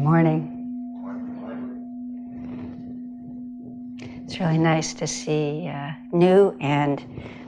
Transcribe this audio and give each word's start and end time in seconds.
morning. 0.00 0.56
It's 4.24 4.40
really 4.40 4.56
nice 4.56 4.94
to 4.94 5.06
see 5.06 5.68
uh, 5.68 5.90
new 6.10 6.56
and 6.58 7.04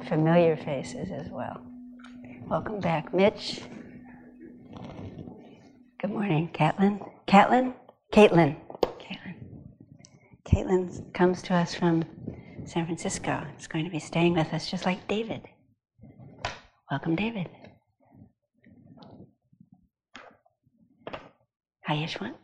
familiar 0.06 0.56
faces 0.58 1.10
as 1.10 1.30
well. 1.30 1.62
Welcome 2.46 2.80
back, 2.80 3.14
Mitch. 3.14 3.62
Good 5.98 6.10
morning, 6.10 6.50
Catlin. 6.52 7.00
Catlin? 7.26 7.72
Caitlin. 8.12 8.56
Caitlin. 9.00 9.34
Caitlin 10.44 11.14
comes 11.14 11.40
to 11.42 11.54
us 11.54 11.74
from 11.74 12.04
San 12.66 12.84
Francisco. 12.84 13.46
It's 13.56 13.66
going 13.66 13.86
to 13.86 13.90
be 13.90 13.98
staying 13.98 14.34
with 14.34 14.52
us 14.52 14.70
just 14.70 14.84
like 14.84 15.08
David. 15.08 15.40
Welcome, 16.90 17.16
David. 17.16 17.48
Hi, 21.84 21.96
Yeshwant. 21.96 22.34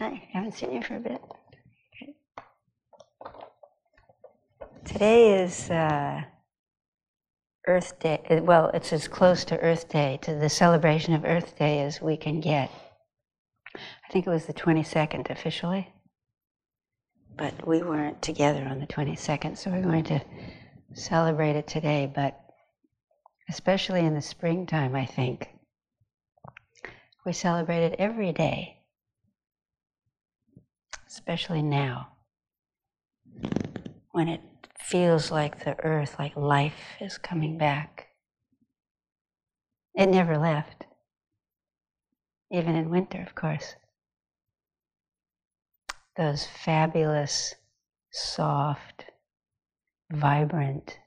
Hi, 0.00 0.22
haven't 0.32 0.54
seen 0.54 0.72
you 0.72 0.82
for 0.82 0.96
a 0.96 1.00
bit. 1.00 1.20
Today 4.86 5.42
is 5.42 5.70
uh, 5.70 6.22
Earth 7.66 7.98
Day. 8.00 8.40
Well, 8.42 8.70
it's 8.72 8.94
as 8.94 9.08
close 9.08 9.44
to 9.44 9.58
Earth 9.58 9.90
Day, 9.90 10.18
to 10.22 10.34
the 10.34 10.48
celebration 10.48 11.12
of 11.12 11.26
Earth 11.26 11.58
Day 11.58 11.80
as 11.80 12.00
we 12.00 12.16
can 12.16 12.40
get. 12.40 12.70
I 13.76 14.10
think 14.10 14.26
it 14.26 14.30
was 14.30 14.46
the 14.46 14.54
22nd 14.54 15.28
officially, 15.28 15.92
but 17.36 17.68
we 17.68 17.82
weren't 17.82 18.22
together 18.22 18.66
on 18.70 18.80
the 18.80 18.86
22nd, 18.86 19.58
so 19.58 19.70
we're 19.70 19.82
going 19.82 20.04
to 20.04 20.22
celebrate 20.94 21.56
it 21.56 21.66
today. 21.66 22.10
But 22.12 22.40
especially 23.50 24.00
in 24.00 24.14
the 24.14 24.22
springtime, 24.22 24.96
I 24.96 25.04
think 25.04 25.50
we 27.26 27.34
celebrate 27.34 27.84
it 27.84 27.96
every 27.98 28.32
day, 28.32 28.79
especially 31.10 31.62
now, 31.62 32.08
when 34.12 34.28
it 34.28 34.40
feels 34.78 35.30
like 35.30 35.64
the 35.64 35.76
earth, 35.84 36.16
like 36.18 36.36
life 36.36 36.96
is 37.00 37.18
coming 37.18 37.58
back. 37.58 38.06
It 39.94 40.06
never 40.06 40.38
left, 40.38 40.86
even 42.50 42.76
in 42.76 42.90
winter, 42.90 43.20
of 43.26 43.34
course. 43.34 43.74
Those 46.16 46.46
fabulous, 46.46 47.54
soft, 48.12 49.06
vibrant, 50.12 50.98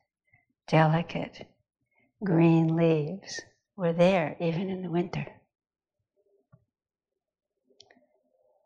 delicate 0.68 1.48
green 2.24 2.76
leaves 2.76 3.42
were 3.78 3.94
there 3.94 4.36
even 4.40 4.70
in 4.70 4.82
the 4.82 4.90
winter. 4.90 5.28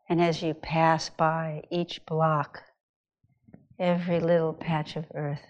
And 0.09 0.21
as 0.21 0.41
you 0.41 0.53
pass 0.53 1.09
by 1.09 1.63
each 1.69 2.05
block, 2.05 2.63
every 3.77 4.19
little 4.19 4.53
patch 4.53 4.95
of 4.95 5.05
earth 5.13 5.45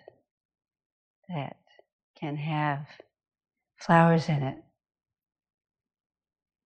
that 1.29 1.57
can 2.19 2.35
have 2.37 2.87
flowers 3.77 4.29
in 4.29 4.41
it 4.41 4.57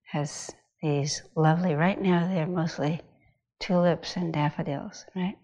has 0.06 0.52
these 0.82 1.22
lovely, 1.36 1.76
right 1.76 2.02
now 2.02 2.28
they're 2.28 2.48
mostly 2.48 3.02
tulips 3.60 4.16
and 4.16 4.34
daffodils, 4.34 5.06
right? 5.16 5.38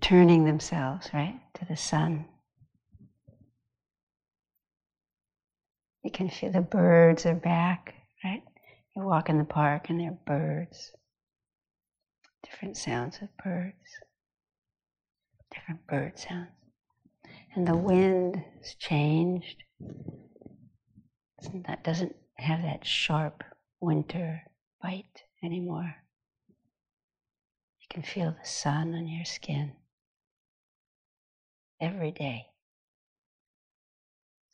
Turning 0.00 0.44
themselves, 0.44 1.10
right, 1.12 1.40
to 1.54 1.64
the 1.64 1.76
sun. 1.76 2.26
You 6.02 6.10
can 6.10 6.30
feel 6.30 6.50
the 6.50 6.60
birds 6.60 7.26
are 7.26 7.34
back, 7.34 7.94
right? 8.24 8.42
You 8.96 9.02
walk 9.02 9.28
in 9.28 9.38
the 9.38 9.44
park 9.44 9.90
and 9.90 10.00
there 10.00 10.10
are 10.10 10.18
birds 10.26 10.92
different 12.50 12.76
sounds 12.76 13.18
of 13.22 13.28
birds, 13.42 13.74
different 15.54 15.86
bird 15.86 16.18
sounds. 16.18 16.48
And 17.54 17.66
the 17.66 17.76
wind 17.76 18.42
has 18.58 18.74
changed. 18.74 19.62
That 21.66 21.84
doesn't 21.84 22.14
have 22.36 22.62
that 22.62 22.86
sharp 22.86 23.42
winter 23.80 24.42
bite 24.82 25.22
anymore. 25.42 25.94
You 27.80 27.86
can 27.88 28.02
feel 28.02 28.30
the 28.30 28.48
sun 28.48 28.94
on 28.94 29.08
your 29.08 29.24
skin 29.24 29.72
every 31.80 32.12
day. 32.12 32.46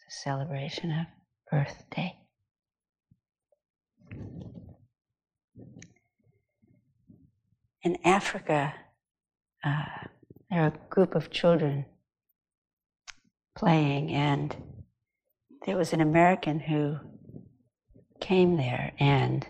It's 0.07 0.17
a 0.17 0.23
celebration 0.23 0.91
of 0.91 1.07
Earth 1.53 1.84
Day. 1.95 2.17
In 7.87 7.97
Africa, 8.05 8.75
uh, 9.65 10.09
there 10.51 10.63
are 10.65 10.73
a 10.75 10.91
group 10.91 11.15
of 11.15 11.31
children 11.31 11.85
playing, 13.57 14.11
and 14.11 14.57
there 15.65 15.77
was 15.77 15.93
an 15.93 16.01
American 16.01 16.59
who 16.59 16.97
came 18.21 18.57
there 18.57 18.93
and 18.99 19.47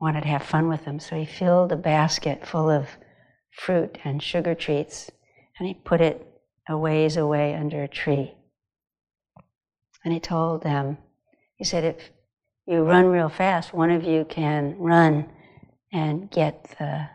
wanted 0.00 0.22
to 0.22 0.28
have 0.28 0.42
fun 0.42 0.68
with 0.68 0.84
them. 0.84 0.98
So 0.98 1.14
he 1.14 1.24
filled 1.24 1.70
a 1.70 1.76
basket 1.76 2.44
full 2.44 2.68
of 2.68 2.88
fruit 3.52 3.98
and 4.02 4.20
sugar 4.20 4.56
treats, 4.56 5.12
and 5.60 5.68
he 5.68 5.74
put 5.74 6.00
it 6.00 6.26
a 6.68 6.76
ways 6.76 7.16
away 7.16 7.54
under 7.54 7.84
a 7.84 7.88
tree. 7.88 8.34
And 10.04 10.12
he 10.12 10.18
told 10.18 10.64
them, 10.64 10.98
he 11.54 11.64
said, 11.64 11.84
if 11.84 12.10
you 12.66 12.82
run 12.82 13.06
real 13.06 13.28
fast, 13.28 13.72
one 13.72 13.92
of 13.92 14.02
you 14.02 14.24
can 14.24 14.76
run 14.76 15.30
and 15.92 16.30
get 16.30 16.76
the 16.78 17.08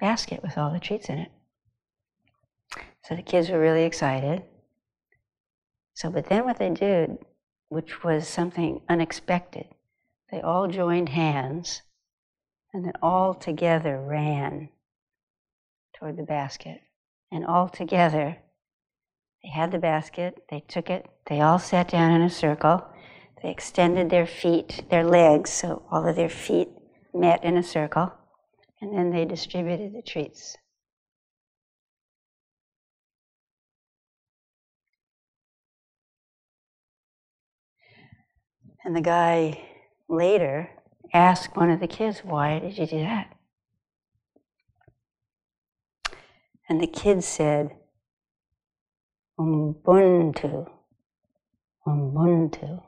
basket 0.00 0.42
with 0.42 0.56
all 0.56 0.72
the 0.72 0.80
treats 0.80 1.08
in 1.08 1.18
it. 1.18 1.30
So 3.04 3.14
the 3.14 3.22
kids 3.22 3.50
were 3.50 3.60
really 3.60 3.84
excited. 3.84 4.42
So, 5.94 6.10
but 6.10 6.26
then 6.26 6.44
what 6.44 6.58
they 6.58 6.70
did, 6.70 7.18
which 7.68 8.02
was 8.02 8.26
something 8.26 8.80
unexpected, 8.88 9.66
they 10.30 10.40
all 10.40 10.68
joined 10.68 11.10
hands 11.10 11.82
and 12.72 12.84
then 12.84 12.94
all 13.00 13.34
together 13.34 14.00
ran 14.00 14.68
toward 15.96 16.16
the 16.16 16.24
basket. 16.24 16.80
And 17.30 17.44
all 17.44 17.68
together, 17.68 18.38
they 19.42 19.48
had 19.48 19.70
the 19.70 19.78
basket, 19.78 20.42
they 20.50 20.64
took 20.66 20.90
it, 20.90 21.06
they 21.26 21.40
all 21.40 21.58
sat 21.58 21.88
down 21.88 22.12
in 22.12 22.22
a 22.22 22.30
circle, 22.30 22.84
they 23.42 23.50
extended 23.50 24.10
their 24.10 24.26
feet, 24.26 24.84
their 24.90 25.04
legs, 25.04 25.50
so 25.50 25.84
all 25.90 26.06
of 26.06 26.16
their 26.16 26.28
feet 26.28 26.68
met 27.14 27.44
in 27.44 27.56
a 27.56 27.62
circle, 27.62 28.12
and 28.80 28.96
then 28.96 29.10
they 29.10 29.24
distributed 29.24 29.94
the 29.94 30.02
treats. 30.02 30.56
And 38.84 38.94
the 38.94 39.00
guy 39.00 39.64
later 40.08 40.68
asked 41.14 41.56
one 41.56 41.70
of 41.70 41.80
the 41.80 41.86
kids, 41.86 42.20
Why 42.22 42.58
did 42.58 42.76
you 42.76 42.86
do 42.86 42.98
that? 42.98 43.34
And 46.68 46.80
the 46.80 46.86
kid 46.86 47.24
said, 47.24 47.70
Ubuntu. 49.38 50.70
Ubuntu. 51.86 52.82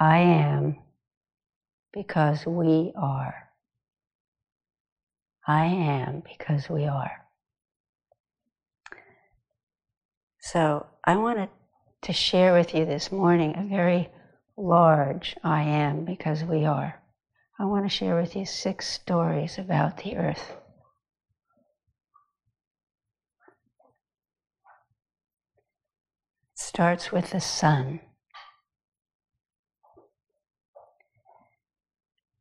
I 0.00 0.18
am 0.18 0.78
because 1.92 2.46
we 2.46 2.92
are. 3.00 3.34
I 5.46 5.66
am 5.66 6.22
because 6.26 6.68
we 6.68 6.86
are. 6.86 7.26
So 10.40 10.86
I 11.04 11.16
wanted 11.16 11.48
to 12.02 12.12
share 12.12 12.52
with 12.52 12.74
you 12.74 12.84
this 12.84 13.10
morning 13.10 13.54
a 13.56 13.68
very 13.68 14.10
large 14.56 15.36
I 15.42 15.62
am 15.62 16.04
because 16.04 16.44
we 16.44 16.64
are. 16.64 17.02
I 17.58 17.64
want 17.64 17.84
to 17.84 17.94
share 17.94 18.20
with 18.20 18.36
you 18.36 18.44
six 18.44 18.88
stories 18.88 19.58
about 19.58 19.98
the 19.98 20.16
earth. 20.16 20.52
It 26.52 26.58
starts 26.58 27.10
with 27.10 27.30
the 27.30 27.40
sun. 27.40 28.00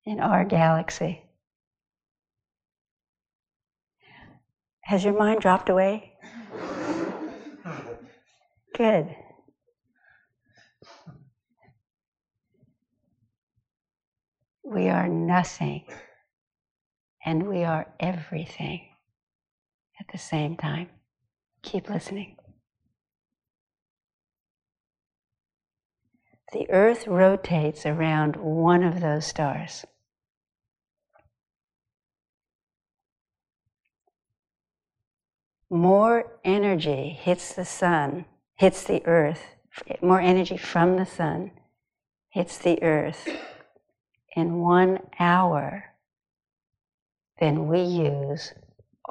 in 0.05 0.19
our 0.19 0.43
galaxy. 0.43 1.23
Has 4.83 5.05
your 5.05 5.17
mind 5.17 5.39
dropped 5.39 5.69
away? 5.69 6.13
Good. 8.75 9.15
We 14.63 14.89
are 14.89 15.07
nothing 15.07 15.85
and 17.25 17.47
we 17.47 17.63
are 17.63 17.87
everything 17.99 18.81
at 19.99 20.07
the 20.11 20.17
same 20.17 20.55
time. 20.55 20.89
Keep 21.61 21.89
listening. 21.89 22.37
The 26.53 26.69
earth 26.69 27.07
rotates 27.07 27.85
around 27.85 28.35
one 28.35 28.83
of 28.83 28.99
those 28.99 29.25
stars. 29.25 29.85
More 35.69 36.39
energy 36.43 37.17
hits 37.21 37.53
the 37.53 37.63
sun, 37.63 38.25
hits 38.55 38.83
the 38.83 39.05
earth, 39.05 39.55
more 40.01 40.19
energy 40.19 40.57
from 40.57 40.97
the 40.97 41.05
sun 41.05 41.51
hits 42.31 42.57
the 42.57 42.81
earth 42.81 43.27
in 44.35 44.59
one 44.59 44.99
hour 45.19 45.90
than 47.41 47.67
we 47.67 47.81
use 47.81 48.53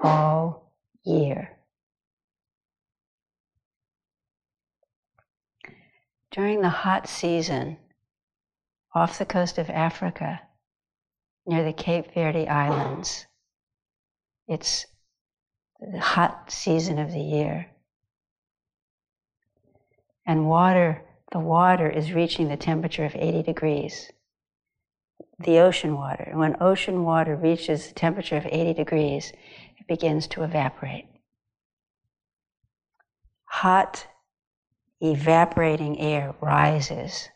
all 0.03 0.73
year. 1.05 1.59
During 6.31 6.63
the 6.63 6.69
hot 6.69 7.09
season, 7.09 7.77
off 8.95 9.19
the 9.19 9.27
coast 9.27 9.59
of 9.59 9.69
Africa, 9.69 10.41
near 11.45 11.65
the 11.65 11.73
Cape 11.73 12.15
Verde 12.15 12.47
Islands, 12.47 13.27
it's 14.47 14.87
the 15.81 15.99
hot 15.99 16.53
season 16.53 17.01
of 17.01 17.11
the 17.11 17.21
year. 17.21 17.67
And 20.25 20.49
water, 20.49 21.03
the 21.33 21.41
water 21.41 21.91
is 21.91 22.13
reaching 22.13 22.49
the 22.49 22.57
temperature 22.57 23.05
of 23.05 23.17
80 23.17 23.43
degrees 23.43 24.13
the 25.45 25.59
ocean 25.59 25.95
water. 25.95 26.25
And 26.31 26.39
When 26.39 26.57
ocean 26.61 27.05
water 27.05 27.37
reaches 27.37 27.91
a 27.91 27.95
temperature 27.95 28.37
of 28.37 28.47
80 28.47 28.75
degrees, 28.75 29.33
it 29.79 29.87
begins 29.87 30.27
to 30.29 30.43
evaporate. 30.43 31.07
Hot, 33.45 34.07
evaporating 35.01 35.99
air 35.99 36.35
rises 36.41 37.29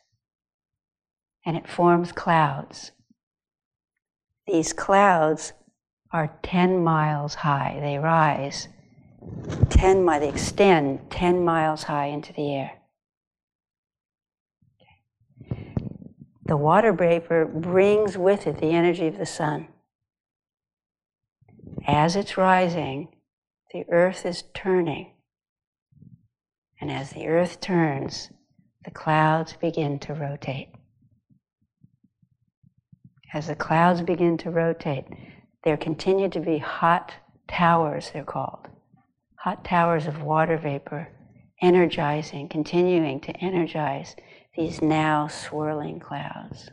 and 1.46 1.56
it 1.56 1.68
forms 1.68 2.12
clouds. 2.12 2.92
These 4.46 4.72
clouds 4.72 5.52
are 6.10 6.36
10 6.42 6.82
miles 6.82 7.34
high. 7.34 7.78
They 7.80 7.98
rise 7.98 8.68
10 9.70 10.04
miles, 10.04 10.20
they 10.20 10.28
extend 10.28 11.10
10 11.10 11.44
miles 11.44 11.84
high 11.84 12.06
into 12.06 12.32
the 12.32 12.54
air. 12.54 12.72
The 16.46 16.56
water 16.56 16.92
vapor 16.92 17.46
brings 17.46 18.18
with 18.18 18.46
it 18.46 18.58
the 18.58 18.70
energy 18.70 19.06
of 19.06 19.18
the 19.18 19.26
sun. 19.26 19.68
As 21.86 22.16
it's 22.16 22.36
rising, 22.36 23.08
the 23.72 23.84
earth 23.90 24.26
is 24.26 24.44
turning. 24.54 25.12
And 26.80 26.90
as 26.90 27.10
the 27.10 27.26
earth 27.26 27.60
turns, 27.60 28.30
the 28.84 28.90
clouds 28.90 29.54
begin 29.54 29.98
to 30.00 30.14
rotate. 30.14 30.68
As 33.32 33.46
the 33.46 33.56
clouds 33.56 34.02
begin 34.02 34.36
to 34.38 34.50
rotate, 34.50 35.06
there 35.64 35.76
continue 35.76 36.28
to 36.28 36.40
be 36.40 36.58
hot 36.58 37.14
towers, 37.48 38.10
they're 38.12 38.22
called. 38.22 38.68
Hot 39.36 39.64
towers 39.64 40.06
of 40.06 40.22
water 40.22 40.58
vapor, 40.58 41.08
energizing, 41.62 42.48
continuing 42.48 43.20
to 43.22 43.36
energize 43.38 44.14
these 44.56 44.80
now 44.80 45.26
swirling 45.26 45.98
clouds, 45.98 46.70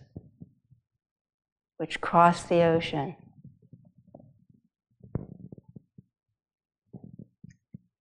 which 1.78 2.01
cross 2.01 2.44
the 2.44 2.62
ocean. 2.62 3.16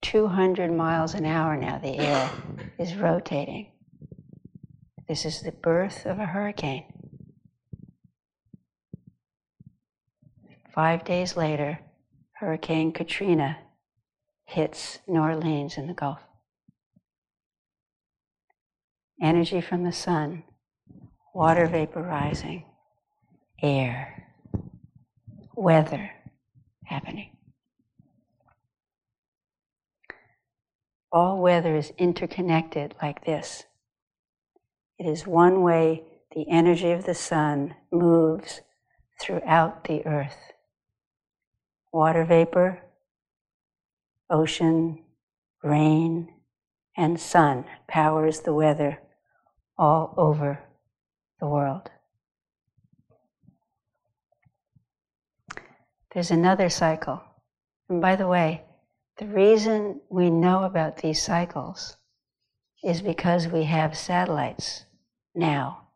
200 0.03 0.73
miles 0.73 1.15
an 1.15 1.25
hour 1.25 1.57
now, 1.57 1.79
the 1.79 1.99
air 1.99 2.31
is 2.79 2.95
rotating. 2.95 3.71
This 5.09 5.25
is 5.25 5.43
the 5.43 5.53
birth 5.53 6.05
of 6.05 6.19
a 6.19 6.27
hurricane. 6.27 6.85
Five 10.75 11.05
days 11.05 11.37
later, 11.37 11.81
Hurricane 12.33 12.93
Katrina 12.93 13.59
hits 14.45 15.01
New 15.07 15.21
Orleans 15.21 15.77
in 15.77 15.87
the 15.87 15.95
Gulf 15.95 16.21
energy 19.21 19.61
from 19.61 19.85
the 19.85 19.93
sun, 19.93 20.43
water 21.35 21.67
vaporizing, 21.67 22.65
air, 23.63 24.27
weather 25.55 26.11
happening. 26.85 27.37
All 31.13 31.41
weather 31.41 31.77
is 31.77 31.93
interconnected 31.99 32.95
like 33.03 33.25
this. 33.25 33.65
It 34.99 35.07
is 35.07 35.27
one 35.27 35.63
way 35.63 36.05
the 36.35 36.49
energy 36.49 36.93
of 36.93 37.05
the 37.05 37.15
sun 37.15 37.75
moves 37.91 38.61
throughout 39.21 39.85
the 39.85 40.07
earth. 40.07 40.53
Water 41.93 42.25
vapor, 42.25 42.81
ocean, 44.31 45.01
rain, 45.63 46.33
and 46.97 47.19
sun 47.19 47.65
powers 47.89 48.41
the 48.41 48.55
weather 48.55 49.01
all 49.81 50.13
over 50.19 50.61
the 51.41 51.47
world. 51.47 51.91
There's 56.13 56.31
another 56.31 56.69
cycle. 56.69 57.23
And 57.89 58.03
by 58.03 58.17
the 58.17 58.29
way, 58.29 58.63
the 59.19 59.27
reason 59.27 60.03
we 60.11 60.29
know 60.29 60.65
about 60.65 60.99
these 60.99 61.23
cycles 61.23 61.97
is 62.85 63.01
because 63.01 63.49
we 63.49 63.65
have 63.65 63.97
satellites 63.97 64.85
now 65.35 65.89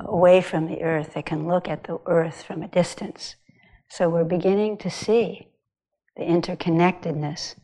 away 0.00 0.42
from 0.42 0.66
the 0.66 0.82
Earth 0.82 1.14
that 1.14 1.24
can 1.24 1.46
look 1.46 1.68
at 1.68 1.84
the 1.84 1.98
Earth 2.06 2.42
from 2.42 2.62
a 2.62 2.68
distance. 2.68 3.36
So 3.88 4.10
we're 4.10 4.24
beginning 4.24 4.76
to 4.78 4.90
see 4.90 5.48
the 6.16 6.24
interconnectedness 6.24 7.54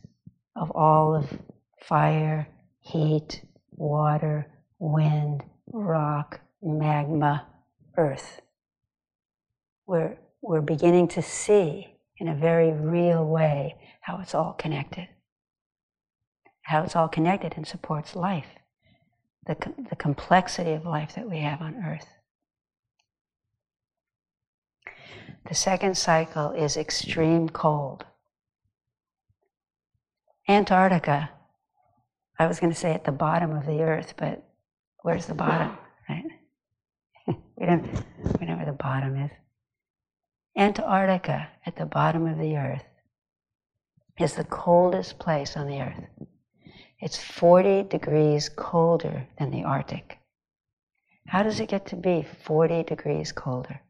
of 0.55 0.71
all 0.71 1.15
of 1.15 1.41
fire, 1.83 2.47
heat, 2.79 3.43
water, 3.71 4.47
wind, 4.79 5.43
rock, 5.71 6.39
magma, 6.61 7.47
earth. 7.97 8.41
We're, 9.85 10.17
we're 10.41 10.61
beginning 10.61 11.07
to 11.09 11.21
see 11.21 11.97
in 12.17 12.27
a 12.27 12.35
very 12.35 12.71
real 12.71 13.25
way 13.25 13.75
how 14.01 14.19
it's 14.19 14.35
all 14.35 14.53
connected. 14.53 15.07
How 16.63 16.83
it's 16.83 16.95
all 16.95 17.07
connected 17.07 17.53
and 17.55 17.65
supports 17.65 18.15
life, 18.15 18.47
the, 19.45 19.55
the 19.89 19.95
complexity 19.95 20.71
of 20.71 20.85
life 20.85 21.15
that 21.15 21.29
we 21.29 21.39
have 21.39 21.61
on 21.61 21.83
earth. 21.85 22.07
The 25.47 25.55
second 25.55 25.97
cycle 25.97 26.51
is 26.51 26.75
extreme 26.75 27.47
cold. 27.47 28.05
Antarctica, 30.49 31.29
I 32.37 32.47
was 32.47 32.59
going 32.59 32.71
to 32.71 32.77
say 32.77 32.93
at 32.93 33.05
the 33.05 33.11
bottom 33.11 33.55
of 33.55 33.65
the 33.65 33.81
earth, 33.81 34.13
but 34.17 34.46
where's 35.01 35.25
the 35.25 35.33
bottom, 35.33 35.77
right? 36.09 36.25
we 37.27 37.65
don't 37.65 37.85
we 38.39 38.45
know 38.45 38.55
where 38.55 38.65
the 38.65 38.71
bottom 38.71 39.15
is. 39.15 39.31
Antarctica 40.57 41.47
at 41.65 41.75
the 41.75 41.85
bottom 41.85 42.25
of 42.25 42.39
the 42.39 42.57
earth 42.57 42.83
is 44.19 44.33
the 44.33 44.43
coldest 44.43 45.19
place 45.19 45.55
on 45.55 45.67
the 45.67 45.81
earth. 45.81 46.03
It's 46.99 47.17
40 47.17 47.83
degrees 47.83 48.49
colder 48.49 49.27
than 49.37 49.51
the 49.51 49.63
Arctic. 49.63 50.17
How 51.27 51.43
does 51.43 51.59
it 51.59 51.69
get 51.69 51.85
to 51.87 51.95
be 51.95 52.25
40 52.45 52.83
degrees 52.83 53.31
colder? 53.31 53.81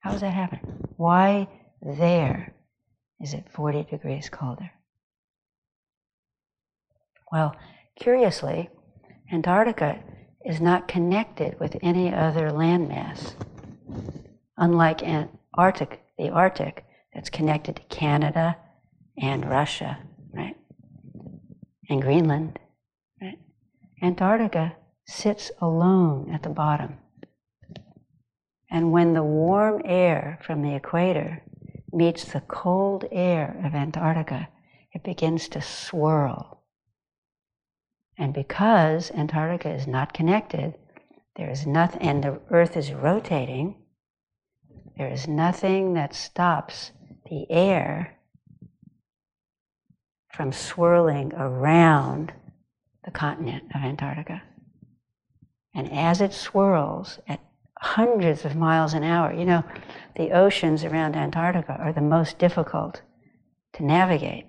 How 0.00 0.12
does 0.12 0.20
that 0.20 0.34
happen? 0.34 0.60
Why 0.96 1.48
there 1.82 2.54
is 3.20 3.34
it 3.34 3.44
40 3.52 3.84
degrees 3.84 4.28
colder? 4.28 4.70
Well, 7.32 7.56
curiously, 7.96 8.70
Antarctica 9.32 9.98
is 10.48 10.60
not 10.62 10.88
connected 10.88 11.60
with 11.60 11.76
any 11.82 12.12
other 12.12 12.48
landmass. 12.50 13.34
Unlike 14.56 15.02
Antarctic, 15.02 16.02
the 16.16 16.30
Arctic, 16.30 16.86
that's 17.12 17.28
connected 17.28 17.76
to 17.76 17.82
Canada 17.82 18.56
and 19.20 19.48
Russia, 19.48 19.98
right? 20.32 20.56
And 21.90 22.00
Greenland, 22.00 22.58
right? 23.20 23.38
Antarctica 24.02 24.74
sits 25.06 25.50
alone 25.60 26.30
at 26.32 26.42
the 26.42 26.48
bottom. 26.48 26.96
And 28.70 28.90
when 28.90 29.12
the 29.12 29.22
warm 29.22 29.82
air 29.84 30.38
from 30.42 30.62
the 30.62 30.74
equator 30.74 31.42
meets 31.92 32.24
the 32.24 32.40
cold 32.40 33.04
air 33.12 33.60
of 33.64 33.74
Antarctica, 33.74 34.48
it 34.94 35.04
begins 35.04 35.48
to 35.50 35.60
swirl. 35.60 36.57
And 38.18 38.34
because 38.34 39.12
Antarctica 39.12 39.70
is 39.70 39.86
not 39.86 40.12
connected, 40.12 40.74
there 41.36 41.48
is 41.48 41.66
nothing, 41.66 42.02
and 42.02 42.24
the 42.24 42.40
Earth 42.50 42.76
is 42.76 42.92
rotating, 42.92 43.76
there 44.96 45.08
is 45.08 45.28
nothing 45.28 45.94
that 45.94 46.14
stops 46.14 46.90
the 47.30 47.48
air 47.48 48.18
from 50.32 50.50
swirling 50.50 51.32
around 51.34 52.32
the 53.04 53.12
continent 53.12 53.64
of 53.72 53.82
Antarctica. 53.82 54.42
And 55.72 55.92
as 55.92 56.20
it 56.20 56.32
swirls 56.32 57.20
at 57.28 57.40
hundreds 57.78 58.44
of 58.44 58.56
miles 58.56 58.94
an 58.94 59.04
hour, 59.04 59.32
you 59.32 59.44
know, 59.44 59.62
the 60.16 60.32
oceans 60.32 60.82
around 60.82 61.14
Antarctica 61.14 61.74
are 61.74 61.92
the 61.92 62.00
most 62.00 62.38
difficult 62.38 63.02
to 63.74 63.84
navigate 63.84 64.46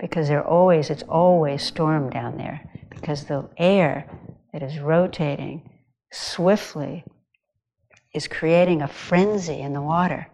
because 0.00 0.26
they're 0.26 0.46
always, 0.46 0.90
it's 0.90 1.04
always 1.04 1.62
storm 1.62 2.10
down 2.10 2.36
there 2.36 2.68
because 3.00 3.24
the 3.24 3.48
air 3.56 4.10
that 4.52 4.62
is 4.62 4.80
rotating 4.80 5.70
swiftly 6.12 7.04
is 8.12 8.26
creating 8.26 8.82
a 8.82 8.88
frenzy 8.88 9.60
in 9.60 9.72
the 9.72 9.82
water. 9.82 10.26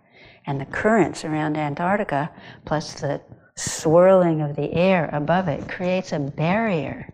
And 0.46 0.60
the 0.60 0.66
currents 0.66 1.24
around 1.24 1.56
Antarctica, 1.56 2.30
plus 2.64 2.94
the 2.94 3.20
swirling 3.56 4.40
of 4.40 4.56
the 4.56 4.72
air 4.72 5.08
above 5.12 5.48
it, 5.48 5.68
creates 5.68 6.12
a 6.12 6.18
barrier 6.18 7.12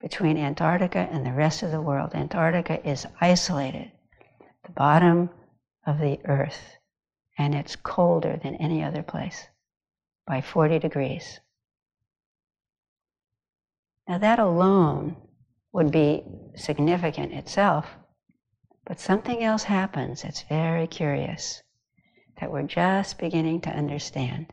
between 0.00 0.36
Antarctica 0.36 1.08
and 1.10 1.24
the 1.24 1.32
rest 1.32 1.62
of 1.62 1.70
the 1.70 1.80
world. 1.80 2.14
Antarctica 2.14 2.86
is 2.88 3.06
isolated, 3.20 3.90
the 4.64 4.72
bottom 4.72 5.30
of 5.86 5.98
the 5.98 6.18
earth, 6.24 6.76
and 7.38 7.54
it's 7.54 7.76
colder 7.76 8.38
than 8.42 8.54
any 8.56 8.82
other 8.82 9.02
place 9.02 9.46
by 10.26 10.40
40 10.40 10.78
degrees. 10.78 11.40
Now, 14.10 14.18
that 14.18 14.40
alone 14.40 15.14
would 15.72 15.92
be 15.92 16.24
significant 16.56 17.32
itself, 17.32 17.86
but 18.84 18.98
something 18.98 19.44
else 19.44 19.62
happens 19.62 20.22
that's 20.22 20.42
very 20.42 20.88
curious 20.88 21.62
that 22.40 22.50
we're 22.50 22.64
just 22.64 23.20
beginning 23.20 23.60
to 23.60 23.70
understand. 23.70 24.46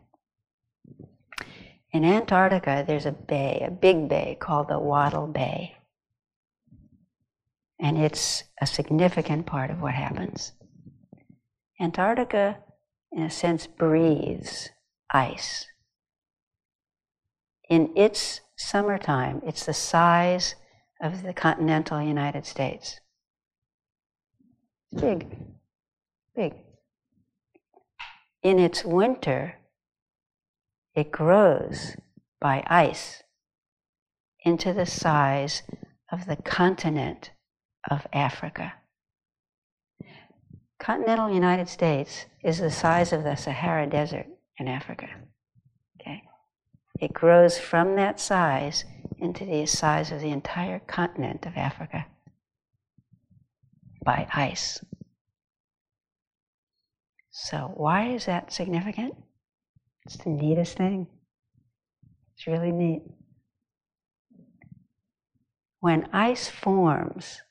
In 1.92 2.06
Antarctica, 2.06 2.84
there's 2.86 3.08
a 3.08 3.12
bay, 3.12 3.64
a 3.66 3.72
big 3.72 4.08
bay 4.08 4.38
called 4.40 4.68
the 4.68 4.78
Weddell 4.78 5.26
Bay. 5.26 5.76
And 7.80 7.98
it's 7.98 8.44
a 8.62 8.68
significant 8.68 9.48
part 9.48 9.72
of 9.72 9.82
what 9.82 9.96
happens. 9.96 10.52
Antarctica, 11.82 12.60
in 13.12 13.24
a 13.24 13.32
sense, 13.32 13.66
breathes 13.66 14.70
ice. 15.10 15.66
In 17.70 17.92
its 17.96 18.42
summertime, 18.56 19.42
it's 19.46 19.66
the 19.66 19.74
size 19.74 20.56
of 21.02 21.24
the 21.24 21.34
continental 21.34 22.02
United 22.02 22.46
States. 22.46 23.00
Big, 25.00 25.28
big. 26.36 26.54
In 28.42 28.60
its 28.60 28.86
winter, 28.86 29.56
it 30.96 31.12
grows 31.12 31.96
by 32.40 32.64
ice 32.68 33.24
into 34.46 34.74
the 34.74 34.86
size 34.86 35.64
of 36.12 36.26
the 36.26 36.38
continent 36.38 37.32
of 37.90 38.08
Africa. 38.14 38.74
Continental 40.80 41.30
United 41.30 41.68
States 41.68 42.26
is 42.44 42.60
the 42.60 42.72
size 42.72 43.12
of 43.12 43.24
the 43.24 43.36
Sahara 43.36 43.88
Desert 43.88 44.28
in 44.58 44.68
Africa. 44.68 45.10
It 47.00 47.14
grows 47.14 47.60
from 47.60 47.96
that 47.96 48.20
size 48.20 48.86
into 49.20 49.46
the 49.46 49.66
size 49.66 50.12
of 50.12 50.22
the 50.22 50.30
entire 50.30 50.80
continent 50.80 51.46
of 51.46 51.56
Africa 51.56 52.06
by 54.04 54.28
ice. 54.34 54.80
So, 57.30 57.72
why 57.76 58.08
is 58.08 58.26
that 58.26 58.52
significant? 58.52 59.14
It's 60.06 60.18
the 60.18 60.30
neatest 60.30 60.78
thing. 60.78 61.08
It's 62.36 62.48
really 62.48 62.72
neat. 62.72 63.04
When 65.80 66.08
ice 66.14 66.50
forms, 66.50 67.42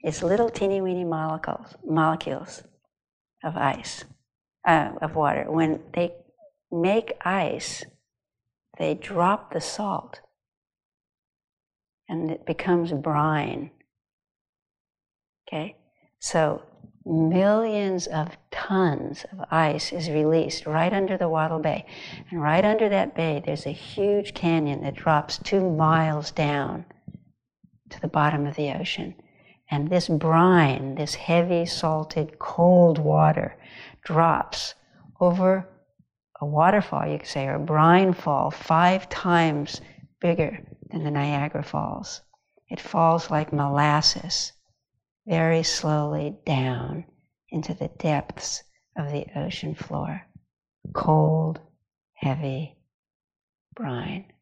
it's 0.00 0.22
little 0.22 0.50
teeny 0.50 0.80
weeny 0.80 1.04
molecules, 1.04 1.76
molecules 1.84 2.62
of 3.44 3.56
ice, 3.56 4.04
uh, 4.66 4.92
of 5.00 5.14
water. 5.14 5.44
When 5.48 5.80
they 5.94 6.14
make 6.72 7.12
ice, 7.24 7.84
they 8.78 8.94
drop 8.94 9.52
the 9.52 9.60
salt 9.60 10.20
and 12.08 12.30
it 12.30 12.46
becomes 12.46 12.92
brine. 12.92 13.70
Okay? 15.48 15.76
So 16.18 16.62
millions 17.04 18.06
of 18.08 18.36
tons 18.50 19.24
of 19.32 19.46
ice 19.50 19.92
is 19.92 20.10
released 20.10 20.66
right 20.66 20.92
under 20.92 21.16
the 21.16 21.28
Weddell 21.28 21.60
Bay. 21.60 21.86
And 22.30 22.42
right 22.42 22.64
under 22.64 22.88
that 22.88 23.14
bay, 23.14 23.42
there's 23.44 23.66
a 23.66 23.70
huge 23.70 24.34
canyon 24.34 24.82
that 24.82 24.94
drops 24.94 25.38
two 25.38 25.70
miles 25.70 26.30
down 26.30 26.84
to 27.90 28.00
the 28.00 28.08
bottom 28.08 28.46
of 28.46 28.56
the 28.56 28.72
ocean. 28.72 29.14
And 29.70 29.88
this 29.88 30.08
brine, 30.08 30.94
this 30.94 31.14
heavy, 31.14 31.66
salted, 31.66 32.38
cold 32.38 32.98
water, 32.98 33.56
drops 34.04 34.74
over 35.20 35.68
a 36.40 36.46
waterfall, 36.46 37.06
you 37.06 37.18
could 37.18 37.28
say, 37.28 37.46
or 37.46 37.54
a 37.54 37.60
brine 37.60 38.12
fall, 38.12 38.50
five 38.50 39.08
times 39.08 39.80
bigger 40.20 40.58
than 40.90 41.04
the 41.04 41.10
Niagara 41.10 41.62
Falls. 41.62 42.22
It 42.68 42.80
falls 42.80 43.30
like 43.30 43.52
molasses 43.52 44.52
very 45.26 45.62
slowly 45.62 46.36
down 46.44 47.04
into 47.50 47.74
the 47.74 47.88
depths 47.88 48.62
of 48.96 49.10
the 49.10 49.26
ocean 49.36 49.74
floor. 49.74 50.22
Cold, 50.92 51.60
heavy 52.14 52.76
brine. 53.74 54.32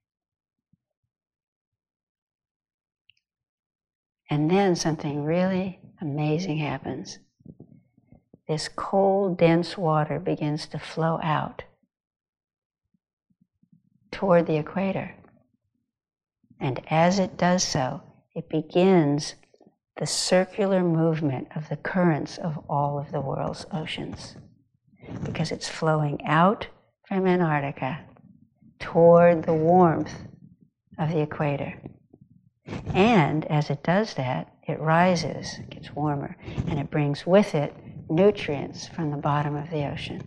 And 4.31 4.51
then 4.51 4.75
something 4.75 5.23
really 5.23 5.81
amazing 6.01 6.59
happens. 6.59 7.19
This 8.49 8.69
cold, 8.69 9.39
dense 9.39 9.79
water 9.79 10.19
begins 10.19 10.67
to 10.69 10.79
flow 10.79 11.21
out 11.23 11.63
toward 14.15 14.47
the 14.47 14.57
equator. 14.57 15.15
And 16.61 16.81
as 16.89 17.19
it 17.19 17.37
does 17.37 17.65
so, 17.65 18.01
it 18.35 18.49
begins 18.49 19.35
the 19.99 20.07
circular 20.07 20.83
movement 20.83 21.49
of 21.55 21.69
the 21.69 21.77
currents 21.77 22.39
of 22.39 22.59
all 22.69 22.99
of 22.99 23.13
the 23.13 23.21
world's 23.21 23.67
oceans 23.73 24.37
because 25.25 25.53
it's 25.53 25.69
flowing 25.69 26.25
out 26.25 26.67
from 27.07 27.27
Antarctica 27.27 28.01
toward 28.79 29.45
the 29.45 29.53
warmth 29.53 30.15
of 30.99 31.11
the 31.11 31.21
equator. 31.21 31.75
And 32.95 33.45
as 33.47 33.69
it 33.69 33.83
does 33.83 34.15
that, 34.15 34.53
it 34.67 34.81
rises, 34.81 35.59
it 35.59 35.71
gets 35.71 35.93
warmer, 35.93 36.37
and 36.69 36.79
it 36.79 36.91
brings 36.91 37.27
with 37.27 37.55
it 37.55 37.75
nutrients 38.09 38.89
from 38.89 39.11
the 39.11 39.17
bottom 39.17 39.57
of 39.57 39.71
the 39.71 39.91
ocean. 39.91 40.23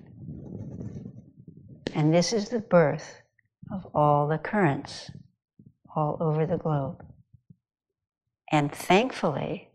And 1.95 2.13
this 2.13 2.33
is 2.33 2.49
the 2.49 2.59
birth 2.59 3.21
of 3.71 3.85
all 3.93 4.27
the 4.27 4.37
currents 4.37 5.11
all 5.95 6.17
over 6.19 6.45
the 6.45 6.57
globe. 6.57 7.03
And 8.51 8.71
thankfully, 8.71 9.69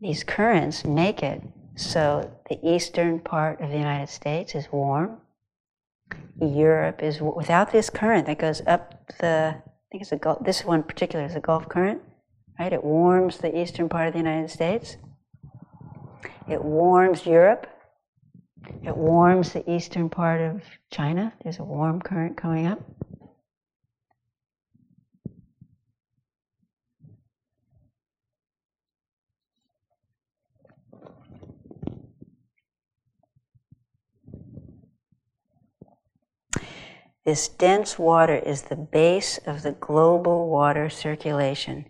these 0.00 0.24
currents 0.24 0.84
make 0.84 1.22
it 1.22 1.42
so 1.76 2.30
the 2.50 2.58
eastern 2.66 3.20
part 3.20 3.60
of 3.60 3.70
the 3.70 3.78
United 3.78 4.08
States 4.08 4.54
is 4.54 4.66
warm. 4.70 5.18
Europe 6.40 7.02
is 7.02 7.20
without 7.20 7.72
this 7.72 7.88
current 7.88 8.26
that 8.26 8.38
goes 8.38 8.62
up 8.66 9.06
the. 9.20 9.54
I 9.56 9.88
think 9.90 10.02
it's 10.02 10.12
a 10.12 10.16
Gulf. 10.16 10.44
This 10.44 10.64
one 10.64 10.82
particular 10.82 11.24
is 11.24 11.36
a 11.36 11.40
Gulf 11.40 11.68
current, 11.68 12.00
right? 12.58 12.72
It 12.72 12.82
warms 12.82 13.38
the 13.38 13.56
eastern 13.58 13.88
part 13.88 14.08
of 14.08 14.12
the 14.14 14.18
United 14.18 14.50
States. 14.50 14.96
It 16.48 16.62
warms 16.62 17.26
Europe. 17.26 17.66
It 18.82 18.96
warms 18.96 19.52
the 19.52 19.68
eastern 19.70 20.08
part 20.08 20.40
of 20.40 20.62
China. 20.90 21.32
There's 21.42 21.58
a 21.58 21.64
warm 21.64 22.00
current 22.00 22.36
coming 22.36 22.66
up. 22.66 22.80
This 37.24 37.46
dense 37.46 38.00
water 38.00 38.34
is 38.34 38.62
the 38.62 38.76
base 38.76 39.38
of 39.46 39.62
the 39.62 39.72
global 39.72 40.48
water 40.48 40.90
circulation, 40.90 41.86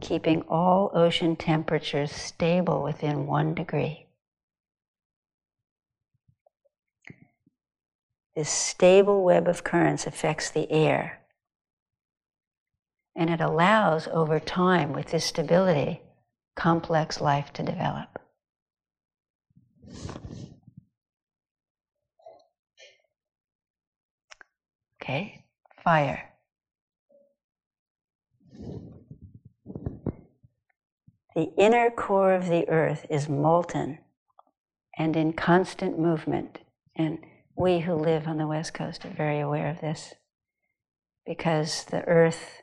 keeping 0.00 0.40
all 0.48 0.90
ocean 0.94 1.36
temperatures 1.36 2.10
stable 2.10 2.82
within 2.82 3.26
one 3.26 3.54
degree. 3.54 4.06
This 8.34 8.48
stable 8.48 9.22
web 9.22 9.46
of 9.48 9.64
currents 9.64 10.06
affects 10.06 10.50
the 10.50 10.70
air. 10.72 11.20
And 13.14 13.30
it 13.30 13.40
allows, 13.40 14.08
over 14.08 14.40
time, 14.40 14.92
with 14.92 15.08
this 15.08 15.26
stability, 15.26 16.00
complex 16.56 17.20
life 17.20 17.52
to 17.52 17.62
develop. 17.62 18.18
Okay, 25.04 25.44
fire. 25.84 26.30
The 31.36 31.52
inner 31.58 31.90
core 31.90 32.32
of 32.32 32.46
the 32.46 32.66
earth 32.70 33.04
is 33.10 33.28
molten 33.28 33.98
and 34.96 35.14
in 35.14 35.34
constant 35.34 35.98
movement. 35.98 36.60
And 36.96 37.18
we 37.54 37.80
who 37.80 37.92
live 37.92 38.26
on 38.26 38.38
the 38.38 38.46
West 38.46 38.72
Coast 38.72 39.04
are 39.04 39.10
very 39.10 39.40
aware 39.40 39.68
of 39.68 39.82
this 39.82 40.14
because 41.26 41.84
the 41.84 42.02
earth, 42.06 42.62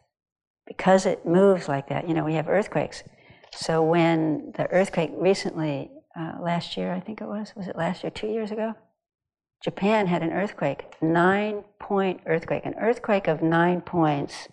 because 0.65 1.05
it 1.05 1.27
moves 1.27 1.67
like 1.67 1.89
that, 1.89 2.07
you 2.07 2.15
know, 2.15 2.25
we 2.25 2.33
have 2.33 2.49
earthquakes. 2.49 3.03
So 3.53 3.83
when 3.83 4.51
the 4.57 4.65
earthquake 4.71 5.11
recently, 5.13 5.91
uh, 6.19 6.41
last 6.41 6.75
year, 6.75 6.91
I 6.91 7.01
think 7.01 7.21
it 7.21 7.27
was, 7.27 7.53
was 7.55 7.67
it 7.67 7.75
last 7.75 8.03
year, 8.03 8.09
two 8.09 8.29
years 8.29 8.49
ago? 8.49 8.73
Japan 9.63 10.07
had 10.07 10.23
an 10.23 10.31
earthquake, 10.31 10.85
nine 11.01 11.63
point 11.79 12.21
earthquake. 12.25 12.65
An 12.65 12.73
earthquake 12.79 13.27
of 13.27 13.43
nine 13.43 13.81
points 13.81 14.47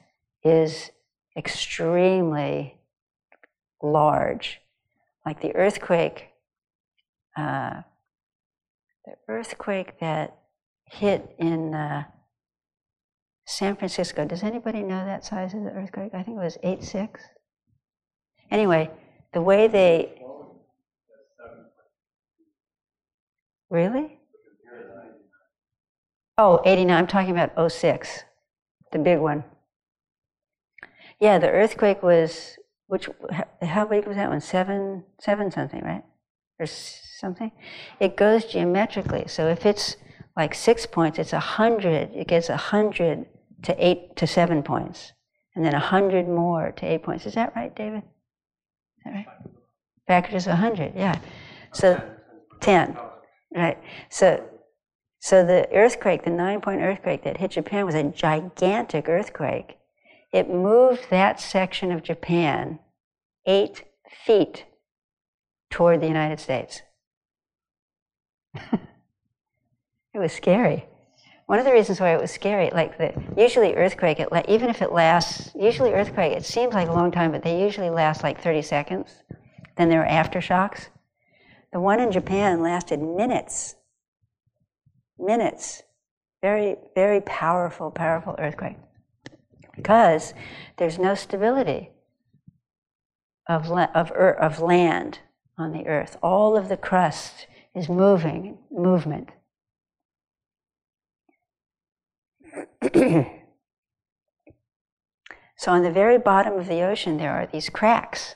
is 0.45 0.91
extremely 1.37 2.79
large. 3.83 4.61
Like 5.25 5.41
the 5.41 5.55
earthquake, 5.57 6.29
uh, 7.37 7.83
the 9.07 9.15
earthquake 9.29 9.99
that 10.01 10.37
hit 10.85 11.35
in 11.39 11.75
uh, 11.75 12.05
San 13.47 13.77
Francisco. 13.77 14.27
Does 14.27 14.43
anybody 14.43 14.83
know 14.83 15.07
that 15.07 15.25
size 15.25 15.55
of 15.55 15.65
the 15.65 15.71
earthquake? 15.71 16.13
I 16.13 16.23
think 16.23 16.37
it 16.37 16.45
was 16.45 16.59
8.6. 16.63 17.17
Anyway, 18.51 18.91
the 19.33 19.41
way 19.41 19.69
they. 19.69 20.23
Really? 23.71 24.18
Oh, 26.39 26.63
89. 26.65 26.97
I'm 26.97 27.09
talking 27.09 27.37
about 27.37 27.73
06, 27.73 28.23
the 28.93 28.99
big 29.01 29.19
one. 29.19 29.43
Yeah, 31.21 31.39
the 31.39 31.51
earthquake 31.51 32.01
was, 32.01 32.57
which, 32.87 33.09
how 33.61 33.85
big 33.87 34.07
was 34.07 34.17
that 34.17 34.31
one? 34.31 34.41
Seven, 34.41 35.05
seven 35.19 35.51
something, 35.51 35.83
right? 35.83 36.05
Or 36.61 36.67
something? 36.67 37.51
It 37.99 38.17
goes 38.17 38.45
geometrically. 38.45 39.25
So 39.27 39.49
if 39.49 39.67
it's 39.67 39.97
like 40.37 40.55
six 40.55 40.87
points, 40.87 41.19
it's 41.19 41.33
a 41.33 41.41
hundred, 41.41 42.11
it 42.15 42.29
gets 42.29 42.49
a 42.49 42.57
hundred 42.57 43.27
to 43.65 43.85
eight 43.85 44.15
to 44.17 44.27
seven 44.29 44.63
points. 44.63 45.13
And 45.57 45.65
then 45.65 45.75
a 45.75 45.81
hundred 45.81 46.29
more 46.29 46.71
to 46.71 46.87
eight 46.87 47.03
points. 47.03 47.27
Is 47.27 47.35
that 47.35 47.53
right, 47.57 47.75
David? 47.75 48.05
Is 48.05 49.05
that 49.05 49.11
right? 49.11 50.47
A 50.47 50.57
hundred, 50.57 50.93
yeah. 50.95 51.19
So 51.73 52.01
10, 52.61 52.97
right. 53.57 53.77
So 54.09 54.49
so 55.21 55.45
the 55.45 55.69
earthquake, 55.75 56.25
the 56.25 56.31
nine 56.31 56.61
point 56.61 56.81
earthquake 56.81 57.25
that 57.25 57.39
hit 57.39 57.53
Japan 57.53 57.87
was 57.87 57.95
a 57.95 58.05
gigantic 58.05 59.09
earthquake. 59.09 59.79
It 60.33 60.49
moved 60.49 61.07
that 61.11 61.41
section 61.41 61.91
of 61.91 62.03
Japan 62.03 62.79
eight 63.47 63.85
feet 64.25 64.65
toward 65.71 66.01
the 66.01 66.07
United 66.07 66.39
States. 66.39 66.83
it 68.55 70.19
was 70.19 70.33
scary. 70.33 70.87
One 71.47 71.59
of 71.59 71.65
the 71.65 71.73
reasons 71.73 71.99
why 71.99 72.15
it 72.15 72.21
was 72.21 72.31
scary, 72.31 72.71
like 72.71 72.99
the 72.99 73.15
usually 73.37 73.75
earthquake, 73.75 74.21
it, 74.21 74.29
even 74.49 74.69
if 74.69 74.83
it 74.83 74.93
lasts, 74.93 75.51
usually 75.59 75.95
earthquake, 75.95 76.37
it 76.37 76.45
seems 76.45 76.75
like 76.75 76.89
a 76.89 76.93
long 76.93 77.11
time, 77.11 77.33
but 77.33 77.43
they 77.43 77.63
usually 77.63 77.89
last 77.89 78.23
like 78.23 78.43
30 78.43 78.61
seconds. 78.61 79.23
Then 79.77 79.89
there 79.89 80.05
are 80.05 80.25
aftershocks. 80.25 80.89
The 81.73 81.81
one 81.81 82.01
in 82.01 82.13
Japan 82.13 82.61
lasted 82.61 83.01
minutes 83.01 83.77
minutes. 85.19 85.83
Very, 86.43 86.77
very 86.95 87.21
powerful, 87.21 87.91
powerful 87.91 88.35
earthquake. 88.39 88.77
Because 89.75 90.35
there's 90.77 90.99
no 90.99 91.15
stability 91.15 91.91
of, 93.49 93.71
of, 93.71 94.11
of 94.13 94.61
land 94.61 95.21
on 95.57 95.73
the 95.73 95.87
earth. 95.87 96.17
All 96.23 96.57
of 96.57 96.69
the 96.69 96.77
crust 96.77 97.47
is 97.75 97.89
moving, 97.89 98.59
movement. 98.71 99.31
so, 105.57 105.73
on 105.73 105.83
the 105.83 105.91
very 105.91 106.19
bottom 106.19 106.55
of 106.55 106.67
the 106.69 106.83
ocean, 106.83 107.17
there 107.19 107.33
are 107.33 107.47
these 107.47 107.69
cracks. 107.69 108.35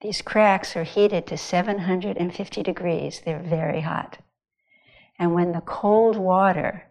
These 0.00 0.22
cracks 0.22 0.76
are 0.76 0.84
heated 0.84 1.26
to 1.26 1.36
750 1.36 2.62
degrees, 2.62 3.20
they're 3.24 3.42
very 3.42 3.82
hot. 3.82 4.18
And 5.20 5.34
when 5.34 5.52
the 5.52 5.60
cold 5.60 6.16
water, 6.16 6.86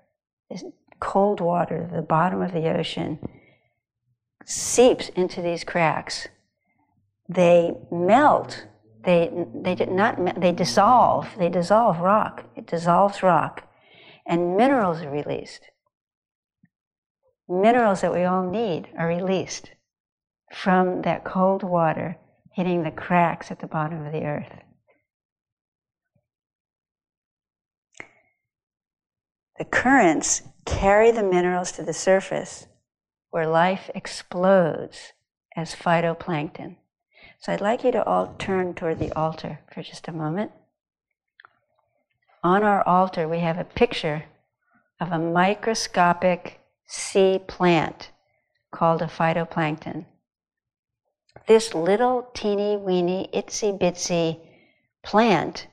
cold 0.99 1.41
water, 1.41 1.89
the 1.91 2.03
bottom 2.03 2.43
of 2.43 2.53
the 2.53 2.69
ocean, 2.69 3.17
seeps 4.45 5.09
into 5.09 5.41
these 5.41 5.63
cracks, 5.63 6.27
they 7.27 7.73
melt. 7.91 8.67
They, 9.03 9.31
they 9.55 9.73
did 9.73 9.89
not, 9.89 10.39
they 10.39 10.51
dissolve. 10.51 11.27
They 11.39 11.49
dissolve 11.49 11.99
rock. 12.01 12.45
It 12.55 12.67
dissolves 12.67 13.23
rock. 13.23 13.67
And 14.27 14.55
minerals 14.55 15.01
are 15.01 15.09
released. 15.09 15.61
Minerals 17.47 18.01
that 18.01 18.13
we 18.13 18.25
all 18.25 18.47
need 18.47 18.89
are 18.95 19.07
released 19.07 19.71
from 20.53 21.01
that 21.01 21.23
cold 21.23 21.63
water 21.63 22.17
hitting 22.51 22.83
the 22.83 22.91
cracks 22.91 23.49
at 23.49 23.59
the 23.59 23.67
bottom 23.67 24.05
of 24.05 24.11
the 24.11 24.25
earth. 24.25 24.51
The 29.59 29.65
currents 29.65 30.41
carry 30.65 31.11
the 31.11 31.21
minerals 31.21 31.73
to 31.73 31.83
the 31.83 31.93
surface 31.93 32.67
where 33.29 33.45
life 33.45 33.91
explodes 33.93 35.11
as 35.55 35.75
phytoplankton. 35.75 36.77
So 37.39 37.51
I'd 37.51 37.59
like 37.59 37.83
you 37.83 37.91
to 37.91 38.03
all 38.05 38.35
turn 38.39 38.73
toward 38.73 38.99
the 38.99 39.11
altar 39.11 39.59
for 39.71 39.83
just 39.83 40.07
a 40.07 40.13
moment. 40.13 40.53
On 42.41 42.63
our 42.63 42.87
altar, 42.87 43.27
we 43.27 43.39
have 43.39 43.57
a 43.57 43.65
picture 43.65 44.23
of 45.01 45.11
a 45.11 45.19
microscopic 45.19 46.61
sea 46.85 47.37
plant 47.45 48.11
called 48.71 49.01
a 49.01 49.07
phytoplankton. 49.07 50.05
This 51.47 51.73
little 51.73 52.29
teeny 52.33 52.77
weeny 52.77 53.29
itsy 53.33 53.77
bitsy 53.77 54.39
plant 55.03 55.67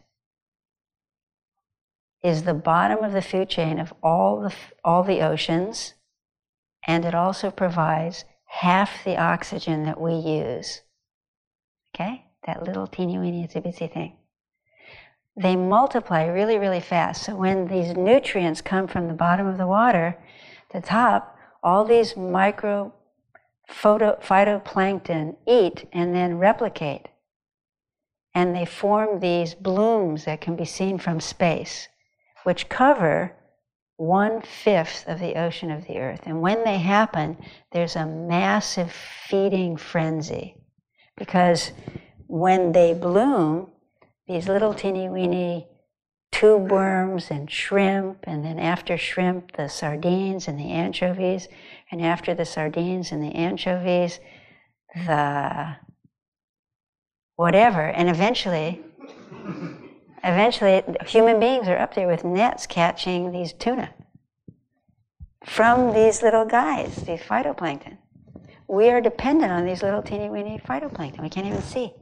is 2.22 2.42
the 2.42 2.55
bottom 2.55 3.05
of 3.05 3.12
the 3.12 3.22
food 3.22 3.48
chain 3.48 3.79
of 3.79 3.92
all 4.02 4.40
the, 4.40 4.55
all 4.85 5.02
the 5.02 5.20
oceans, 5.20 5.94
and 6.87 7.05
it 7.05 7.14
also 7.14 7.50
provides 7.50 8.24
half 8.46 9.05
the 9.05 9.16
oxygen 9.16 9.85
that 9.85 10.00
we 10.00 10.14
use. 10.14 10.83
Okay? 11.94 12.24
That 12.46 12.62
little 12.62 12.87
teeny 12.87 13.18
weeny 13.18 13.46
itsy 13.46 13.64
bitsy 13.64 13.92
thing. 13.92 14.16
They 15.37 15.57
multiply 15.57 16.24
really, 16.24 16.59
really 16.59 16.81
fast. 16.81 17.24
So 17.24 17.37
when 17.37 17.68
these 17.68 17.96
nutrients 17.96 18.62
come 18.62 18.87
from 18.87 19.09
the 19.09 19.14
bottom 19.14 19.46
of 19.46 19.59
the 19.59 19.66
water, 19.66 20.16
the 20.72 20.81
top, 20.81 21.37
all 21.62 21.85
these 21.85 22.16
micro 22.16 22.94
photo, 23.68 24.18
phytoplankton 24.22 25.37
eat 25.46 25.88
and 25.92 26.14
then 26.14 26.38
replicate. 26.38 27.09
And 28.35 28.55
they 28.55 28.64
form 28.64 29.20
these 29.20 29.55
blooms 29.55 30.24
that 30.24 30.40
can 30.40 30.57
be 30.57 30.64
seen 30.64 30.98
from 30.98 31.20
space 31.20 31.88
which 32.46 32.68
cover 32.68 33.32
one 33.96 34.40
fifth 34.40 35.02
of 35.09 35.18
the 35.18 35.35
ocean 35.35 35.68
of 35.68 35.85
the 35.88 35.98
earth. 35.98 36.20
And 36.26 36.40
when 36.40 36.62
they 36.62 36.78
happen, 36.78 37.37
there's 37.72 37.96
a 37.96 38.06
massive 38.06 38.92
feeding 38.92 39.76
frenzy. 39.76 40.54
Because 41.16 41.72
when 42.28 42.70
they 42.70 42.94
bloom, 42.94 43.72
these 44.28 44.46
little 44.46 44.74
teeny 44.74 45.09
weeny 45.09 45.66
tube 46.30 46.70
worms 46.70 47.32
and 47.32 47.50
shrimp, 47.50 48.18
and 48.22 48.44
then 48.44 48.61
after 48.61 48.96
shrimp, 48.96 49.56
the 49.56 49.68
sardines 49.68 50.46
and 50.46 50.56
the 50.56 50.70
anchovies, 50.70 51.48
and 51.90 52.00
after 52.00 52.32
the 52.32 52.44
sardines 52.44 53.11
and 53.11 53.20
the 53.20 53.35
anchovies, 53.35 54.20
the 54.94 55.78
whatever, 57.35 57.80
and 57.80 58.09
eventually 58.09 58.85
Eventually, 60.26 60.82
human 61.06 61.34
hmm. 61.34 61.40
beings 61.40 61.68
are 61.68 61.78
up 61.78 61.94
there 61.94 62.08
with 62.08 62.24
nets 62.24 62.66
catching 62.66 63.30
these 63.30 63.52
tuna. 63.52 63.90
from 65.44 65.94
these 65.94 66.22
little 66.22 66.44
guys, 66.44 66.96
these 66.96 67.20
phytoplankton. 67.20 67.96
We 68.66 68.90
are 68.90 69.00
dependent 69.00 69.52
on 69.52 69.64
these 69.64 69.80
little 69.80 70.02
teeny 70.02 70.28
weeny 70.28 70.58
phytoplankton. 70.58 71.22
We 71.22 71.28
can't 71.28 71.46
even 71.46 71.62
see. 71.62 71.92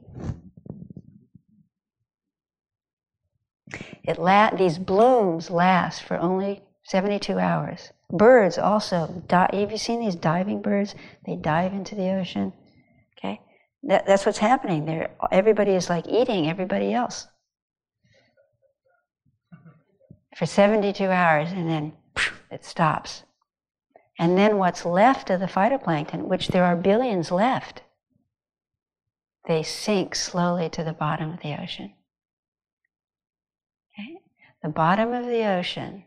It 4.03 4.19
la- 4.19 4.55
these 4.57 4.79
blooms 4.79 5.51
last 5.51 6.03
for 6.05 6.17
only 6.17 6.63
72 6.85 7.39
hours. 7.39 7.93
Birds 8.11 8.57
also, 8.57 9.23
di- 9.27 9.51
have 9.53 9.71
you 9.71 9.77
seen 9.77 10.01
these 10.01 10.17
diving 10.17 10.63
birds? 10.63 10.95
They 11.27 11.37
dive 11.37 11.75
into 11.75 11.95
the 11.95 12.09
ocean. 12.13 12.55
Okay? 13.19 13.43
That, 13.83 14.07
that's 14.07 14.25
what's 14.25 14.39
happening 14.39 14.87
there. 14.87 15.11
Everybody 15.31 15.73
is 15.73 15.91
like 15.91 16.07
eating 16.09 16.49
everybody 16.49 16.95
else 16.95 17.27
for 20.35 20.47
72 20.47 21.05
hours 21.05 21.53
and 21.53 21.69
then 21.69 21.93
it 22.51 22.65
stops. 22.65 23.23
And 24.19 24.39
then 24.39 24.59
what's 24.59 24.85
left 24.85 25.31
of 25.31 25.41
the 25.41 25.47
phytoplankton, 25.47 26.23
which 26.23 26.49
there 26.49 26.65
are 26.65 26.77
billions 26.77 27.31
left, 27.31 27.83
they 29.47 29.63
sink 29.63 30.15
slowly 30.15 30.69
to 30.71 30.85
the 30.85 30.93
bottom 30.93 31.33
of 31.33 31.41
the 31.41 31.61
ocean. 31.61 31.93
Okay? 33.93 34.19
The 34.63 34.69
bottom 34.69 35.13
of 35.13 35.27
the 35.27 35.45
ocean 35.45 36.05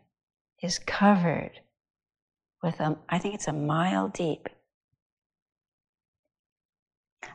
is 0.62 0.78
covered 0.78 1.60
with 2.62 2.80
a, 2.80 2.96
I 3.08 3.18
think 3.18 3.34
it's 3.34 3.46
a 3.46 3.52
mile 3.52 4.08
deep, 4.08 4.48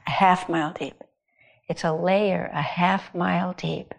a 0.05 0.09
half 0.09 0.49
mile 0.49 0.73
deep. 0.73 1.01
It's 1.69 1.85
a 1.85 1.93
layer 1.93 2.49
a 2.53 2.61
half 2.61 3.15
mile 3.15 3.53
deep 3.53 3.93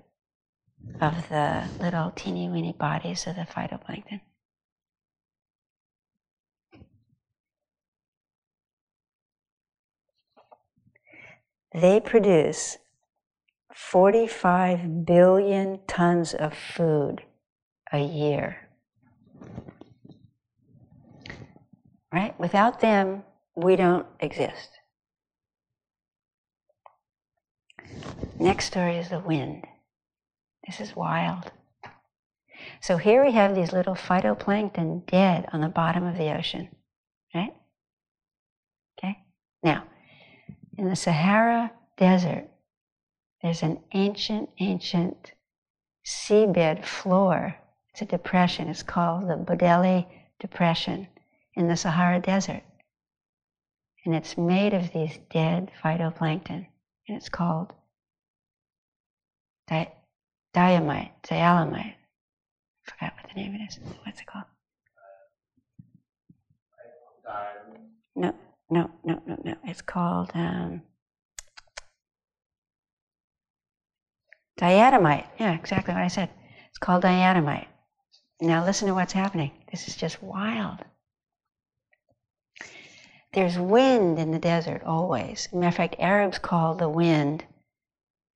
of 1.01 1.29
the 1.29 1.69
little 1.81 2.13
teeny 2.15 2.49
weeny 2.49 2.73
bodies 2.73 3.27
of 3.27 3.37
the 3.37 3.43
phytoplankton. 3.43 4.21
They 11.75 11.99
produce 11.99 12.79
45 13.75 15.05
billion 15.05 15.81
tons 15.89 16.33
of 16.33 16.55
food 16.55 17.23
a 17.93 17.99
year. 17.99 18.69
Right? 22.13 22.39
Without 22.39 22.79
them, 22.79 23.25
we 23.57 23.75
don't 23.75 24.07
exist. 24.21 24.71
Next 28.39 28.67
story 28.67 28.97
is 28.97 29.09
the 29.09 29.19
wind. 29.19 29.67
This 30.67 30.81
is 30.81 30.97
wild. 30.97 31.51
So 32.81 32.97
here 32.97 33.25
we 33.25 33.33
have 33.33 33.55
these 33.55 33.73
little 33.73 33.95
phytoplankton 33.95 35.07
dead 35.07 35.47
on 35.53 35.61
the 35.61 35.69
bottom 35.69 36.05
of 36.05 36.17
the 36.17 36.37
ocean, 36.37 36.69
right? 37.35 37.55
Okay? 38.99 39.19
Now, 39.63 39.85
in 40.79 40.89
the 40.89 40.97
Sahara 40.97 41.73
Desert, 41.97 42.49
there's 43.43 43.63
an 43.63 43.81
ancient, 43.93 44.49
ancient 44.59 45.33
seabed 46.07 46.85
floor. 46.85 47.57
It's 47.91 48.03
a 48.03 48.07
depression. 48.07 48.69
It's 48.69 48.83
called 48.83 49.29
the 49.29 49.35
Bodélé 49.35 50.07
Depression 50.41 51.09
in 51.55 51.69
the 51.69 51.77
Sahara 51.77 52.21
Desert. 52.21 52.63
And 54.05 54.15
it's 54.15 54.37
made 54.37 54.75
of 54.75 54.93
these 54.93 55.19
dead 55.31 55.71
phytoplankton. 55.83 56.67
And 57.09 57.17
it's 57.17 57.29
called 57.29 57.73
diamite, 60.55 61.11
dialamite. 61.23 61.95
I 62.87 62.91
forgot 62.91 63.13
what 63.17 63.29
the 63.29 63.41
name 63.41 63.55
it 63.55 63.65
is. 63.69 63.79
What's 64.05 64.21
it 64.21 64.27
called? 64.27 64.45
No, 68.17 68.35
no, 68.71 68.91
no, 69.05 69.21
no, 69.27 69.39
no. 69.45 69.55
It's 69.65 69.83
called 69.83 70.31
um, 70.35 70.83
diatomite. 74.59 75.27
Yeah, 75.39 75.55
exactly 75.55 75.95
what 75.95 76.03
I 76.03 76.09
said. 76.09 76.31
It's 76.69 76.79
called 76.79 77.03
diatomite. 77.03 77.67
Now 78.41 78.65
listen 78.65 78.89
to 78.89 78.95
what's 78.95 79.13
happening. 79.13 79.51
This 79.71 79.89
is 79.89 79.97
just 79.97 80.23
wild. 80.23 80.81
There's 83.33 83.59
wind 83.59 84.21
in 84.21 84.31
the 84.31 84.39
desert 84.39 84.83
always. 84.85 85.49
matter 85.53 85.67
of 85.67 85.75
fact, 85.75 85.97
Arabs 85.99 86.39
call 86.39 86.75
the 86.75 86.89
wind 86.89 87.45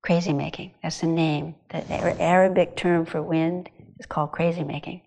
crazy 0.03 0.33
making. 0.33 0.75
That's 0.83 1.01
the 1.01 1.07
name. 1.07 1.55
The 1.71 2.21
Arabic 2.21 2.77
term 2.77 3.05
for 3.05 3.23
wind 3.23 3.71
is 3.99 4.07
called 4.07 4.33
crazy 4.33 4.65
making 4.65 5.03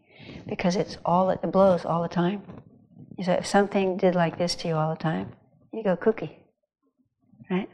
because 0.47 0.75
it's 0.75 0.97
all 1.05 1.29
it 1.29 1.41
blows 1.51 1.85
all 1.85 2.01
the 2.01 2.09
time. 2.09 2.41
So 3.23 3.33
if 3.33 3.45
something 3.45 3.97
did 3.97 4.15
like 4.15 4.37
this 4.37 4.55
to 4.55 4.67
you 4.67 4.75
all 4.75 4.93
the 4.93 5.01
time, 5.01 5.31
you 5.71 5.83
go 5.83 5.95
kooky, 5.95 6.31
right? 7.49 7.69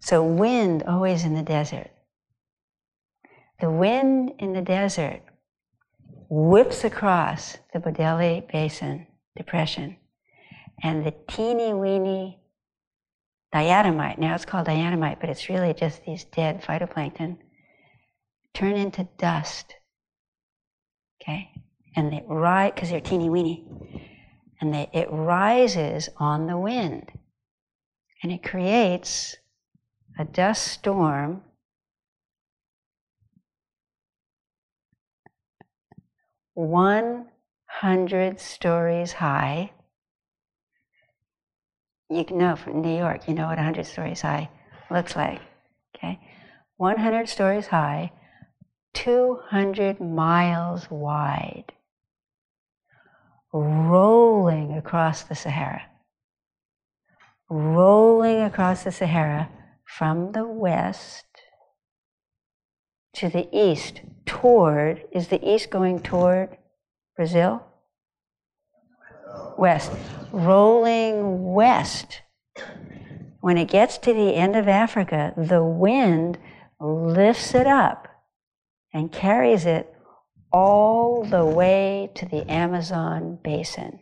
So 0.00 0.22
wind 0.22 0.82
always 0.82 1.24
in 1.24 1.34
the 1.34 1.42
desert. 1.42 1.90
The 3.60 3.70
wind 3.70 4.32
in 4.38 4.52
the 4.52 4.60
desert 4.60 5.22
whips 6.28 6.84
across 6.84 7.56
the 7.72 7.78
Bodélé 7.78 8.50
Basin 8.52 9.06
depression, 9.36 9.96
and 10.82 11.06
the 11.06 11.14
teeny 11.28 11.72
weeny 11.72 12.38
diatomite, 13.54 14.18
now 14.18 14.34
it's 14.34 14.44
called 14.44 14.66
diatomite, 14.66 15.20
but 15.20 15.30
it's 15.30 15.48
really 15.48 15.72
just 15.72 16.04
these 16.04 16.24
dead 16.24 16.60
phytoplankton, 16.62 17.36
turn 18.52 18.74
into 18.74 19.08
dust. 19.16 19.74
Okay? 21.22 21.50
And 21.94 22.12
they 22.12 22.24
rise, 22.26 22.72
because 22.74 22.90
they're 22.90 23.00
teeny 23.00 23.30
weeny, 23.30 23.64
and 24.60 24.74
they, 24.74 24.90
it 24.92 25.06
rises 25.10 26.08
on 26.16 26.48
the 26.48 26.58
wind. 26.58 27.12
And 28.22 28.32
it 28.32 28.42
creates 28.42 29.36
a 30.18 30.24
dust 30.24 30.66
storm 30.66 31.42
one 36.54 37.26
hundred 37.66 38.40
stories 38.40 39.12
high 39.12 39.72
you 42.10 42.24
know 42.30 42.56
from 42.56 42.82
New 42.82 42.96
York, 42.96 43.28
you 43.28 43.34
know 43.34 43.46
what 43.46 43.56
100 43.56 43.86
stories 43.86 44.20
high 44.20 44.48
looks 44.90 45.16
like. 45.16 45.40
Okay? 45.96 46.20
100 46.76 47.28
stories 47.28 47.68
high, 47.68 48.12
200 48.94 50.00
miles 50.00 50.90
wide, 50.90 51.72
rolling 53.52 54.76
across 54.76 55.22
the 55.22 55.34
Sahara. 55.34 55.82
Rolling 57.48 58.40
across 58.40 58.84
the 58.84 58.92
Sahara 58.92 59.50
from 59.84 60.32
the 60.32 60.46
west 60.46 61.26
to 63.14 63.28
the 63.28 63.48
east, 63.52 64.00
toward, 64.26 65.04
is 65.12 65.28
the 65.28 65.46
east 65.48 65.70
going 65.70 66.00
toward 66.00 66.56
Brazil? 67.16 67.64
West 69.58 69.92
rolling 70.34 71.54
west. 71.54 72.22
When 73.40 73.56
it 73.56 73.68
gets 73.68 73.98
to 73.98 74.12
the 74.12 74.34
end 74.34 74.56
of 74.56 74.68
Africa, 74.68 75.32
the 75.36 75.62
wind 75.62 76.38
lifts 76.80 77.54
it 77.54 77.66
up 77.66 78.08
and 78.92 79.12
carries 79.12 79.66
it 79.66 79.94
all 80.52 81.24
the 81.24 81.44
way 81.44 82.10
to 82.14 82.26
the 82.26 82.50
Amazon 82.50 83.38
basin. 83.42 84.00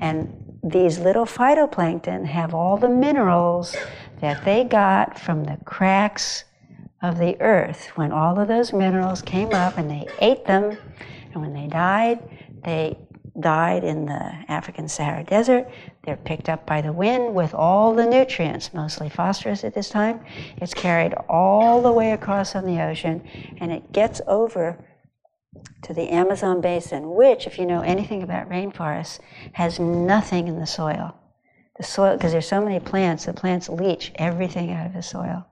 And 0.00 0.58
these 0.62 0.98
little 0.98 1.24
phytoplankton 1.24 2.26
have 2.26 2.54
all 2.54 2.76
the 2.76 2.88
minerals 2.88 3.76
that 4.20 4.44
they 4.44 4.64
got 4.64 5.18
from 5.18 5.44
the 5.44 5.58
cracks 5.64 6.44
of 7.02 7.18
the 7.18 7.40
earth 7.40 7.86
when 7.96 8.12
all 8.12 8.38
of 8.38 8.48
those 8.48 8.72
minerals 8.72 9.22
came 9.22 9.52
up 9.52 9.78
and 9.78 9.90
they 9.90 10.06
ate 10.20 10.44
them. 10.44 10.76
And 11.32 11.42
when 11.42 11.54
they 11.54 11.68
died, 11.68 12.18
they 12.64 12.98
died 13.40 13.84
in 13.84 14.06
the 14.06 14.32
African 14.48 14.88
Sahara 14.88 15.24
Desert. 15.24 15.68
They're 16.04 16.16
picked 16.16 16.48
up 16.48 16.66
by 16.66 16.80
the 16.80 16.92
wind 16.92 17.34
with 17.34 17.54
all 17.54 17.94
the 17.94 18.06
nutrients, 18.06 18.74
mostly 18.74 19.08
phosphorus 19.08 19.64
at 19.64 19.74
this 19.74 19.88
time. 19.88 20.20
It's 20.56 20.74
carried 20.74 21.14
all 21.28 21.82
the 21.82 21.92
way 21.92 22.12
across 22.12 22.54
on 22.54 22.66
the 22.66 22.82
ocean 22.82 23.22
and 23.60 23.72
it 23.72 23.92
gets 23.92 24.20
over 24.26 24.78
to 25.82 25.94
the 25.94 26.08
Amazon 26.08 26.60
basin, 26.60 27.14
which, 27.14 27.46
if 27.46 27.58
you 27.58 27.66
know 27.66 27.82
anything 27.82 28.22
about 28.22 28.48
rainforests, 28.48 29.18
has 29.52 29.78
nothing 29.78 30.48
in 30.48 30.58
the 30.58 30.66
soil. 30.66 31.14
The 31.76 31.84
soil, 31.84 32.16
because 32.16 32.32
there's 32.32 32.48
so 32.48 32.64
many 32.64 32.80
plants, 32.80 33.26
the 33.26 33.32
plants 33.32 33.68
leach 33.68 34.12
everything 34.16 34.72
out 34.72 34.86
of 34.86 34.92
the 34.92 35.02
soil. 35.02 35.46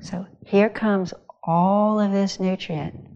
So 0.00 0.26
here 0.44 0.68
comes 0.68 1.12
all 1.42 2.00
of 2.00 2.12
this 2.12 2.38
nutrient 2.38 3.15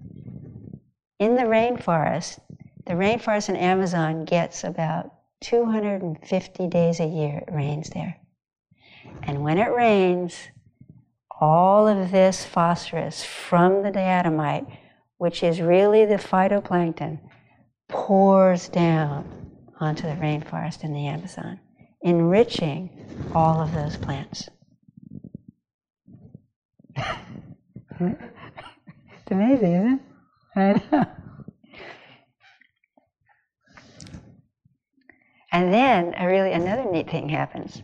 in 1.21 1.37
the 1.37 1.43
rainforest, 1.43 2.41
the 2.87 2.95
rainforest 2.95 3.49
in 3.49 3.57
Amazon 3.57 4.25
gets 4.25 4.65
about 4.65 5.13
250 5.43 6.67
days 6.67 6.99
a 6.99 7.07
year 7.07 7.45
it 7.47 7.53
rains 7.53 7.91
there. 7.91 8.17
And 9.23 9.45
when 9.45 9.59
it 9.59 9.73
rains, 9.73 10.49
all 11.41 11.87
of 11.87 12.11
this 12.11 12.45
phosphorus 12.45 13.25
from 13.25 13.83
the 13.85 13.93
diatomite 13.93 14.67
which 15.21 15.43
is 15.43 15.61
really 15.61 16.07
the 16.07 16.15
phytoplankton, 16.15 17.19
pours 17.91 18.71
down 18.71 19.23
onto 19.79 20.05
the 20.05 20.15
rainforest 20.15 20.83
in 20.83 20.95
the 20.95 21.07
Amazon, 21.07 21.61
enriching 22.01 22.89
all 23.35 23.61
of 23.61 23.75
those 23.75 23.99
plants. 23.99 24.49
it's 26.97 27.07
amazing, 29.31 29.75
isn't 29.75 29.93
it? 29.93 30.01
Know. 30.61 31.07
And 35.53 35.73
then 35.75 36.15
a 36.17 36.27
really 36.27 36.53
another 36.53 36.91
neat 36.91 37.11
thing 37.11 37.29
happens. 37.29 37.83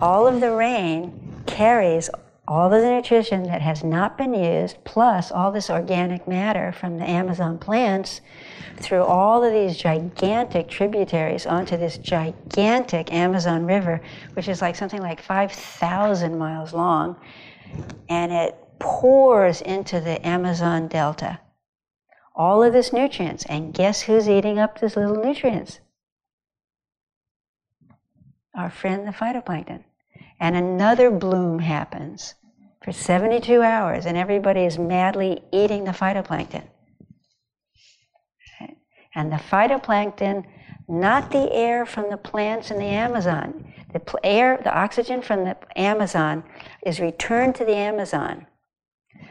All 0.00 0.26
of 0.26 0.40
the 0.40 0.50
rain 0.52 1.42
carries 1.46 2.10
all 2.46 2.72
of 2.72 2.82
the 2.82 2.90
nutrition 2.90 3.44
that 3.44 3.62
has 3.62 3.82
not 3.82 4.18
been 4.18 4.34
used, 4.34 4.76
plus 4.84 5.32
all 5.32 5.50
this 5.50 5.70
organic 5.70 6.28
matter 6.28 6.72
from 6.72 6.98
the 6.98 7.08
Amazon 7.08 7.58
plants, 7.58 8.20
through 8.76 9.04
all 9.04 9.42
of 9.42 9.52
these 9.52 9.78
gigantic 9.78 10.68
tributaries 10.68 11.46
onto 11.46 11.76
this 11.76 11.96
gigantic 11.96 13.12
Amazon 13.12 13.64
River, 13.64 14.02
which 14.34 14.48
is 14.48 14.60
like 14.60 14.76
something 14.76 15.00
like 15.00 15.22
5,000 15.22 16.36
miles 16.36 16.74
long, 16.74 17.16
and 18.10 18.30
it 18.30 18.58
pours 18.78 19.62
into 19.62 20.00
the 20.00 20.26
Amazon 20.26 20.88
Delta. 20.88 21.38
All 22.34 22.62
of 22.62 22.72
this 22.72 22.92
nutrients, 22.92 23.44
and 23.46 23.72
guess 23.72 24.02
who's 24.02 24.28
eating 24.28 24.58
up 24.58 24.80
these 24.80 24.96
little 24.96 25.22
nutrients? 25.22 25.80
Our 28.54 28.70
friend 28.70 29.06
the 29.06 29.12
phytoplankton. 29.12 29.84
And 30.40 30.56
another 30.56 31.10
bloom 31.10 31.60
happens 31.60 32.34
for 32.82 32.92
72 32.92 33.62
hours, 33.62 34.04
and 34.04 34.16
everybody 34.16 34.64
is 34.64 34.78
madly 34.78 35.42
eating 35.52 35.84
the 35.84 35.92
phytoplankton. 35.92 36.64
And 39.14 39.32
the 39.32 39.36
phytoplankton, 39.36 40.44
not 40.88 41.30
the 41.30 41.52
air 41.52 41.86
from 41.86 42.10
the 42.10 42.16
plants 42.16 42.70
in 42.70 42.78
the 42.78 42.84
Amazon. 42.84 43.72
The 43.92 44.02
air, 44.24 44.60
the 44.62 44.76
oxygen 44.76 45.22
from 45.22 45.44
the 45.44 45.56
Amazon 45.76 46.42
is 46.84 46.98
returned 46.98 47.54
to 47.56 47.64
the 47.64 47.76
Amazon. 47.76 48.46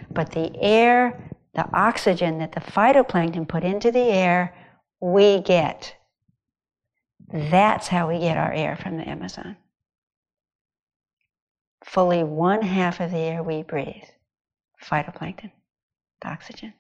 But 0.10 0.32
the 0.32 0.56
air, 0.58 1.32
the 1.54 1.68
oxygen 1.74 2.40
that 2.40 2.54
the 2.54 2.60
phytoplankton 2.60 3.48
put 3.48 3.64
into 3.64 3.92
the 3.92 4.00
air, 4.00 4.56
we 5.00 5.40
get. 5.42 5.96
That's 7.32 7.88
how 7.88 8.10
we 8.10 8.20
get 8.20 8.38
our 8.38 8.52
air 8.52 8.76
from 8.76 8.98
the 8.98 9.08
Amazon. 9.08 9.58
Fully 11.84 12.24
one 12.24 12.62
half 12.62 13.00
of 13.00 13.12
the 13.12 13.18
air 13.18 13.44
we 13.44 13.64
breathe, 13.64 14.04
phytoplankton, 14.84 15.52
the 16.22 16.28
oxygen. 16.28 16.74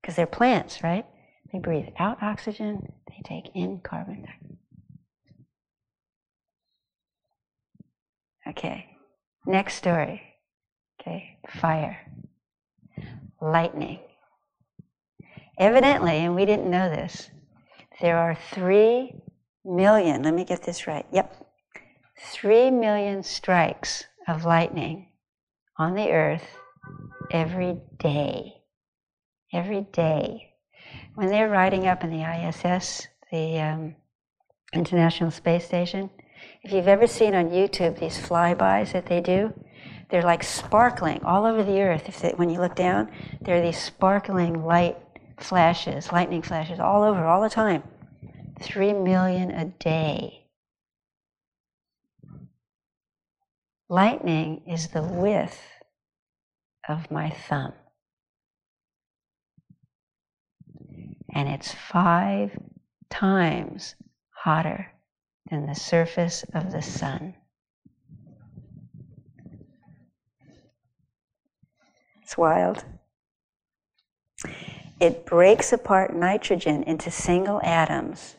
Because 0.00 0.14
they're 0.14 0.26
plants, 0.26 0.82
right? 0.82 1.06
They 1.52 1.58
breathe 1.58 1.88
out 1.98 2.22
oxygen, 2.22 2.92
they 3.08 3.22
take 3.24 3.50
in 3.54 3.80
carbon 3.80 4.22
dioxide. 4.22 4.58
Okay, 8.48 8.86
next 9.46 9.74
story. 9.74 10.22
Okay, 11.00 11.38
fire, 11.48 11.98
lightning. 13.40 14.00
Evidently, 15.58 16.18
and 16.18 16.34
we 16.34 16.44
didn't 16.44 16.70
know 16.70 16.88
this, 16.88 17.30
there 18.00 18.18
are 18.18 18.36
three 18.52 19.14
million, 19.64 20.22
let 20.22 20.34
me 20.34 20.44
get 20.44 20.62
this 20.62 20.86
right. 20.86 21.06
Yep, 21.12 21.46
three 22.20 22.70
million 22.70 23.22
strikes 23.22 24.04
of 24.28 24.44
lightning 24.44 25.08
on 25.78 25.94
the 25.94 26.10
earth 26.10 26.46
every 27.30 27.78
day. 27.98 28.52
Every 29.52 29.82
day 29.92 30.46
when 31.14 31.28
they're 31.28 31.48
riding 31.48 31.86
up 31.86 32.04
in 32.04 32.10
the 32.10 32.22
ISS, 32.22 33.08
the 33.32 33.58
um, 33.58 33.96
International 34.72 35.30
Space 35.30 35.64
Station, 35.64 36.10
if 36.62 36.72
you've 36.72 36.88
ever 36.88 37.06
seen 37.06 37.34
on 37.34 37.50
YouTube 37.50 37.98
these 37.98 38.18
flybys 38.18 38.92
that 38.92 39.06
they 39.06 39.20
do, 39.20 39.52
they're 40.08 40.22
like 40.22 40.42
sparkling 40.42 41.22
all 41.24 41.44
over 41.44 41.62
the 41.62 41.80
earth. 41.80 42.08
If 42.08 42.20
they, 42.20 42.30
when 42.30 42.50
you 42.50 42.60
look 42.60 42.74
down, 42.76 43.10
there 43.40 43.56
are 43.56 43.62
these 43.62 43.80
sparkling 43.80 44.64
light 44.64 44.96
flashes, 45.38 46.12
lightning 46.12 46.42
flashes 46.42 46.80
all 46.80 47.02
over, 47.02 47.24
all 47.24 47.42
the 47.42 47.50
time. 47.50 47.82
Three 48.60 48.92
million 48.92 49.50
a 49.50 49.66
day. 49.66 50.46
Lightning 53.88 54.62
is 54.66 54.88
the 54.88 55.02
width 55.02 55.60
of 56.88 57.10
my 57.10 57.30
thumb. 57.30 57.72
and 61.36 61.50
it's 61.50 61.70
five 61.70 62.58
times 63.10 63.94
hotter 64.30 64.90
than 65.50 65.66
the 65.66 65.74
surface 65.74 66.44
of 66.54 66.72
the 66.72 66.80
sun. 66.80 67.34
It's 72.26 72.36
wild. 72.36 72.84
It 74.98 75.24
breaks 75.24 75.72
apart 75.72 76.12
nitrogen 76.12 76.82
into 76.82 77.08
single 77.08 77.60
atoms, 77.62 78.34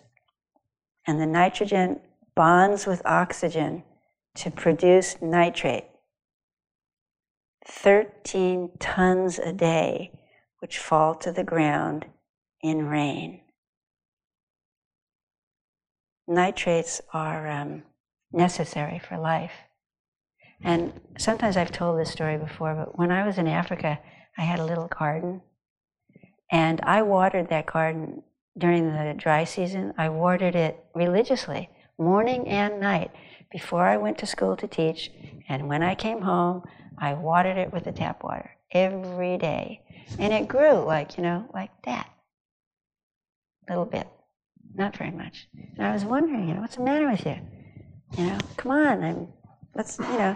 and 1.07 1.21
the 1.21 1.25
nitrogen 1.25 2.01
bonds 2.35 2.85
with 2.85 3.01
oxygen 3.05 3.83
to 4.35 4.51
produce 4.51 5.21
nitrate. 5.21 5.85
13 7.65 8.71
tons 8.77 9.39
a 9.39 9.53
day, 9.53 10.11
which 10.59 10.79
fall 10.79 11.15
to 11.15 11.31
the 11.31 11.45
ground 11.45 12.07
in 12.61 12.87
rain. 12.87 13.39
Nitrates 16.27 16.99
are 17.13 17.47
um, 17.47 17.83
necessary 18.33 18.99
for 18.99 19.17
life. 19.17 19.53
And 20.63 20.93
sometimes 21.17 21.57
I've 21.57 21.71
told 21.71 21.99
this 21.99 22.11
story 22.11 22.37
before, 22.37 22.75
but 22.75 22.97
when 22.97 23.11
I 23.11 23.25
was 23.25 23.37
in 23.37 23.47
Africa, 23.47 23.99
I 24.37 24.41
had 24.41 24.59
a 24.59 24.65
little 24.65 24.87
garden. 24.87 25.41
And 26.51 26.81
I 26.83 27.01
watered 27.03 27.49
that 27.49 27.65
garden 27.65 28.23
during 28.57 28.91
the 28.91 29.13
dry 29.17 29.43
season. 29.43 29.93
I 29.97 30.09
watered 30.09 30.55
it 30.55 30.83
religiously, 30.95 31.69
morning 31.97 32.47
and 32.47 32.79
night, 32.79 33.11
before 33.51 33.85
I 33.85 33.97
went 33.97 34.17
to 34.19 34.25
school 34.25 34.57
to 34.57 34.67
teach. 34.67 35.11
And 35.49 35.67
when 35.69 35.83
I 35.83 35.95
came 35.95 36.21
home, 36.21 36.63
I 36.97 37.13
watered 37.13 37.57
it 37.57 37.71
with 37.71 37.83
the 37.83 37.91
tap 37.91 38.23
water 38.23 38.51
every 38.71 39.37
day. 39.37 39.81
And 40.19 40.33
it 40.33 40.47
grew 40.47 40.73
like, 40.73 41.17
you 41.17 41.23
know, 41.23 41.45
like 41.53 41.71
that 41.85 42.09
A 43.67 43.71
little 43.71 43.85
bit, 43.85 44.07
not 44.73 44.97
very 44.97 45.11
much. 45.11 45.47
And 45.77 45.85
I 45.85 45.93
was 45.93 46.05
wondering, 46.05 46.47
you 46.47 46.55
know, 46.55 46.61
what's 46.61 46.77
the 46.77 46.83
matter 46.83 47.09
with 47.09 47.25
you? 47.25 47.37
You 48.17 48.25
know, 48.27 48.37
come 48.55 48.71
on, 48.71 49.03
I'm, 49.03 49.27
let's, 49.77 49.99
you 49.99 50.17
know, 50.17 50.35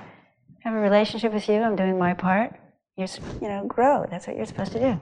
have 0.59 0.73
a 0.73 0.77
relationship 0.77 1.33
with 1.33 1.49
you. 1.49 1.55
I'm 1.55 1.75
doing 1.75 1.97
my 1.97 2.13
part. 2.13 2.55
You're, 2.95 3.07
you 3.41 3.49
know, 3.49 3.65
grow. 3.67 4.05
That's 4.09 4.27
what 4.27 4.37
you're 4.37 4.45
supposed 4.45 4.71
to 4.73 4.79
do. 4.79 4.99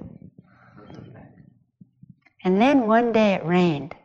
And 2.43 2.61
then 2.61 2.87
one 2.87 3.11
day 3.11 3.33
it 3.33 3.45
rained, 3.45 3.95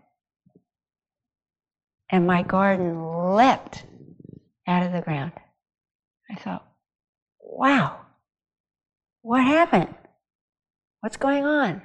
and 2.10 2.26
my 2.26 2.42
garden 2.42 3.32
leapt 3.34 3.84
out 4.66 4.84
of 4.84 4.92
the 4.92 5.00
ground. 5.00 5.32
I 6.28 6.34
thought, 6.34 6.66
wow, 7.40 8.00
what 9.22 9.44
happened? 9.44 9.94
What's 11.00 11.16
going 11.16 11.44
on? 11.44 11.82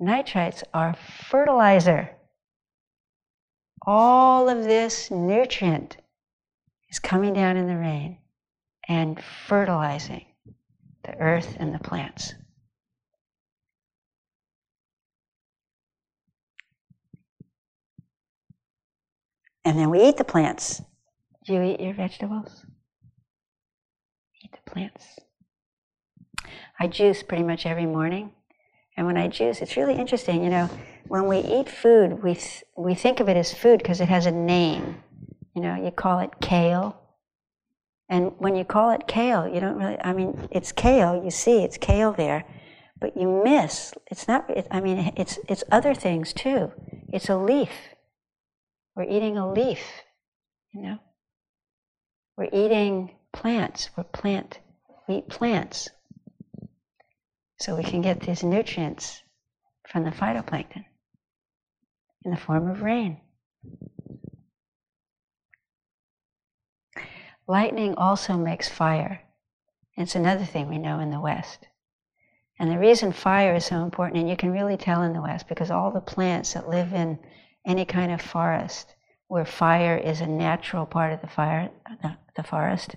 Nitrates 0.00 0.64
are 0.74 0.96
fertilizer. 1.28 2.10
All 3.86 4.48
of 4.48 4.64
this 4.64 5.10
nutrient 5.12 5.96
is 6.90 6.98
coming 6.98 7.32
down 7.32 7.56
in 7.56 7.68
the 7.68 7.76
rain 7.76 8.18
and 8.88 9.22
fertilizing 9.46 10.26
the 11.04 11.14
earth 11.18 11.56
and 11.60 11.72
the 11.72 11.78
plants. 11.78 12.34
And 19.64 19.78
then 19.78 19.90
we 19.90 20.02
eat 20.02 20.16
the 20.16 20.24
plants. 20.24 20.82
Do 21.44 21.54
you 21.54 21.62
eat 21.62 21.80
your 21.80 21.94
vegetables? 21.94 22.64
Eat 24.44 24.52
the 24.52 24.70
plants. 24.70 25.18
I 26.78 26.86
juice 26.86 27.22
pretty 27.22 27.44
much 27.44 27.66
every 27.66 27.86
morning. 27.86 28.32
And 28.96 29.06
when 29.06 29.16
I 29.16 29.28
juice, 29.28 29.60
it's 29.60 29.76
really 29.76 29.94
interesting. 29.94 30.42
You 30.42 30.50
know, 30.50 30.70
when 31.08 31.26
we 31.28 31.38
eat 31.38 31.68
food, 31.68 32.22
we 32.22 32.34
th- 32.34 32.64
we 32.76 32.94
think 32.94 33.20
of 33.20 33.28
it 33.28 33.36
as 33.36 33.54
food 33.54 33.78
because 33.78 34.00
it 34.00 34.08
has 34.08 34.26
a 34.26 34.30
name. 34.30 35.02
You 35.54 35.62
know, 35.62 35.74
you 35.74 35.90
call 35.90 36.18
it 36.20 36.30
kale. 36.40 37.00
And 38.08 38.32
when 38.38 38.56
you 38.56 38.64
call 38.64 38.90
it 38.90 39.06
kale, 39.06 39.48
you 39.48 39.60
don't 39.60 39.76
really. 39.76 39.98
I 40.00 40.12
mean, 40.12 40.48
it's 40.50 40.72
kale. 40.72 41.22
You 41.22 41.30
see, 41.30 41.62
it's 41.62 41.76
kale 41.78 42.12
there, 42.12 42.44
but 43.00 43.16
you 43.16 43.42
miss. 43.44 43.94
It's 44.10 44.28
not. 44.28 44.48
It, 44.50 44.66
I 44.70 44.80
mean, 44.80 45.12
it's 45.16 45.38
it's 45.48 45.64
other 45.70 45.94
things 45.94 46.32
too. 46.32 46.72
It's 47.12 47.28
a 47.28 47.36
leaf. 47.36 47.70
We're 48.94 49.04
eating 49.04 49.36
a 49.36 49.50
leaf. 49.50 49.80
You 50.72 50.82
know. 50.82 50.98
We're 52.36 52.50
eating 52.52 53.16
plants. 53.32 53.90
We're 53.96 54.04
plant. 54.04 54.58
We 55.08 55.16
eat 55.16 55.28
plants. 55.28 55.88
So 57.58 57.74
we 57.74 57.82
can 57.82 58.02
get 58.02 58.20
these 58.20 58.42
nutrients 58.42 59.22
from 59.88 60.04
the 60.04 60.10
phytoplankton 60.10 60.84
in 62.26 62.32
the 62.32 62.36
form 62.36 62.68
of 62.68 62.82
rain. 62.82 63.20
Lightning 67.46 67.94
also 67.94 68.36
makes 68.36 68.68
fire. 68.68 69.20
It's 69.96 70.16
another 70.16 70.44
thing 70.44 70.68
we 70.68 70.78
know 70.78 70.98
in 70.98 71.12
the 71.12 71.20
West. 71.20 71.68
And 72.58 72.68
the 72.68 72.78
reason 72.78 73.12
fire 73.12 73.54
is 73.54 73.64
so 73.64 73.84
important, 73.84 74.18
and 74.20 74.28
you 74.28 74.36
can 74.36 74.50
really 74.50 74.76
tell 74.76 75.02
in 75.02 75.12
the 75.12 75.22
West, 75.22 75.46
because 75.48 75.70
all 75.70 75.92
the 75.92 76.00
plants 76.00 76.54
that 76.54 76.68
live 76.68 76.92
in 76.92 77.18
any 77.64 77.84
kind 77.84 78.10
of 78.10 78.20
forest 78.20 78.94
where 79.28 79.44
fire 79.44 79.96
is 79.96 80.20
a 80.20 80.26
natural 80.26 80.84
part 80.84 81.12
of 81.12 81.20
the 81.20 81.28
fire, 81.28 81.70
the 82.36 82.42
forest, 82.42 82.96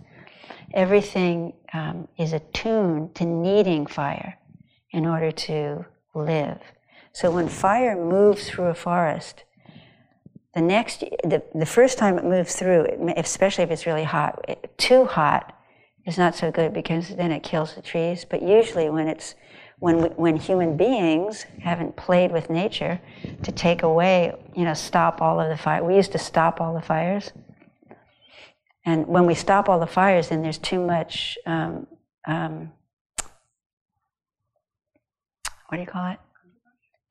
everything 0.73 1.53
um, 1.73 2.07
is 2.17 2.33
attuned 2.33 3.13
to 3.15 3.25
needing 3.25 3.85
fire 3.85 4.39
in 4.91 5.05
order 5.05 5.31
to 5.31 5.85
live. 6.15 6.59
So 7.13 7.31
when 7.31 7.47
fire 7.47 7.95
moves 7.95 8.49
through 8.49 8.67
a 8.67 8.73
forest, 8.73 9.43
the 10.53 10.61
next, 10.61 11.01
the, 11.23 11.43
the 11.53 11.65
first 11.65 11.97
time 11.97 12.17
it 12.17 12.25
moves 12.25 12.55
through, 12.55 12.87
especially 13.17 13.63
if 13.63 13.71
it's 13.71 13.85
really 13.85 14.03
hot, 14.03 14.43
too 14.77 15.05
hot 15.05 15.55
is 16.05 16.17
not 16.17 16.35
so 16.35 16.51
good 16.51 16.73
because 16.73 17.09
then 17.09 17.31
it 17.31 17.43
kills 17.43 17.75
the 17.75 17.81
trees. 17.81 18.25
But 18.25 18.41
usually 18.41 18.89
when 18.89 19.07
it's 19.07 19.35
when, 19.79 20.01
we, 20.01 20.09
when 20.09 20.35
human 20.35 20.75
beings 20.75 21.45
haven't 21.61 21.95
played 21.95 22.31
with 22.31 22.49
nature 22.49 22.99
to 23.43 23.51
take 23.51 23.83
away, 23.83 24.33
you 24.55 24.65
know, 24.65 24.73
stop 24.73 25.21
all 25.21 25.39
of 25.39 25.49
the 25.49 25.57
fire. 25.57 25.83
We 25.83 25.95
used 25.95 26.11
to 26.11 26.17
stop 26.17 26.59
all 26.59 26.73
the 26.73 26.81
fires. 26.81 27.31
And 28.85 29.07
when 29.07 29.25
we 29.25 29.35
stop 29.35 29.69
all 29.69 29.79
the 29.79 29.87
fires, 29.87 30.29
then 30.29 30.41
there's 30.41 30.57
too 30.57 30.85
much, 30.85 31.37
um, 31.45 31.87
um, 32.27 32.71
what 35.67 35.77
do 35.77 35.79
you 35.79 35.87
call 35.87 36.11
it? 36.11 36.19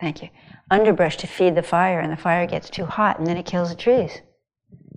Thank 0.00 0.22
you. 0.22 0.28
Underbrush 0.70 1.16
to 1.18 1.26
feed 1.26 1.54
the 1.54 1.62
fire, 1.62 2.00
and 2.00 2.12
the 2.12 2.16
fire 2.16 2.46
gets 2.46 2.70
too 2.70 2.86
hot, 2.86 3.18
and 3.18 3.26
then 3.26 3.36
it 3.36 3.46
kills 3.46 3.70
the 3.70 3.74
trees. 3.74 4.20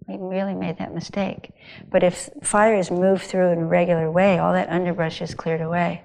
We 0.07 0.17
really 0.19 0.53
made 0.53 0.77
that 0.79 0.93
mistake. 0.93 1.51
But 1.89 2.03
if 2.03 2.29
fire 2.43 2.75
is 2.75 2.91
moved 2.91 3.23
through 3.23 3.51
in 3.51 3.59
a 3.59 3.65
regular 3.65 4.11
way, 4.11 4.37
all 4.37 4.53
that 4.53 4.69
underbrush 4.69 5.21
is 5.21 5.33
cleared 5.33 5.61
away 5.61 6.03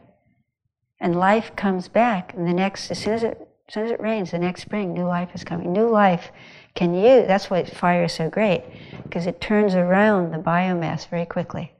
and 1.00 1.16
life 1.16 1.54
comes 1.56 1.88
back. 1.88 2.34
And 2.34 2.46
the 2.46 2.52
next, 2.52 2.90
as 2.90 2.98
soon 2.98 3.14
as 3.14 3.22
it, 3.22 3.48
as 3.68 3.74
soon 3.74 3.84
as 3.84 3.90
it 3.90 4.00
rains, 4.00 4.30
the 4.30 4.38
next 4.38 4.62
spring, 4.62 4.94
new 4.94 5.06
life 5.06 5.30
is 5.34 5.44
coming. 5.44 5.72
New 5.72 5.88
life 5.88 6.30
can 6.74 6.94
use. 6.94 7.26
That's 7.26 7.50
why 7.50 7.64
fire 7.64 8.04
is 8.04 8.12
so 8.12 8.30
great 8.30 8.64
because 9.02 9.26
it 9.26 9.40
turns 9.40 9.74
around 9.74 10.32
the 10.32 10.38
biomass 10.38 11.08
very 11.08 11.26
quickly. 11.26 11.72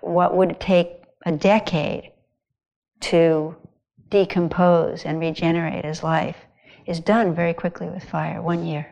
What 0.00 0.36
would 0.36 0.58
take 0.60 0.88
a 1.24 1.32
decade 1.32 2.12
to 3.00 3.56
decompose 4.08 5.04
and 5.04 5.20
regenerate 5.20 5.84
as 5.84 6.02
life 6.02 6.36
is 6.86 7.00
done 7.00 7.34
very 7.34 7.54
quickly 7.54 7.88
with 7.88 8.04
fire. 8.04 8.40
One 8.40 8.64
year. 8.64 8.86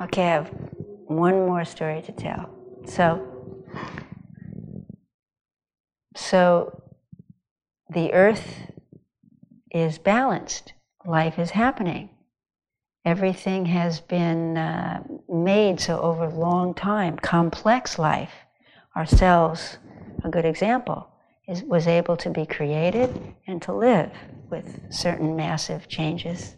Okay, 0.00 0.22
I 0.22 0.30
have 0.30 0.50
one 1.06 1.46
more 1.46 1.64
story 1.64 2.02
to 2.02 2.12
tell. 2.12 2.50
So, 2.86 3.28
so 6.16 6.82
the 7.88 8.12
earth 8.12 8.72
is 9.70 9.98
balanced. 9.98 10.72
Life 11.04 11.38
is 11.38 11.50
happening. 11.50 12.10
Everything 13.04 13.66
has 13.66 14.00
been 14.00 14.56
uh, 14.56 15.02
made 15.28 15.80
so 15.80 16.00
over 16.00 16.24
a 16.24 16.34
long 16.34 16.74
time. 16.74 17.16
Complex 17.16 17.98
life, 17.98 18.41
ourselves, 18.96 19.78
a 20.24 20.28
good 20.28 20.44
example, 20.44 21.08
is, 21.48 21.62
was 21.64 21.86
able 21.86 22.16
to 22.18 22.30
be 22.30 22.46
created 22.46 23.34
and 23.46 23.60
to 23.62 23.72
live 23.72 24.12
with 24.50 24.80
certain 24.90 25.34
massive 25.34 25.88
changes 25.88 26.56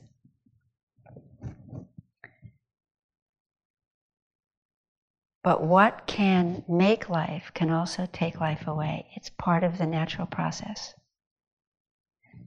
But 5.45 5.63
what 5.63 6.07
can 6.07 6.65
make 6.67 7.11
life 7.11 7.53
can 7.53 7.71
also 7.71 8.09
take 8.11 8.41
life 8.41 8.67
away. 8.67 9.07
It's 9.15 9.29
part 9.29 9.63
of 9.63 9.77
the 9.77 9.87
natural 9.87 10.27
process. 10.27 10.95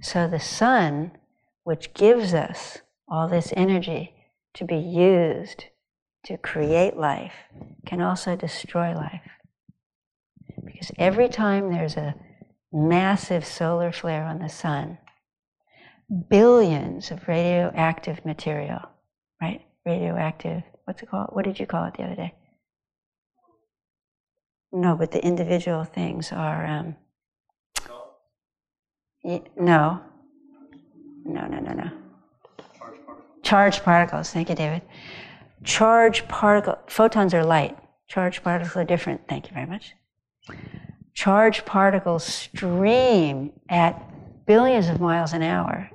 So 0.01 0.27
the 0.27 0.39
sun, 0.39 1.11
which 1.63 1.93
gives 1.93 2.33
us 2.33 2.79
all 3.07 3.27
this 3.27 3.53
energy 3.55 4.15
to 4.55 4.65
be 4.65 4.77
used 4.77 5.65
to 6.25 6.37
create 6.37 6.97
life, 6.97 7.35
can 7.85 8.01
also 8.01 8.35
destroy 8.35 8.95
life. 8.95 9.21
Because 10.71 10.91
every 10.97 11.29
time 11.29 11.71
there's 11.71 11.97
a 11.97 12.15
massive 12.71 13.45
solar 13.45 13.91
flare 13.91 14.23
on 14.23 14.39
the 14.39 14.49
sun, 14.49 14.97
billions 16.29 17.11
of 17.11 17.27
radioactive 17.27 18.25
material, 18.25 18.81
right? 19.41 19.61
Radioactive, 19.85 20.63
what's 20.85 21.01
it 21.01 21.09
called? 21.09 21.29
What 21.31 21.45
did 21.45 21.59
you 21.59 21.65
call 21.65 21.85
it 21.85 21.95
the 21.95 22.03
other 22.03 22.15
day? 22.15 22.33
No, 24.71 24.95
but 24.95 25.11
the 25.11 25.23
individual 25.23 25.83
things 25.83 26.31
are. 26.31 26.65
Um, 26.65 26.95
no. 29.23 30.01
No, 31.25 31.45
no, 31.47 31.59
no, 31.59 31.73
no. 31.73 31.89
Charged 32.57 32.79
particles. 32.79 33.17
Charged 33.43 33.83
particles. 33.83 34.29
Thank 34.31 34.49
you, 34.49 34.55
David. 34.55 34.81
Charged 35.63 36.27
particle 36.27 36.77
photons 36.87 37.33
are 37.33 37.43
light. 37.43 37.77
Charged 38.07 38.43
particles 38.43 38.75
are 38.75 38.85
different. 38.85 39.27
Thank 39.27 39.47
you 39.47 39.53
very 39.53 39.65
much. 39.65 39.93
Charged 41.13 41.65
particles 41.65 42.23
stream 42.23 43.51
at 43.69 44.45
billions 44.45 44.87
of 44.87 44.99
miles 44.99 45.33
an 45.33 45.41
hour. 45.41 45.89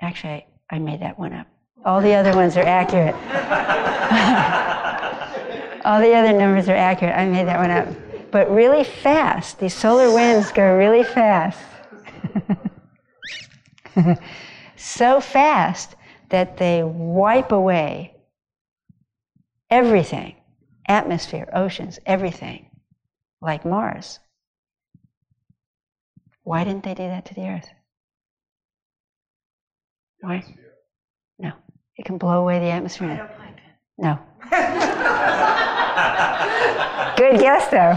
Actually, 0.00 0.46
I 0.70 0.78
made 0.78 1.00
that 1.00 1.18
one 1.18 1.32
up. 1.32 1.46
All 1.84 2.00
the 2.00 2.14
other 2.14 2.34
ones 2.34 2.56
are 2.56 2.64
accurate. 2.64 3.14
All 5.84 6.00
the 6.00 6.14
other 6.14 6.32
numbers 6.32 6.68
are 6.68 6.76
accurate. 6.76 7.16
I 7.16 7.26
made 7.26 7.46
that 7.46 7.58
one 7.58 7.70
up 7.70 7.88
but 8.30 8.50
really 8.50 8.84
fast. 8.84 9.58
These 9.58 9.74
solar 9.74 10.12
winds 10.12 10.52
go 10.52 10.76
really 10.76 11.04
fast. 11.04 11.58
so 14.76 15.20
fast 15.20 15.96
that 16.28 16.56
they 16.56 16.82
wipe 16.82 17.52
away 17.52 18.14
everything 19.70 20.36
atmosphere, 20.86 21.48
oceans, 21.52 21.98
everything, 22.06 22.67
like 23.40 23.64
Mars. 23.64 24.18
Why 26.42 26.64
didn't 26.64 26.84
they 26.84 26.94
do 26.94 27.04
that 27.04 27.26
to 27.26 27.34
the 27.34 27.48
Earth? 27.48 27.68
Why? 30.20 30.44
No. 31.38 31.52
It 31.96 32.04
can 32.04 32.18
blow 32.18 32.40
away 32.40 32.58
the 32.58 32.70
atmosphere. 32.70 33.30
No. 33.98 34.18
Good 37.16 37.40
guess, 37.40 37.68
though. 37.68 37.94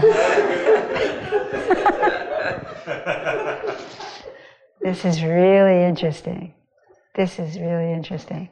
this 4.80 5.04
is 5.04 5.22
really 5.22 5.84
interesting. 5.84 6.54
This 7.14 7.38
is 7.38 7.58
really 7.58 7.92
interesting. 7.92 8.48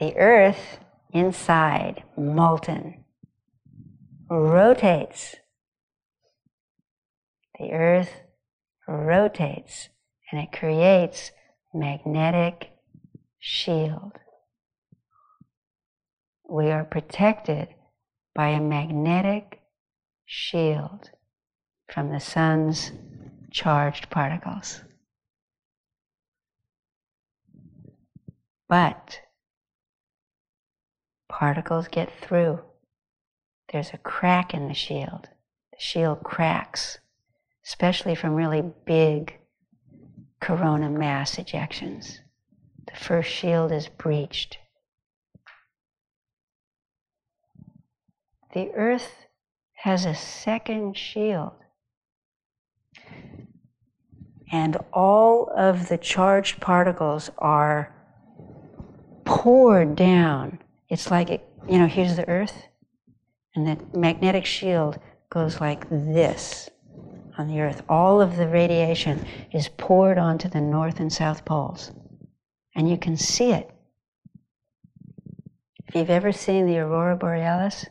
The 0.00 0.16
earth 0.16 0.78
inside, 1.12 2.02
molten, 2.16 3.04
rotates. 4.30 5.36
The 7.58 7.72
earth 7.72 8.10
rotates 8.86 9.88
and 10.30 10.40
it 10.40 10.52
creates 10.52 11.32
magnetic 11.74 12.70
shield. 13.38 14.12
We 16.48 16.70
are 16.70 16.84
protected 16.84 17.68
by 18.34 18.48
a 18.48 18.60
magnetic 18.60 19.60
shield 20.24 21.10
from 21.92 22.10
the 22.10 22.20
sun's 22.20 22.92
charged 23.50 24.10
particles. 24.10 24.82
But 28.68 29.20
particles 31.28 31.88
get 31.88 32.10
through. 32.20 32.60
There's 33.72 33.92
a 33.92 33.98
crack 33.98 34.54
in 34.54 34.68
the 34.68 34.74
shield. 34.74 35.28
The 35.72 35.78
shield 35.78 36.22
cracks, 36.22 36.98
especially 37.66 38.14
from 38.14 38.34
really 38.34 38.62
big 38.84 39.38
coronal 40.40 40.90
mass 40.90 41.36
ejections. 41.36 42.18
The 42.86 42.96
first 42.96 43.30
shield 43.30 43.72
is 43.72 43.88
breached. 43.88 44.58
the 48.58 48.70
earth 48.74 49.26
has 49.74 50.04
a 50.04 50.14
second 50.14 50.96
shield. 50.96 51.52
And 54.50 54.78
all 54.92 55.52
of 55.56 55.88
the 55.88 55.98
charged 55.98 56.60
particles 56.60 57.30
are 57.38 57.94
poured 59.24 59.94
down. 59.94 60.58
It's 60.88 61.10
like, 61.10 61.28
it, 61.30 61.46
you 61.68 61.78
know, 61.78 61.86
here's 61.86 62.16
the 62.16 62.28
earth, 62.28 62.64
And 63.58 63.66
the 63.66 63.98
magnetic 63.98 64.46
shield 64.46 65.00
goes 65.30 65.60
like 65.60 65.90
this 65.90 66.70
on 67.36 67.48
the 67.48 67.60
earth. 67.60 67.82
All 67.88 68.20
of 68.20 68.36
the 68.36 68.46
radiation 68.46 69.26
is 69.52 69.68
poured 69.68 70.16
onto 70.16 70.48
the 70.48 70.60
north 70.60 71.00
and 71.00 71.12
south 71.12 71.44
poles. 71.44 71.90
And 72.76 72.88
you 72.88 72.96
can 72.96 73.16
see 73.16 73.50
it. 73.50 73.68
If 75.88 75.96
you've 75.96 76.08
ever 76.08 76.30
seen 76.30 76.66
the 76.66 76.78
aurora 76.78 77.16
borealis, 77.16 77.84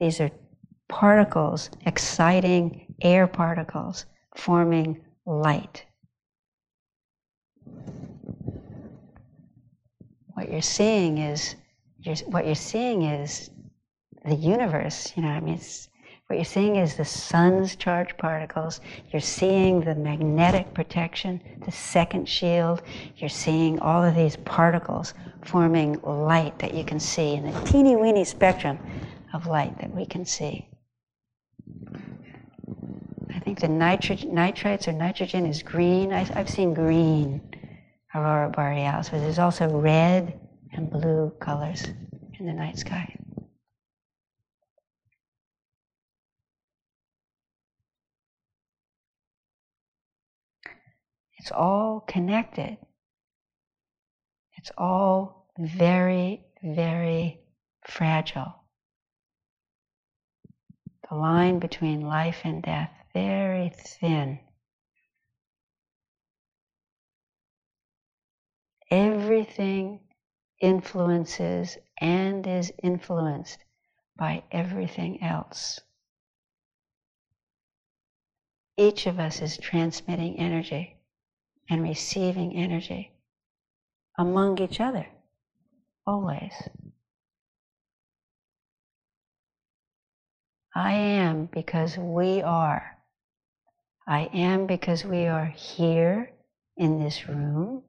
these 0.00 0.20
are 0.20 0.32
particles, 0.88 1.70
exciting 1.86 2.92
air 3.02 3.28
particles 3.28 4.04
forming 4.34 5.00
light. 5.26 5.84
What 10.34 10.50
you're 10.50 10.60
seeing 10.60 11.18
is 11.18 11.54
you're, 12.00 12.16
what 12.26 12.46
you're 12.46 12.56
seeing 12.56 13.02
is 13.02 13.50
the 14.24 14.34
universe. 14.34 15.12
You 15.16 15.22
know, 15.22 15.28
I 15.28 15.40
mean, 15.40 15.60
what 16.26 16.36
you're 16.36 16.44
seeing 16.44 16.76
is 16.76 16.94
the 16.94 17.04
sun's 17.04 17.74
charged 17.76 18.16
particles. 18.16 18.80
You're 19.12 19.20
seeing 19.20 19.80
the 19.80 19.94
magnetic 19.94 20.72
protection, 20.74 21.40
the 21.64 21.72
second 21.72 22.28
shield. 22.28 22.82
You're 23.16 23.28
seeing 23.28 23.80
all 23.80 24.04
of 24.04 24.14
these 24.14 24.36
particles 24.36 25.14
forming 25.44 26.00
light 26.02 26.58
that 26.58 26.74
you 26.74 26.84
can 26.84 27.00
see 27.00 27.34
in 27.34 27.50
the 27.50 27.60
teeny 27.62 27.96
weeny 27.96 28.24
spectrum 28.24 28.78
of 29.32 29.46
light 29.46 29.78
that 29.80 29.92
we 29.94 30.06
can 30.06 30.24
see. 30.24 30.68
I 33.34 33.40
think 33.40 33.60
the 33.60 33.68
nitri- 33.68 34.30
nitrites 34.30 34.86
or 34.86 34.92
nitrogen 34.92 35.46
is 35.46 35.62
green. 35.62 36.12
I, 36.12 36.28
I've 36.34 36.48
seen 36.48 36.74
green 36.74 37.40
aurora 38.14 38.50
borealis, 38.50 39.08
but 39.08 39.20
there's 39.20 39.38
also 39.38 39.68
red 39.68 40.38
and 40.72 40.90
blue 40.90 41.32
colors 41.40 41.86
in 42.38 42.46
the 42.46 42.52
night 42.52 42.78
sky. 42.78 43.16
It's 51.40 51.52
all 51.52 52.00
connected. 52.00 52.76
It's 54.58 54.70
all 54.76 55.46
very, 55.58 56.44
very 56.62 57.40
fragile. 57.82 58.56
The 61.08 61.14
line 61.16 61.58
between 61.58 62.02
life 62.02 62.42
and 62.44 62.62
death, 62.62 62.90
very 63.14 63.70
thin. 63.74 64.40
Everything 68.90 70.00
influences 70.60 71.78
and 72.02 72.46
is 72.46 72.70
influenced 72.82 73.64
by 74.14 74.42
everything 74.52 75.22
else. 75.22 75.80
Each 78.76 79.06
of 79.06 79.18
us 79.18 79.40
is 79.40 79.56
transmitting 79.56 80.38
energy 80.38 80.99
and 81.70 81.82
receiving 81.82 82.56
energy 82.56 83.12
among 84.18 84.58
each 84.60 84.80
other, 84.80 85.06
always. 86.04 86.52
I 90.74 90.92
am 90.92 91.48
because 91.52 91.96
we 91.96 92.42
are. 92.42 92.98
I 94.06 94.28
am 94.34 94.66
because 94.66 95.04
we 95.04 95.26
are 95.26 95.46
here 95.46 96.32
in 96.76 97.02
this 97.02 97.28
room. 97.28 97.82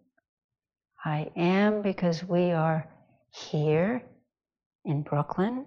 I 1.04 1.32
am 1.36 1.82
because 1.82 2.24
we 2.24 2.52
are 2.52 2.88
here 3.32 4.04
in 4.86 5.02
Brooklyn. 5.02 5.66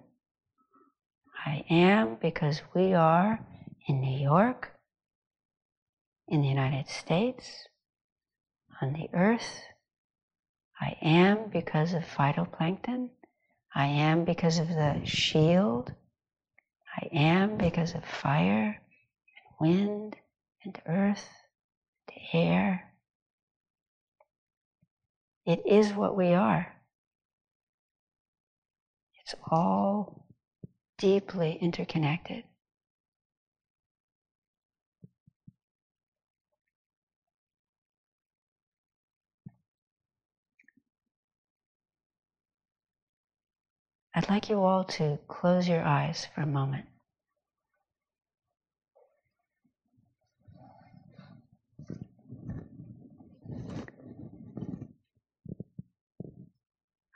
I 1.45 1.65
am 1.69 2.17
because 2.21 2.61
we 2.73 2.93
are 2.93 3.39
in 3.87 3.99
New 3.99 4.17
York, 4.17 4.71
in 6.27 6.41
the 6.41 6.47
United 6.47 6.89
States, 6.89 7.67
on 8.81 8.93
the 8.93 9.09
earth. 9.13 9.61
I 10.79 10.97
am 11.01 11.49
because 11.51 11.93
of 11.93 12.03
phytoplankton. 12.03 13.09
I 13.73 13.85
am 13.87 14.25
because 14.25 14.59
of 14.59 14.67
the 14.67 15.01
shield. 15.05 15.93
I 16.95 17.07
am 17.13 17.57
because 17.57 17.93
of 17.93 18.05
fire 18.05 18.81
and 19.59 19.69
wind 19.69 20.15
and 20.63 20.81
earth 20.87 21.27
and 22.07 22.41
air 22.41 22.95
it 25.45 25.61
is 25.65 25.93
what 25.93 26.17
we 26.17 26.33
are. 26.33 26.73
It's 29.21 29.35
all 29.49 30.25
deeply 30.97 31.57
interconnected. 31.61 32.43
I'd 44.17 44.29
like 44.29 44.49
you 44.49 44.63
all 44.63 44.85
to 44.85 45.19
close 45.27 45.67
your 45.67 45.83
eyes 45.83 46.25
for 46.33 46.39
a 46.39 46.45
moment. 46.45 46.85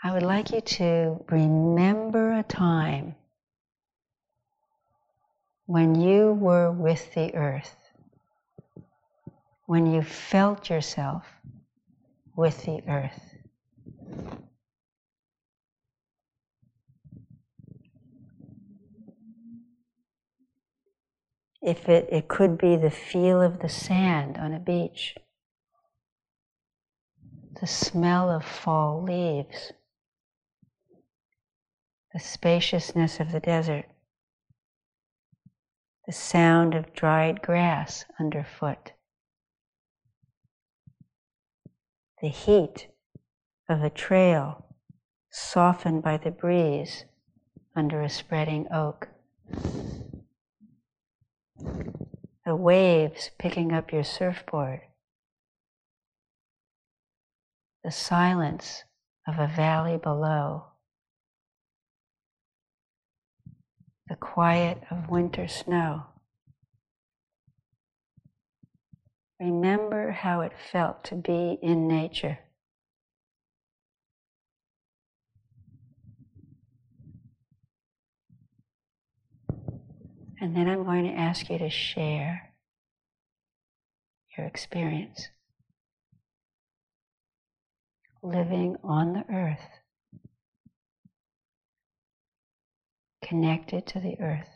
I 0.04 0.12
would 0.12 0.24
like 0.24 0.52
you 0.52 0.60
to 0.60 1.24
remember 1.30 2.34
a 2.34 2.44
time 2.44 3.16
when 5.68 5.96
you 5.96 6.34
were 6.34 6.70
with 6.70 7.14
the 7.14 7.34
earth, 7.34 7.76
when 9.68 9.86
you 9.86 10.02
felt 10.02 10.70
yourself 10.70 11.26
with 12.36 12.62
the 12.66 12.82
earth. 12.90 13.36
If 21.62 21.90
it, 21.90 22.08
it 22.12 22.28
could 22.28 22.58
be 22.58 22.78
the 22.78 22.90
feel 22.92 23.42
of 23.42 23.60
the 23.60 23.70
sand 23.70 24.38
on 24.38 24.54
a 24.54 24.60
beach, 24.60 25.16
the 27.60 27.68
smell 27.68 28.30
of 28.30 28.46
fall 28.46 29.04
leaves. 29.04 29.74
The 32.14 32.20
spaciousness 32.20 33.20
of 33.20 33.32
the 33.32 33.40
desert, 33.40 33.86
the 36.08 36.14
sound 36.14 36.74
of 36.74 36.94
dried 36.94 37.42
grass 37.42 38.06
underfoot, 38.20 38.94
the 42.22 42.30
heat 42.30 42.88
of 43.68 43.84
a 43.84 43.92
trail 43.92 44.66
softened 45.30 46.02
by 46.02 46.18
the 46.18 46.32
breeze 46.32 47.06
under 47.76 48.02
a 48.02 48.10
spreading 48.10 48.66
oak, 48.72 49.10
the 52.46 52.56
waves 52.56 53.32
picking 53.38 53.72
up 53.72 53.92
your 53.92 54.04
surfboard, 54.04 54.82
the 57.84 57.92
silence 57.92 58.84
of 59.28 59.40
a 59.40 59.48
valley 59.48 59.98
below. 59.98 60.70
the 64.10 64.16
quiet 64.16 64.82
of 64.90 65.10
winter 65.10 65.48
snow. 65.48 66.04
Remember 69.40 70.12
how 70.12 70.42
it 70.42 70.52
felt 70.72 71.04
to 71.06 71.16
be 71.16 71.60
in 71.62 71.88
nature. 71.88 72.40
And 80.42 80.56
then 80.56 80.70
I'm 80.70 80.84
going 80.84 81.04
to 81.04 81.20
ask 81.20 81.50
you 81.50 81.58
to 81.58 81.70
share 81.70 82.54
your 84.38 84.48
experience 84.48 85.30
living 88.22 88.78
on 88.84 89.14
the 89.14 89.26
earth 89.34 89.80
connected 93.30 93.86
to 93.86 94.00
the 94.00 94.20
earth. 94.20 94.50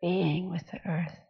Being 0.00 0.50
with 0.50 0.64
the 0.70 0.80
earth. 0.88 1.27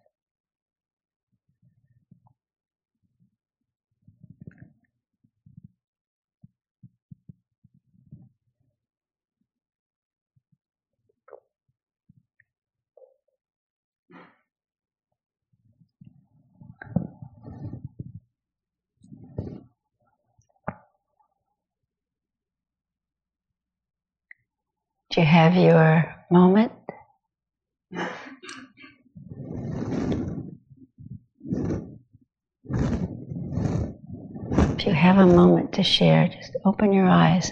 You 25.19 25.25
have 25.25 25.57
your 25.57 26.15
moment? 26.31 26.73
If 34.51 34.87
you 34.87 34.93
have 34.93 35.19
a 35.19 35.27
moment 35.27 35.73
to 35.75 35.83
share, 35.83 36.29
just 36.29 36.57
open 36.65 36.93
your 36.93 37.07
eyes 37.09 37.51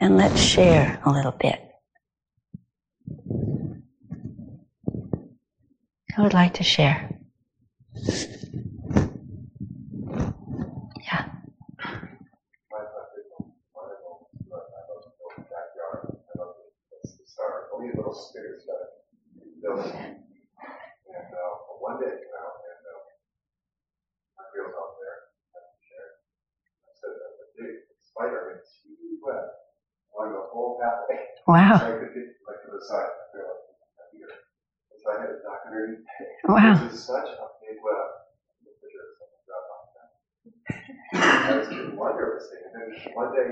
and 0.00 0.16
let's 0.16 0.40
share 0.40 1.00
a 1.04 1.10
little 1.12 1.32
bit. 1.32 1.60
I 6.16 6.22
would 6.22 6.32
like 6.34 6.54
to 6.54 6.62
share. 6.62 7.10
Yeah. 11.02 11.26
And 19.94 21.30
uh, 21.30 21.54
one 21.78 22.00
day, 22.02 22.10
you 22.10 22.28
know, 22.34 22.48
and 22.66 22.82
uh, 22.90 22.98
my 24.34 24.44
girls 24.50 24.74
out 24.74 24.98
there, 24.98 25.16
I 25.54 25.58
shared. 25.78 26.14
I 26.82 26.90
said, 26.98 27.14
uh, 27.14 27.30
the 27.38 27.46
big 27.54 27.74
spider, 28.02 28.58
it's 28.58 28.82
huge 28.82 29.22
web 29.22 29.46
along 30.16 30.34
the 30.34 30.42
whole 30.50 30.80
pathway. 30.82 31.22
So 31.38 31.54
Wow. 31.54 31.78
I 31.78 31.90
could 32.02 32.12
get 32.16 32.34
like 32.48 32.60
to 32.66 32.70
the 32.74 32.82
side, 32.82 33.06
I 33.08 33.24
feel 33.30 33.46
like 33.46 33.62
I'm 34.02 34.10
here. 34.18 34.32
And 34.34 34.98
so 34.98 35.06
I 35.12 35.16
had 35.22 35.30
a 35.30 35.38
duck 35.44 35.60
underneath. 35.70 36.02
Wow. 36.64 36.80
This 36.88 36.94
is 36.94 37.04
such 37.04 37.28
a 37.28 37.46
big 37.60 37.76
web. 37.84 38.08
The 38.64 38.72
picture 38.80 39.04
of 39.04 39.12
someone 39.20 39.44
got 39.44 39.64
on 39.68 39.82
that. 39.96 40.08
I 41.52 41.58
was 41.58 41.68
getting 41.68 41.96
wonder 41.96 42.40
this 42.40 42.48
thing, 42.48 42.64
and 42.64 42.72
then 42.72 43.12
one 43.12 43.30
day, 43.36 43.50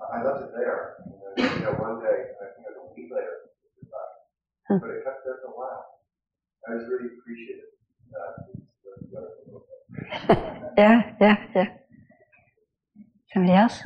I 0.00 0.20
I 0.20 0.24
left 0.24 0.40
it 0.48 0.52
there, 0.56 0.96
and 1.04 1.12
then, 1.36 1.52
you 1.60 1.64
know, 1.68 1.72
one 1.76 2.00
day, 2.00 2.16
I 2.40 2.44
think 2.56 2.64
it 2.64 2.72
was 2.72 2.80
a 2.80 2.94
week 2.96 3.10
later, 3.12 3.36
it 3.44 3.72
was 3.76 3.88
back. 3.92 4.10
Hmm. 4.68 4.78
But 4.80 4.90
it 4.96 5.04
kept 5.04 5.20
there 5.28 5.36
for 5.44 5.52
a 5.52 5.56
while. 5.56 5.84
I 6.68 6.74
was 6.80 6.84
really 6.88 7.12
appreciative. 7.12 7.76
Uh, 8.08 8.32
it's- 8.56 9.04
it's- 9.04 10.74
Yeah, 10.78 11.12
yeah, 11.20 11.36
yeah. 11.54 11.68
Somebody 13.32 13.52
else? 13.54 13.82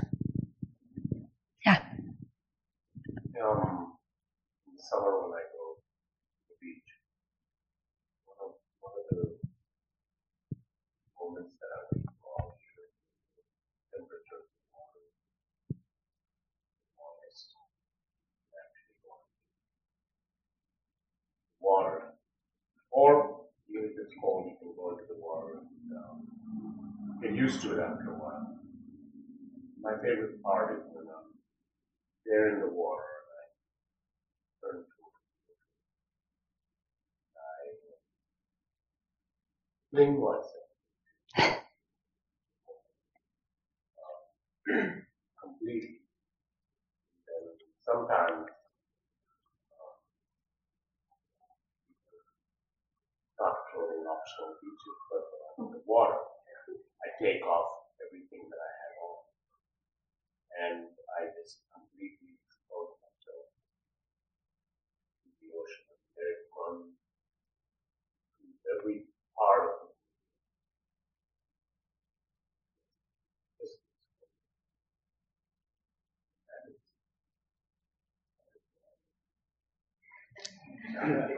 um, 3.43 3.97
in 4.67 4.75
the 4.77 4.83
summer 4.83 5.13
when 5.23 5.33
I 5.39 5.45
go 5.55 5.79
to 5.79 6.43
the 6.51 6.57
beach, 6.61 6.91
one 8.27 8.37
of, 8.45 8.51
one 8.81 8.93
of 8.99 9.05
the 9.15 9.25
moments 11.17 11.55
that 11.61 11.71
I 11.71 11.81
would 11.89 12.05
call 12.21 12.59
the 12.59 12.85
temperature 13.95 14.43
of 14.43 14.49
the 14.51 14.67
water, 14.75 15.05
warmest, 16.99 17.55
actually 18.53 18.99
going 19.07 19.29
water, 21.61 21.99
or 22.91 23.47
even 23.71 23.85
if 23.87 23.97
it's 24.03 24.15
cold, 24.21 24.51
you 24.51 24.57
can 24.59 24.75
go 24.77 24.93
into 24.99 25.07
the 25.09 25.19
water 25.21 25.63
and 25.63 25.91
um, 25.97 26.27
get 27.23 27.35
used 27.35 27.63
to 27.63 27.73
it 27.73 27.81
after 27.81 28.13
a 28.13 28.19
while. 28.19 28.59
My 29.81 29.95
favorite 30.03 30.43
part 30.43 30.77
is 30.77 30.85
when 30.93 31.07
I'm 31.07 31.33
there 32.27 32.55
in 32.55 32.61
the 32.61 32.69
water 32.69 33.05
and 33.19 33.29
I 33.39 34.75
turn 34.75 34.85
to 34.85 35.03
I 37.37 37.63
fling 39.91 40.21
myself 40.21 40.69
uh, 44.71 44.87
completely. 45.43 46.01
And 47.29 47.45
sometimes 47.85 48.49
uh, 49.73 49.95
not 53.41 53.55
throwing 53.71 54.05
optional 54.07 54.59
beaches, 54.61 54.99
but 55.11 55.23
I'm 55.59 55.71
the 55.73 55.83
water, 55.87 56.19
I 57.05 57.09
take 57.23 57.43
off 57.47 57.89
everything 58.03 58.47
that 58.51 58.61
I 58.61 58.73
have 58.83 58.97
on. 59.07 59.19
And 60.59 60.79
I 61.19 61.31
just 61.39 61.63
completely 61.71 62.35
expose 62.43 62.99
myself 62.99 63.47
to 65.23 65.29
the 65.39 65.49
ocean. 65.55 65.87
And 65.95 66.03
there 66.19 66.33
it 66.35 66.51
runs 66.51 66.95
every 68.75 69.07
part 69.39 69.63
of 69.71 69.75
me. 69.87 69.91
And 81.01 81.13
it's 81.31 81.38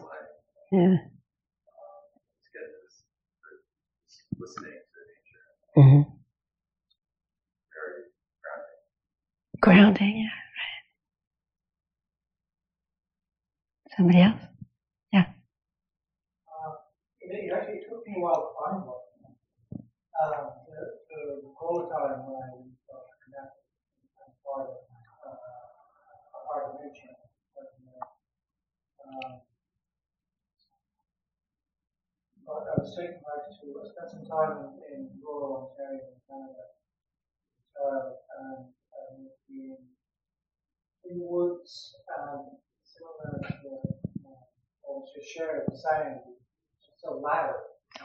rustling, 0.71 0.91
Yeah. 0.91 0.97
um, 0.97 0.99
Just 2.39 2.53
get 2.53 2.67
this, 2.83 2.95
this 4.07 4.23
listening 4.39 4.79
to 4.79 4.99
nature, 5.09 5.45
hmm 5.75 6.01
very 7.73 8.03
grounding. 8.41 8.79
Grounding, 9.61 10.17
yeah, 10.19 10.29
right. 10.29 10.83
Somebody 13.97 14.21
else? 14.21 14.41
Uh, 16.47 16.73
it, 17.21 17.29
it 17.33 17.53
actually 17.53 17.81
took 17.89 18.05
me 18.07 18.15
a 18.17 18.19
while 18.21 18.41
to 18.41 18.49
find 18.55 18.85
one. 18.85 19.01
Um, 20.15 20.45
the, 20.67 20.77
the 21.09 21.19
whole 21.57 21.89
time 21.89 22.25
when 22.25 22.35
I 22.37 22.39
was 22.57 22.69
connected, 23.25 23.63
I'm 24.21 24.33
part 24.45 24.69
of, 24.69 24.77
uh, 25.25 26.35
a 26.35 26.37
part 26.47 26.63
of 26.69 26.73
nature. 26.81 27.15
But, 27.55 27.67
uh, 27.87 28.05
um, 29.03 29.31
but 32.45 32.63
I 32.69 32.70
was 32.81 32.97
taken 32.97 33.21
back 33.21 33.45
to, 33.61 33.77
I 33.77 33.85
spent 33.85 34.09
some 34.09 34.25
time 34.25 34.73
in, 34.89 35.05
in 35.05 35.21
rural 35.21 35.69
Ontario 35.69 36.01
in 36.01 36.17
Canada. 36.25 36.65
Uh, 37.77 38.17
and, 38.41 38.73
and 38.73 39.29
in, 39.53 39.77
in 41.05 41.19
the 41.21 41.25
woods, 41.29 41.93
and 42.09 42.57
similar 42.81 43.37
to, 43.37 43.69
uh, 44.25 44.41
what 44.81 45.05
was 45.05 45.13
just 45.13 45.29
shared, 45.29 45.61
the 45.69 45.77
sound, 45.77 46.25
just 46.81 47.05
so 47.05 47.21
loud. 47.21 47.53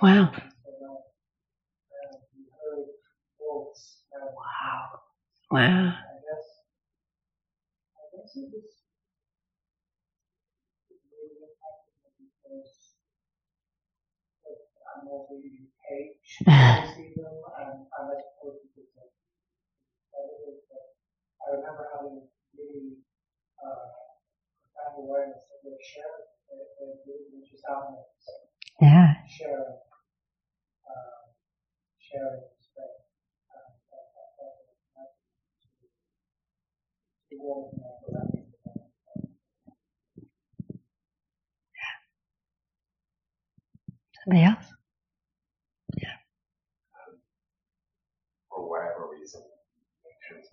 Wow. 0.05 0.29
So 0.37 0.71
loud. 0.77 1.09
And 2.13 2.21
you 2.37 2.45
heard 2.53 2.93
wolves. 3.41 4.05
Wow. 4.13 5.01
Wow. 5.51 5.89
I 5.89 6.21
guess, 6.21 6.49
I 7.97 8.05
guess 8.13 8.29
it 8.37 8.53
was, 8.53 8.85
it 10.93 11.01
really 11.09 11.49
impacted 11.49 11.97
me 12.21 12.29
because 12.29 12.97
of 15.07 15.31
animals 15.31 15.31
are 15.31 15.39
usually 15.39 15.71
you 17.15 17.23
and, 17.63 17.87
and 17.87 18.07
I 18.11 18.19
suppose 18.35 18.59
it 18.67 18.71
was 18.75 18.91
like, 18.99 19.15
but 20.13 20.25
it 20.27 20.39
was, 20.43 20.61
uh, 20.75 20.91
I 21.43 21.47
remember 21.57 21.85
having 21.95 22.27
really, 22.59 22.99
uh, 23.63 23.87
profound 24.63 25.07
awareness 25.07 25.43
share, 25.83 26.19
Yeah. 28.83 29.15
uh, 30.87 31.21
sharing 31.99 32.43
respect. 32.59 33.07
Um, 33.55 33.79
that- 33.91 34.11
that- 34.15 34.35
that 34.37 34.53
was 34.67 34.79
connected 34.91 35.31
to- 35.81 35.95
to 37.31 37.35
walking 37.43 37.81
up 37.87 38.03
around 38.11 38.31
the 38.35 38.43
world. 38.67 38.91
Somebody 44.25 44.45
else? 44.45 44.67
for 48.51 48.69
whatever 48.69 49.09
reason, 49.13 49.43
nature's 50.05 50.49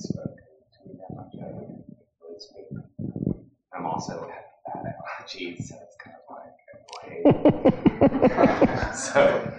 spoken 0.00 0.36
to 0.72 0.88
me 0.88 0.94
that 0.98 1.14
much. 1.16 1.34
I 1.40 1.46
really 1.54 2.38
speak. 2.38 2.66
I'm 3.74 3.86
also 3.86 4.28
bad 4.66 4.84
allergies, 4.84 5.64
so 5.68 5.76
it's 5.82 5.96
kind 6.02 6.16
of 6.16 6.22
like, 6.30 6.56
so, 8.94 9.52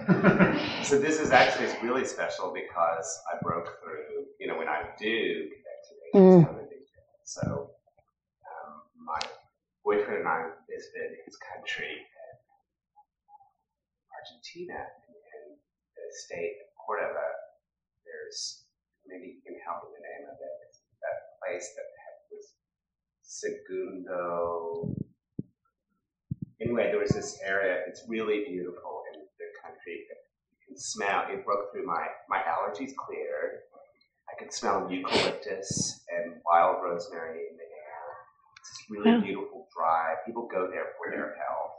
so 0.82 0.98
this 0.98 1.20
is 1.20 1.30
actually 1.30 1.66
it's 1.66 1.82
really 1.82 2.04
special 2.04 2.52
because 2.52 3.20
I 3.32 3.38
broke 3.42 3.78
through, 3.82 4.26
you 4.40 4.46
know, 4.46 4.58
when 4.58 4.68
I 4.68 4.82
do 4.98 5.48
connect 5.48 5.82
to 5.88 6.18
Mm. 6.18 6.44
The 6.44 6.64
details. 6.68 7.24
So 7.24 7.70
um, 8.44 8.72
my 9.00 9.18
boyfriend 9.84 10.18
and 10.20 10.28
I 10.28 10.50
visited 10.68 11.16
his 11.24 11.38
country 11.38 11.88
in 11.88 12.34
Argentina 14.12 14.76
in 15.08 15.56
the 15.96 16.06
state 16.26 16.56
of 16.60 16.68
Cordoba. 16.76 17.28
There's 18.04 18.64
maybe 19.06 19.38
you 19.38 19.40
can 19.44 19.58
help 19.64 19.84
with 19.84 19.94
the 19.96 20.02
name 20.02 20.24
of 20.30 20.36
it. 20.38 20.54
It's 20.68 20.80
that 21.02 21.18
place 21.40 21.66
that 21.76 21.86
had 21.86 22.16
was 22.30 22.46
Segundo. 23.22 24.94
Anyway, 26.60 26.90
there 26.90 27.00
was 27.00 27.10
this 27.10 27.38
area. 27.42 27.82
It's 27.88 28.04
really 28.06 28.44
beautiful 28.46 29.02
in 29.14 29.20
the 29.20 29.48
country. 29.62 30.06
You 30.06 30.58
can 30.66 30.76
smell. 30.78 31.26
It 31.28 31.44
broke 31.44 31.72
through 31.72 31.86
my 31.86 32.06
my 32.28 32.38
allergies 32.38 32.94
cleared. 32.94 33.66
I 34.30 34.38
could 34.38 34.52
smell 34.52 34.88
eucalyptus 34.90 36.04
and 36.08 36.40
wild 36.46 36.82
rosemary 36.82 37.46
in 37.50 37.56
the 37.56 37.62
air. 37.62 38.04
It's 38.58 38.70
this 38.70 38.90
really 38.90 39.20
beautiful 39.20 39.68
drive. 39.76 40.24
People 40.24 40.48
go 40.50 40.68
there 40.70 40.94
for 40.96 41.10
their 41.10 41.36
health. 41.36 41.72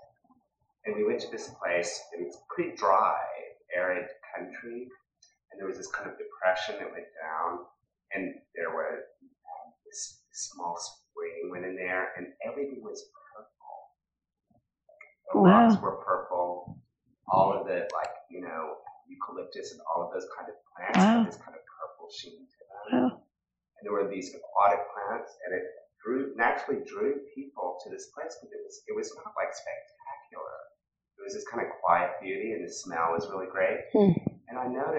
And 0.86 0.96
we 0.96 1.06
went 1.06 1.22
to 1.22 1.32
this 1.32 1.50
place, 1.62 2.02
and 2.12 2.26
it's 2.26 2.38
pretty 2.54 2.76
dry, 2.76 3.18
arid 3.74 4.08
country. 4.36 4.90
And 5.54 5.62
there 5.62 5.70
was 5.70 5.78
this 5.78 5.88
kind 5.94 6.10
of 6.10 6.18
depression 6.18 6.82
that 6.82 6.90
went 6.90 7.06
down, 7.22 7.70
and 8.18 8.34
there 8.58 8.74
was 8.74 9.06
um, 9.46 9.68
this 9.86 10.26
small 10.34 10.74
spring 10.82 11.54
went 11.54 11.66
in 11.66 11.78
there, 11.78 12.10
and 12.18 12.34
everything 12.42 12.82
was 12.82 13.06
purple. 13.30 13.78
The 15.32 15.40
Wow. 15.40 15.70
rocks 15.70 15.78
were 15.82 15.98
purple. 16.04 16.82
All 17.30 17.54
of 17.54 17.66
the, 17.70 17.88
like, 17.94 18.14
you 18.30 18.42
know, 18.42 18.78
eucalyptus 19.08 19.72
and 19.74 19.82
all 19.86 20.02
of 20.04 20.10
those 20.14 20.28
kind 20.38 20.50
of 20.50 20.56
plants 20.74 20.98
Wow. 20.98 21.22
had 21.22 21.28
this 21.30 21.38
kind 21.38 21.54
of 21.56 21.62
purple 21.66 22.10
sheen 22.10 22.46
to 22.50 22.60
them 22.66 23.10
Wow. 23.14 23.22
and 23.78 23.82
there 23.84 23.94
were 23.94 24.10
these 24.10 24.34
aquatic 24.34 24.82
plants, 24.94 25.32
and 25.46 25.54
it 25.56 25.64
drew 26.04 26.34
naturally 26.36 26.84
drew 26.84 27.22
people 27.36 27.78
to 27.84 27.90
this 27.90 28.08
place 28.12 28.36
because 28.42 28.52
it 28.52 28.64
was 28.64 28.76
it 28.88 28.96
was 28.96 29.14
not 29.16 29.34
like 29.38 29.54
spectacular. 29.54 30.56
It 31.20 31.24
was 31.24 31.34
this 31.34 31.48
kind 31.48 31.66
of 31.66 31.72
quiet 31.80 32.12
beauty, 32.22 32.52
and 32.54 32.66
the 32.68 32.72
smell 32.72 33.12
was 33.14 33.30
really 33.30 33.48
great. 33.48 33.80
Hmm. 33.94 34.12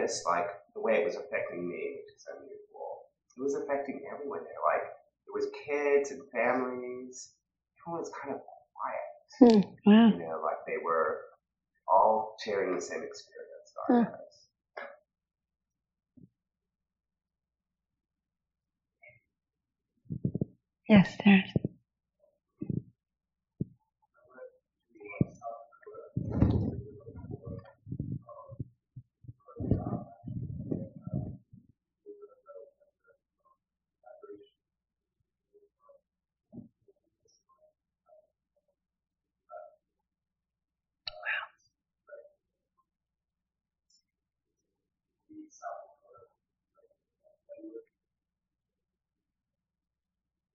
Noticed 0.05 0.27
like 0.27 0.49
the 0.75 0.81
way 0.83 1.01
it 1.01 1.05
was 1.07 1.17
affecting 1.17 1.67
me, 1.67 1.97
which 1.97 2.15
is 2.15 2.27
unusual. 2.37 3.09
It 3.39 3.43
was 3.43 3.55
affecting 3.55 4.03
everyone 4.13 4.41
there. 4.45 4.61
Like 4.63 4.85
there 5.25 5.33
was 5.33 5.47
kids 5.65 6.11
and 6.11 6.21
families. 6.31 7.33
Everyone 7.81 8.01
was 8.03 8.13
kind 8.13 8.35
of 8.35 8.41
quiet. 8.77 9.09
Hmm. 9.41 9.61
Wow. 9.87 10.09
You 10.13 10.19
know, 10.19 10.41
like 10.45 10.61
they 10.67 10.77
were 10.85 11.21
all 11.89 12.37
sharing 12.45 12.75
the 12.75 12.83
same 12.83 13.03
experience. 13.03 13.73
that 13.89 13.95
I 13.95 13.99
Hmm. 14.05 14.11
was. 14.13 14.49
Yes, 20.89 21.17
there's. 21.25 21.51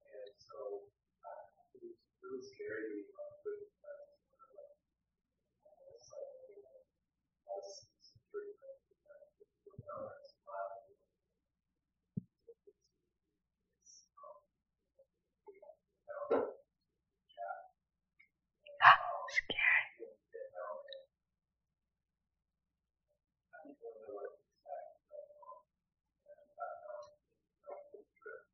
And 0.04 0.34
so 0.38 0.84
uh, 1.24 1.44
it 1.74 1.82
was 1.82 1.96
really 2.22 2.44
scary. 2.44 3.08
uh, 3.16 3.32
with, 3.46 3.72
uh, 3.82 3.90
uh, 5.66 5.94
it's 5.96 6.10
like, 6.12 6.32
you 6.52 6.60
know, 6.62 6.78
all 7.48 7.62
this 7.64 7.88
security 8.04 8.54
thing, 8.60 8.80
uh, 9.08 9.24
with 9.40 9.50
the 9.66 9.74
government, 9.88 10.36
uh, 10.46 10.84
it's, 13.80 14.04
um, 14.20 14.38
you 15.48 15.60
know, 15.60 16.54
chat. 17.28 17.58
Um, 18.80 19.24
Scary. 19.30 19.88
you 20.00 20.46
know, 20.56 20.72
and 20.90 21.04
I 23.54 23.58
think 23.64 23.78
one 23.82 23.94
of 23.96 24.04
the 24.08 24.14
ways 24.16 24.36
that, 24.66 24.86
um, 25.14 25.64
and, 26.26 26.52
uh, 26.58 26.92
um, 26.94 27.06
you 27.54 27.62
know, 27.68 27.78
the 27.94 28.02
trips, 28.18 28.50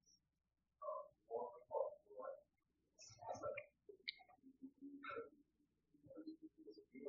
um, 0.83 1.03
more 1.29 1.49
important, 1.55 2.01
more, 2.11 2.33
it's 2.97 3.15
like, 3.41 3.69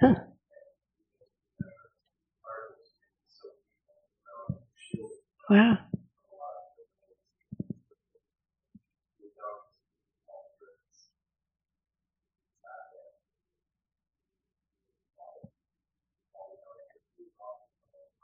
Huh. 0.00 0.14
Wow. 5.50 5.78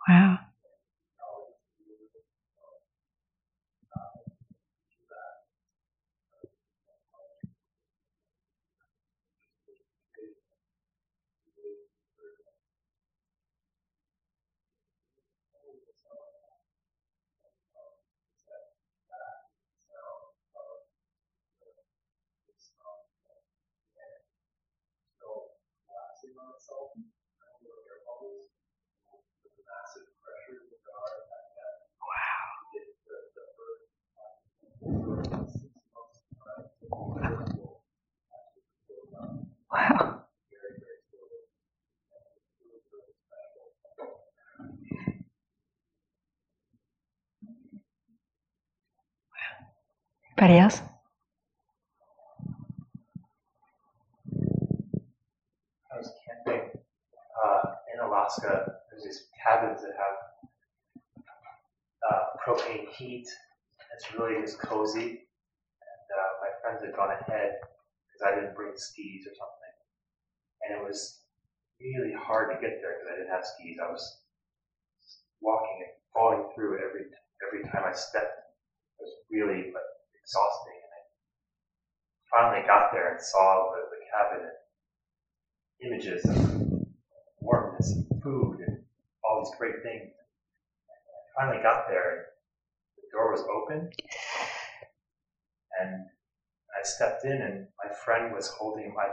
Wow. 0.09 0.39
Wow. 39.77 40.22
Anybody 50.39 50.59
else? 50.61 50.81
I 55.93 55.97
was 55.99 56.11
camping 56.27 56.70
uh, 57.45 57.62
in 57.95 58.01
Alaska. 58.07 58.72
There's 58.91 59.05
these 59.05 59.24
cabins 59.45 59.83
that 59.83 59.93
have 59.99 60.16
uh, 62.11 62.24
propane 62.47 62.89
heat. 62.97 63.27
It's 63.95 64.14
really 64.18 64.41
just 64.43 64.59
cozy. 64.59 65.03
And 65.03 66.07
uh, 66.12 66.33
my 66.43 66.51
friends 66.62 66.85
had 66.85 66.97
gone 66.97 67.11
ahead 67.11 67.53
because 68.07 68.22
I 68.27 68.35
didn't 68.35 68.55
bring 68.57 68.72
skis 68.77 69.27
or 69.27 69.35
something. 69.37 69.66
And 70.63 70.77
it 70.77 70.83
was 70.83 71.21
really 71.81 72.15
hard 72.15 72.51
to 72.51 72.61
get 72.61 72.81
there 72.81 72.97
because 72.97 73.09
I 73.13 73.17
didn't 73.17 73.35
have 73.35 73.45
skis. 73.45 73.79
I 73.83 73.91
was 73.91 74.05
walking 75.41 75.79
and 75.85 75.93
falling 76.13 76.49
through 76.55 76.77
it 76.77 76.83
every 76.85 77.07
every 77.45 77.63
time 77.71 77.85
I 77.85 77.93
stepped. 77.93 78.37
It 78.99 79.05
was 79.05 79.15
really 79.31 79.71
like, 79.71 79.91
exhausting. 80.23 80.79
And 80.83 80.93
I 80.97 81.01
finally 82.33 82.67
got 82.67 82.91
there 82.93 83.13
and 83.13 83.21
saw 83.21 83.71
the, 83.71 83.81
the 83.93 84.01
cabin 84.11 84.43
and 84.51 84.59
images 85.87 86.25
of 86.25 86.83
warmness 87.41 87.93
and 87.93 88.23
food 88.23 88.59
and 88.67 88.79
all 89.23 89.45
these 89.45 89.55
great 89.59 89.83
things. 89.85 90.11
And 90.11 90.99
I 91.15 91.23
finally 91.37 91.63
got 91.63 91.87
there 91.89 92.11
and 92.11 92.25
the 92.97 93.09
door 93.13 93.31
was 93.31 93.45
open 93.47 93.89
and 95.81 96.07
I 96.75 96.83
stepped 96.83 97.25
in 97.25 97.41
and 97.43 97.67
my 97.83 97.93
friend 98.05 98.33
was 98.33 98.49
holding 98.59 98.93
my 98.95 99.07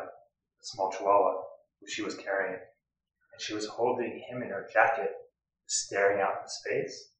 small 0.64 0.92
chihuahua 0.92 1.42
who 1.80 1.88
she 1.88 2.02
was 2.02 2.16
carrying, 2.16 2.56
and 2.56 3.42
she 3.42 3.54
was 3.54 3.66
holding 3.68 4.24
him 4.30 4.42
in 4.42 4.50
her 4.50 4.68
jacket, 4.74 5.12
staring 5.68 6.22
out 6.22 6.38
into 6.40 6.50
space. 6.50 7.12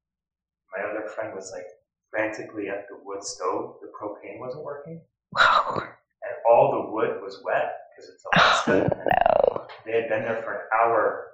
My 0.76 0.84
other 0.84 1.08
friend 1.08 1.34
was 1.36 1.52
like 1.52 1.66
frantically 2.10 2.70
at 2.70 2.88
the 2.90 2.98
wood 3.04 3.24
stove. 3.24 3.76
The 3.82 3.88
propane 4.00 4.40
wasn't 4.40 4.64
working, 4.64 5.02
Wow. 5.34 5.76
and 5.78 6.36
all 6.50 6.72
the 6.72 6.92
wood 6.92 7.22
was 7.22 7.42
wet 7.44 7.74
because 7.96 8.10
it's 8.12 8.26
Alaska. 8.36 8.84
and 8.84 9.06
No. 9.06 9.68
they 9.86 9.92
had 10.02 10.10
been 10.10 10.24
there 10.24 10.42
for 10.42 10.54
an 10.54 10.68
hour 10.82 11.28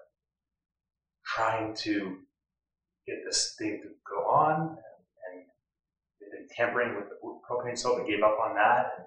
trying 1.25 1.73
to 1.75 2.17
get 3.07 3.17
this 3.25 3.55
thing 3.57 3.79
to 3.83 3.89
go 4.09 4.25
on, 4.27 4.61
and 4.69 5.45
they'd 6.19 6.31
been 6.31 6.47
tampering 6.55 6.95
with 6.95 7.05
the 7.09 7.15
propane 7.49 7.77
stove. 7.77 7.99
They 7.99 8.11
gave 8.11 8.23
up 8.23 8.39
on 8.39 8.55
that, 8.55 8.91
and 8.97 9.05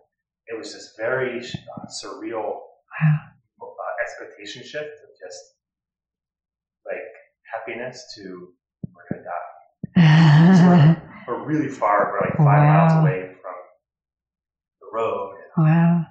it 0.48 0.56
was 0.58 0.72
this 0.72 0.94
very 0.96 1.40
uh, 1.40 1.86
surreal 1.86 2.60
Wow. 3.00 3.18
uh, 3.62 3.92
expectation 4.02 4.62
shift 4.62 5.00
of 5.02 5.10
just 5.18 5.40
like 6.86 6.98
happiness 7.52 8.04
to 8.16 8.52
we're 8.94 9.04
gonna 9.10 9.24
die. 9.24 10.98
We're 11.28 11.44
really 11.44 11.68
far. 11.68 12.12
We're 12.12 12.28
like 12.28 12.36
five 12.36 12.68
miles 12.68 12.92
away 12.94 13.34
from 13.40 13.54
the 14.80 14.86
road, 14.92 15.34
wow. 15.56 16.04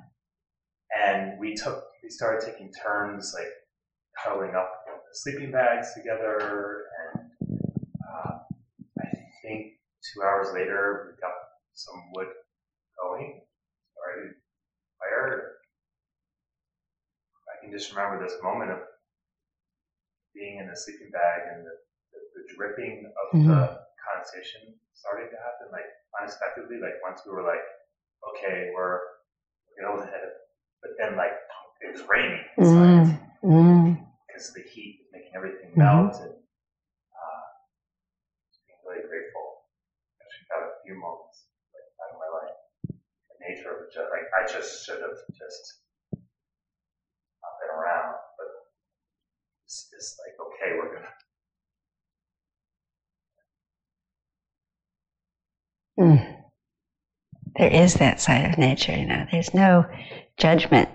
and 0.98 1.38
we 1.38 1.54
took 1.54 1.84
we 2.04 2.10
started 2.10 2.46
taking 2.46 2.72
turns 2.72 3.34
like 3.38 3.48
cuddling 4.24 4.56
up 4.56 4.84
in 4.88 4.94
the 4.94 5.14
sleeping 5.14 5.52
bags 5.52 5.94
together 5.94 6.84
and 7.00 7.60
uh, 8.04 8.32
i 9.00 9.08
think 9.42 9.74
two 10.02 10.22
hours 10.24 10.48
later 10.54 11.08
we 11.08 11.22
got 11.22 11.34
some 11.74 11.96
wood 12.14 12.28
going 13.02 13.42
started 13.96 14.34
fire 15.00 15.52
i 17.50 17.61
can 17.72 17.80
just 17.80 17.96
remember 17.96 18.20
this 18.20 18.36
moment 18.44 18.68
of 18.72 18.84
being 20.36 20.60
in 20.60 20.68
the 20.68 20.76
sleeping 20.76 21.08
bag 21.12 21.48
and 21.56 21.64
the, 21.64 21.72
the, 22.12 22.20
the 22.36 22.44
dripping 22.52 23.08
of 23.08 23.28
the 23.32 23.80
condensation 23.96 24.76
starting 24.92 25.32
to 25.32 25.40
happen 25.40 25.72
like 25.72 25.88
unexpectedly 26.20 26.84
like 26.84 27.00
once 27.00 27.24
we 27.24 27.32
were 27.32 27.44
like 27.48 27.64
okay 28.28 28.72
we're 28.76 29.00
we're 29.72 29.88
gonna 29.88 30.04
but 30.84 30.92
then 31.00 31.16
like 31.16 31.32
it 31.80 31.96
was 31.96 32.04
raining 32.12 32.44
Mm. 32.60 33.08
Mm. 33.42 33.98
because 34.28 34.52
the 34.54 34.62
heat 34.68 35.00
was 35.00 35.08
making 35.16 35.32
everything 35.34 35.72
melt 35.76 36.20
and 36.20 36.36
uh, 36.36 37.44
just 38.52 38.62
being 38.68 38.78
really 38.86 39.02
grateful. 39.08 39.66
Actually 40.22 40.46
got 40.52 40.62
a 40.68 40.78
few 40.86 40.94
moments 41.00 41.50
like 41.74 41.88
out 42.06 42.14
of 42.14 42.20
my 42.22 42.30
life. 42.30 42.54
The 42.86 43.38
nature 43.42 43.74
of 43.74 43.88
it, 43.88 43.90
just, 43.90 44.06
like 44.14 44.30
I 44.30 44.46
just 44.46 44.86
should 44.86 45.02
have 45.02 45.18
just 45.34 45.82
not 47.42 47.58
been 47.58 47.74
around, 47.74 48.14
but 48.38 48.50
it's, 50.02 50.14
it's 50.14 50.20
like 50.20 50.48
okay, 50.48 50.78
we're 50.78 50.96
gonna. 50.96 51.08
Mm. 56.20 56.38
There 57.58 57.70
is 57.72 57.96
that 57.96 58.20
side 58.22 58.50
of 58.52 58.58
nature, 58.58 58.96
you 58.98 59.06
know. 59.06 59.26
There's 59.32 59.54
no 59.54 59.86
judgment. 60.38 60.90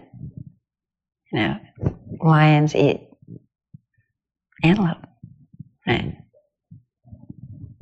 You 1.32 1.38
know, 1.40 1.57
lions 2.22 2.74
eat 2.74 3.00
antelope, 4.62 5.07
right? 5.86 6.16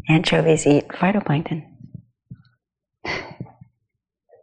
Anchovies 0.09 0.67
eat 0.67 0.89
phytoplankton. 0.89 1.63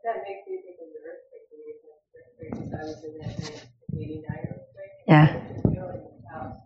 That 0.04 0.18
makes 0.28 0.48
me 0.48 0.62
think 0.64 0.78
of 0.82 0.88
the 0.94 1.00
earthquake. 1.10 1.46
when 1.52 1.62
you 1.62 1.74
had 1.74 1.80
the 2.14 2.20
earthquake, 2.20 2.52
'cause 2.52 2.74
I 2.74 2.84
was 2.86 3.04
in 3.04 3.18
that 3.20 3.68
eighty-nine 4.00 4.46
earthquake. 4.50 4.92
Yeah. 5.08 5.28
I 5.28 5.38
was 5.38 5.54
just 5.54 5.64
feeling 5.64 6.22
the 6.24 6.30
house. 6.30 6.58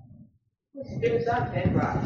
It 0.87 1.13
was- 1.13 1.27
on 1.27 1.51
bedrock, 1.53 2.01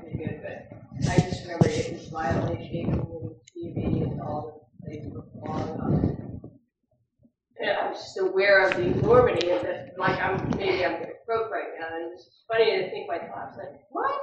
pretty 0.00 0.18
good, 0.18 0.40
but 0.42 1.10
I 1.10 1.16
just 1.18 1.42
remember 1.44 1.68
it 1.68 1.92
was 1.92 2.08
violently 2.08 2.64
shaking 2.66 2.92
and 2.92 3.30
TV 3.54 4.02
and 4.02 4.20
all 4.20 4.68
the 4.82 4.90
things 4.90 5.12
were 5.14 5.24
falling 5.44 5.80
on 5.80 6.04
it. 6.04 6.50
And 7.60 7.70
I 7.70 7.88
was 7.90 7.98
just 7.98 8.18
aware 8.18 8.66
of 8.66 8.76
the 8.76 8.82
enormity 8.82 9.50
of 9.50 9.64
it, 9.64 9.94
like 9.98 10.20
I'm, 10.20 10.50
maybe 10.58 10.84
I'm 10.84 11.04
croak 11.26 11.50
right 11.50 11.68
now, 11.78 11.96
and 11.96 12.12
it's 12.12 12.42
funny 12.48 12.70
to 12.78 12.90
think 12.90 13.08
my 13.08 13.18
thoughts, 13.18 13.56
like, 13.56 13.80
what? 13.90 14.20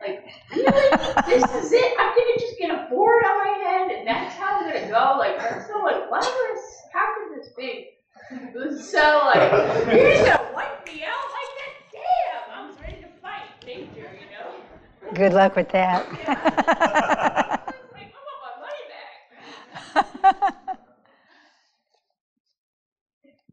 Like, 0.00 0.24
really? 0.54 0.90
This 1.26 1.44
is 1.64 1.72
it? 1.72 1.94
I'm 1.98 2.14
gonna 2.14 2.38
just 2.38 2.58
get 2.58 2.70
a 2.70 2.86
board 2.90 3.24
on 3.24 3.38
my 3.38 3.58
head 3.64 3.90
and 3.90 4.06
that's 4.06 4.34
how 4.34 4.58
I'm 4.60 4.66
gonna 4.72 4.88
go? 4.88 5.16
Like, 5.18 5.38
that's 5.38 5.66
so 5.66 5.80
glamorous. 5.80 6.80
How 6.92 7.14
could 7.16 7.38
this 7.38 7.48
be? 7.56 7.90
It 8.30 8.54
was 8.54 8.90
so 8.92 8.98
like, 9.26 9.50
you're 9.52 10.24
gonna 10.26 10.50
wipe 10.54 10.84
me 10.86 11.04
out 11.04 11.26
like 11.32 11.52
that? 11.56 11.72
Damn, 11.92 12.58
I 12.58 12.66
was 12.68 12.76
ready 12.80 13.02
to 13.02 13.08
fight 13.22 13.48
nature, 13.64 14.10
you 14.20 14.28
know? 14.36 15.03
Good 15.14 15.32
luck 15.32 15.54
with 15.54 15.68
that. 15.70 16.04
I 16.06 16.10
was 16.12 17.86
like, 17.92 18.02
I 18.02 18.18
want 18.26 18.40
my 18.42 18.54
money 18.60 18.84
back. 18.90 20.78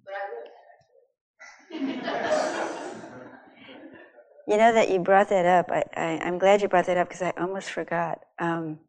But 0.03 0.13
I 0.13 0.17
lived. 0.33 0.49
You 4.47 4.57
know 4.57 4.73
that 4.73 4.89
you 4.89 4.99
brought 4.99 5.29
that 5.29 5.45
up. 5.45 5.71
I, 5.71 5.83
I, 5.95 6.19
I'm 6.23 6.39
glad 6.39 6.61
you 6.63 6.67
brought 6.67 6.87
that 6.87 6.97
up 6.97 7.07
because 7.07 7.21
I 7.21 7.31
almost 7.37 7.69
forgot. 7.69 8.23
Um, 8.39 8.79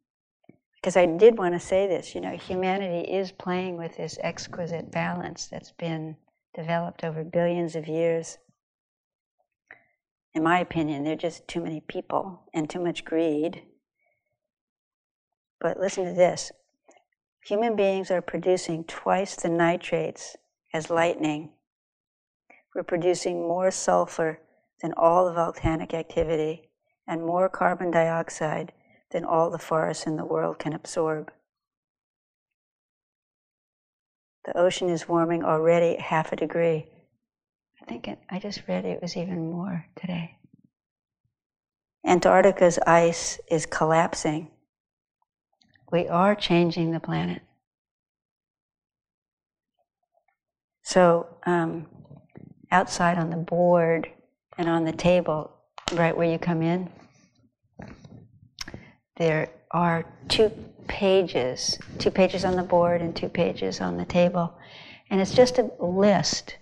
because 0.77 0.97
I 0.97 1.07
did 1.07 1.39
want 1.39 1.55
to 1.55 1.61
say 1.61 1.87
this. 1.87 2.15
You 2.15 2.23
know, 2.23 2.37
humanity 2.37 3.09
is 3.13 3.31
playing 3.33 3.77
with 3.77 3.97
this 3.97 4.19
exquisite 4.23 4.91
balance 4.91 5.47
that's 5.47 5.73
been 5.73 6.17
developed 6.55 7.05
over 7.05 7.23
billions 7.23 7.77
of 7.77 7.87
years. 7.87 8.39
In 10.35 10.43
my 10.43 10.61
opinion, 10.61 11.05
there 11.05 11.13
are 11.13 11.17
just 11.17 11.47
too 11.47 11.61
many 11.61 11.81
people 11.81 12.45
and 12.55 12.69
too 12.69 12.81
much 12.81 13.05
greed. 13.05 13.63
But 15.61 15.79
listen 15.79 16.05
to 16.05 16.13
this 16.13 16.53
human 17.45 17.77
beings 17.77 18.11
are 18.11 18.23
producing 18.23 18.85
twice 18.85 19.37
the 19.37 19.49
nitrates 19.49 20.37
as 20.73 20.91
lightning. 20.91 21.51
We're 22.75 22.83
producing 22.83 23.47
more 23.47 23.71
sulfur 23.71 24.41
than 24.81 24.95
all 24.97 25.27
the 25.27 25.35
volcanic 25.35 25.93
activity 25.93 26.71
and 27.07 27.25
more 27.25 27.49
carbon 27.49 27.91
dioxide 27.91 28.73
than 29.11 29.25
all 29.25 29.51
the 29.51 29.59
forests 29.59 30.07
in 30.07 30.17
the 30.17 30.25
world 30.25 30.59
can 30.59 30.73
absorb. 30.73 31.31
The 34.45 34.57
ocean 34.57 34.89
is 34.89 35.09
warming 35.09 35.45
already 35.45 35.97
half 35.97 36.33
a 36.33 36.37
degree. 36.37 36.89
I 37.83 37.85
think 37.85 38.07
it, 38.07 38.19
I 38.31 38.39
just 38.39 38.63
read 38.69 38.85
it 38.85 39.03
was 39.03 39.17
even 39.17 39.51
more 39.51 39.85
today. 39.97 40.37
Antarctica's 42.07 42.79
ice 42.87 43.41
is 43.51 43.67
collapsing. 43.67 44.51
We 45.91 46.07
are 46.09 46.35
changing 46.35 46.93
the 46.93 47.01
planet. 47.01 47.43
So, 50.85 51.27
um, 51.45 51.87
outside 52.71 53.19
on 53.19 53.31
the 53.31 53.37
board 53.37 54.09
and 54.59 54.69
on 54.69 54.85
the 54.85 54.93
table, 54.93 55.53
right 55.93 56.17
where 56.17 56.31
you 56.31 56.39
come 56.39 56.63
in, 56.63 56.89
there 59.17 59.51
are 59.73 60.05
two 60.29 60.51
pages, 60.87 61.79
two 61.99 62.11
pages 62.11 62.45
on 62.45 62.57
the 62.57 62.63
board 62.63 63.01
and 63.01 63.15
two 63.15 63.29
pages 63.29 63.81
on 63.81 63.97
the 63.97 64.05
table. 64.05 64.55
And 65.11 65.21
it's 65.21 65.35
just 65.35 65.59
a 65.59 65.71
list 65.79 66.57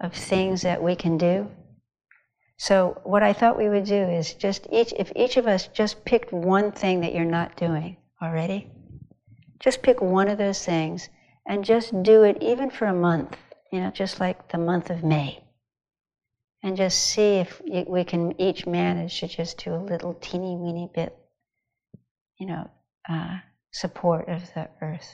of 0.00 0.12
things 0.12 0.62
that 0.62 0.82
we 0.82 0.96
can 0.96 1.18
do. 1.18 1.50
So, 2.56 3.00
what 3.04 3.22
I 3.22 3.32
thought 3.32 3.58
we 3.58 3.68
would 3.68 3.84
do 3.84 3.94
is 3.94 4.34
just 4.34 4.66
each, 4.70 4.92
if 4.96 5.12
each 5.16 5.36
of 5.36 5.46
us 5.46 5.66
just 5.68 6.04
picked 6.04 6.32
one 6.32 6.72
thing 6.72 7.00
that 7.00 7.14
you're 7.14 7.24
not 7.24 7.56
doing 7.56 7.96
already, 8.22 8.70
just 9.58 9.82
pick 9.82 10.00
one 10.00 10.28
of 10.28 10.38
those 10.38 10.64
things 10.64 11.08
and 11.46 11.64
just 11.64 12.02
do 12.02 12.22
it 12.22 12.38
even 12.40 12.70
for 12.70 12.86
a 12.86 12.94
month, 12.94 13.36
you 13.72 13.80
know, 13.80 13.90
just 13.90 14.20
like 14.20 14.50
the 14.50 14.58
month 14.58 14.90
of 14.90 15.02
May. 15.02 15.42
And 16.62 16.76
just 16.76 16.98
see 16.98 17.36
if 17.36 17.60
we 17.86 18.04
can 18.04 18.40
each 18.40 18.66
manage 18.66 19.20
to 19.20 19.28
just 19.28 19.62
do 19.62 19.74
a 19.74 19.76
little 19.76 20.14
teeny 20.14 20.56
weeny 20.56 20.88
bit, 20.94 21.14
you 22.38 22.46
know, 22.46 22.70
uh, 23.08 23.38
support 23.70 24.28
of 24.28 24.42
the 24.54 24.70
earth. 24.80 25.12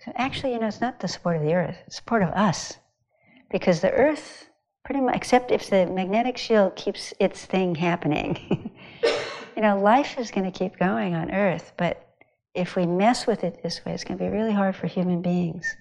So 0.00 0.12
actually, 0.14 0.52
you 0.52 0.58
know, 0.58 0.66
it's 0.66 0.80
not 0.80 1.00
the 1.00 1.08
support 1.08 1.36
of 1.36 1.42
the 1.42 1.54
earth, 1.54 1.78
it's 1.86 1.96
support 1.96 2.22
of 2.22 2.30
us. 2.30 2.76
Because 3.50 3.80
the 3.80 3.90
earth, 3.92 4.48
pretty 4.84 5.00
much, 5.00 5.16
except 5.16 5.50
if 5.50 5.70
the 5.70 5.86
magnetic 5.86 6.36
shield 6.36 6.76
keeps 6.76 7.14
its 7.18 7.44
thing 7.46 7.74
happening, 7.74 8.70
you 9.56 9.62
know, 9.62 9.78
life 9.78 10.18
is 10.18 10.30
going 10.30 10.50
to 10.50 10.56
keep 10.56 10.78
going 10.78 11.14
on 11.14 11.30
earth. 11.30 11.72
But 11.76 12.08
if 12.54 12.76
we 12.76 12.86
mess 12.86 13.26
with 13.26 13.44
it 13.44 13.62
this 13.62 13.84
way, 13.84 13.92
it's 13.92 14.04
going 14.04 14.18
to 14.18 14.24
be 14.24 14.30
really 14.30 14.52
hard 14.52 14.76
for 14.76 14.86
human 14.86 15.22
beings. 15.22 15.76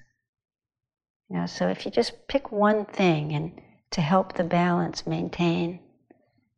You 1.30 1.38
know, 1.38 1.46
so 1.46 1.68
if 1.68 1.86
you 1.86 1.92
just 1.92 2.28
pick 2.28 2.52
one 2.52 2.86
thing 2.86 3.34
and 3.34 3.52
to 3.92 4.02
help 4.02 4.34
the 4.34 4.44
balance 4.44 5.06
maintain 5.06 5.80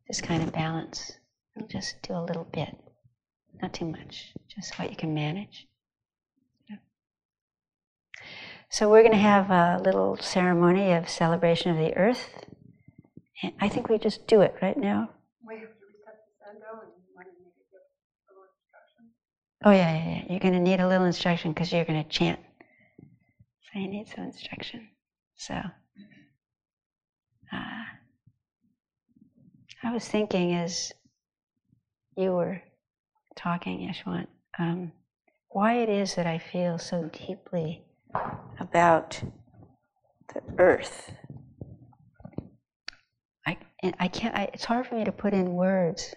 this 0.06 0.20
kind 0.20 0.42
of 0.42 0.52
balance, 0.52 1.12
just 1.68 2.00
do 2.02 2.14
a 2.14 2.22
little 2.24 2.44
bit, 2.44 2.76
not 3.60 3.72
too 3.72 3.86
much, 3.86 4.32
just 4.48 4.78
what 4.78 4.90
you 4.90 4.96
can 4.96 5.14
manage. 5.14 5.66
Yeah. 6.68 6.76
So 8.72 8.88
we're 8.88 9.02
going 9.02 9.10
to 9.10 9.18
have 9.18 9.50
a 9.50 9.82
little 9.82 10.16
ceremony 10.18 10.92
of 10.92 11.08
celebration 11.08 11.72
of 11.72 11.76
the 11.76 11.96
earth. 11.96 12.30
And 13.42 13.52
I 13.60 13.68
think 13.68 13.88
we 13.88 13.98
just 13.98 14.28
do 14.28 14.42
it 14.42 14.54
right 14.62 14.76
now. 14.76 15.10
Wait, 15.42 15.58
do 15.58 15.66
we 15.66 15.94
set 16.04 16.14
the 16.14 16.44
sendo 16.44 16.84
and 16.84 16.92
you 16.96 17.12
want 17.16 17.26
to 17.26 17.42
make 17.42 17.52
it 17.58 17.66
a 17.74 18.30
little 18.30 18.44
instruction? 18.46 19.10
Oh, 19.64 19.72
yeah, 19.72 19.92
yeah, 19.92 20.08
yeah. 20.08 20.24
You're 20.30 20.38
going 20.38 20.54
to 20.54 20.60
need 20.60 20.78
a 20.78 20.86
little 20.86 21.06
instruction 21.06 21.50
because 21.52 21.72
you're 21.72 21.84
going 21.84 22.00
to 22.00 22.08
chant. 22.08 22.38
So 23.00 23.80
you 23.80 23.88
need 23.88 24.06
some 24.06 24.22
instruction. 24.22 24.88
So, 25.34 25.54
uh, 27.52 27.84
I 29.82 29.92
was 29.92 30.06
thinking 30.06 30.54
as 30.54 30.92
you 32.16 32.30
were 32.30 32.62
talking, 33.34 33.80
Yeshwant, 33.80 34.28
um, 34.60 34.92
why 35.48 35.78
it 35.78 35.88
is 35.88 36.14
that 36.14 36.28
I 36.28 36.38
feel 36.38 36.78
so 36.78 37.10
deeply 37.26 37.82
about 38.58 39.22
the 40.34 40.42
earth. 40.58 41.12
I, 43.46 43.56
and 43.82 43.94
I 43.98 44.08
can't, 44.08 44.34
I, 44.34 44.50
it's 44.52 44.64
hard 44.64 44.86
for 44.86 44.94
me 44.94 45.04
to 45.04 45.12
put 45.12 45.32
in 45.32 45.52
words 45.52 46.14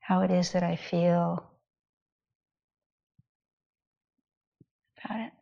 how 0.00 0.22
it 0.22 0.30
is 0.30 0.52
that 0.52 0.62
I 0.62 0.76
feel 0.76 1.44
about 5.04 5.20
it. 5.20 5.32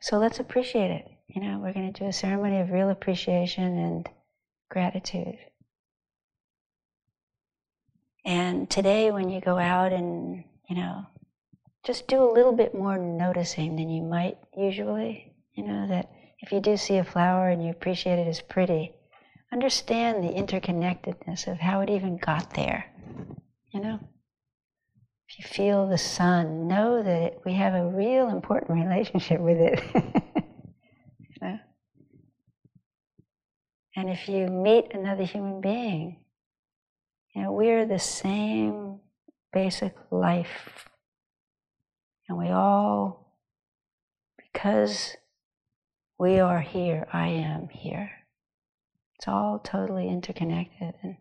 So 0.00 0.18
let's 0.18 0.40
appreciate 0.40 0.90
it. 0.90 1.08
You 1.28 1.42
know, 1.42 1.58
we're 1.58 1.72
going 1.72 1.92
to 1.92 2.00
do 2.00 2.08
a 2.08 2.12
ceremony 2.12 2.60
of 2.60 2.70
real 2.70 2.90
appreciation 2.90 3.78
and 3.78 4.08
gratitude. 4.70 5.36
And 8.30 8.70
today, 8.70 9.10
when 9.10 9.28
you 9.28 9.40
go 9.40 9.58
out 9.58 9.92
and, 9.92 10.44
you 10.68 10.76
know, 10.76 11.04
just 11.84 12.06
do 12.06 12.22
a 12.22 12.32
little 12.32 12.52
bit 12.52 12.72
more 12.72 12.96
noticing 12.96 13.74
than 13.74 13.90
you 13.90 14.02
might 14.02 14.38
usually, 14.56 15.34
you 15.54 15.64
know, 15.64 15.88
that 15.88 16.12
if 16.38 16.52
you 16.52 16.60
do 16.60 16.76
see 16.76 16.98
a 16.98 17.04
flower 17.04 17.48
and 17.48 17.60
you 17.60 17.72
appreciate 17.72 18.20
it 18.20 18.28
as 18.28 18.40
pretty, 18.40 18.92
understand 19.52 20.22
the 20.22 20.28
interconnectedness 20.28 21.48
of 21.48 21.58
how 21.58 21.80
it 21.80 21.90
even 21.90 22.18
got 22.18 22.54
there, 22.54 22.86
you 23.72 23.80
know? 23.80 23.98
If 25.28 25.40
you 25.40 25.44
feel 25.44 25.88
the 25.88 25.98
sun, 25.98 26.68
know 26.68 27.02
that 27.02 27.38
we 27.44 27.54
have 27.54 27.74
a 27.74 27.88
real 27.88 28.28
important 28.28 28.78
relationship 28.86 29.40
with 29.40 29.58
it. 29.58 29.82
you 31.18 31.34
know? 31.42 31.58
And 33.96 34.08
if 34.08 34.28
you 34.28 34.46
meet 34.46 34.92
another 34.94 35.24
human 35.24 35.60
being, 35.60 36.19
you 37.34 37.42
know, 37.42 37.52
we're 37.52 37.86
the 37.86 37.98
same 37.98 39.00
basic 39.52 39.94
life. 40.10 40.88
And 42.28 42.38
we 42.38 42.48
all, 42.48 43.34
because 44.36 45.16
we 46.18 46.38
are 46.38 46.60
here, 46.60 47.06
I 47.12 47.28
am 47.28 47.68
here. 47.68 48.10
It's 49.16 49.28
all 49.28 49.58
totally 49.58 50.08
interconnected. 50.08 50.94
And, 51.02 51.16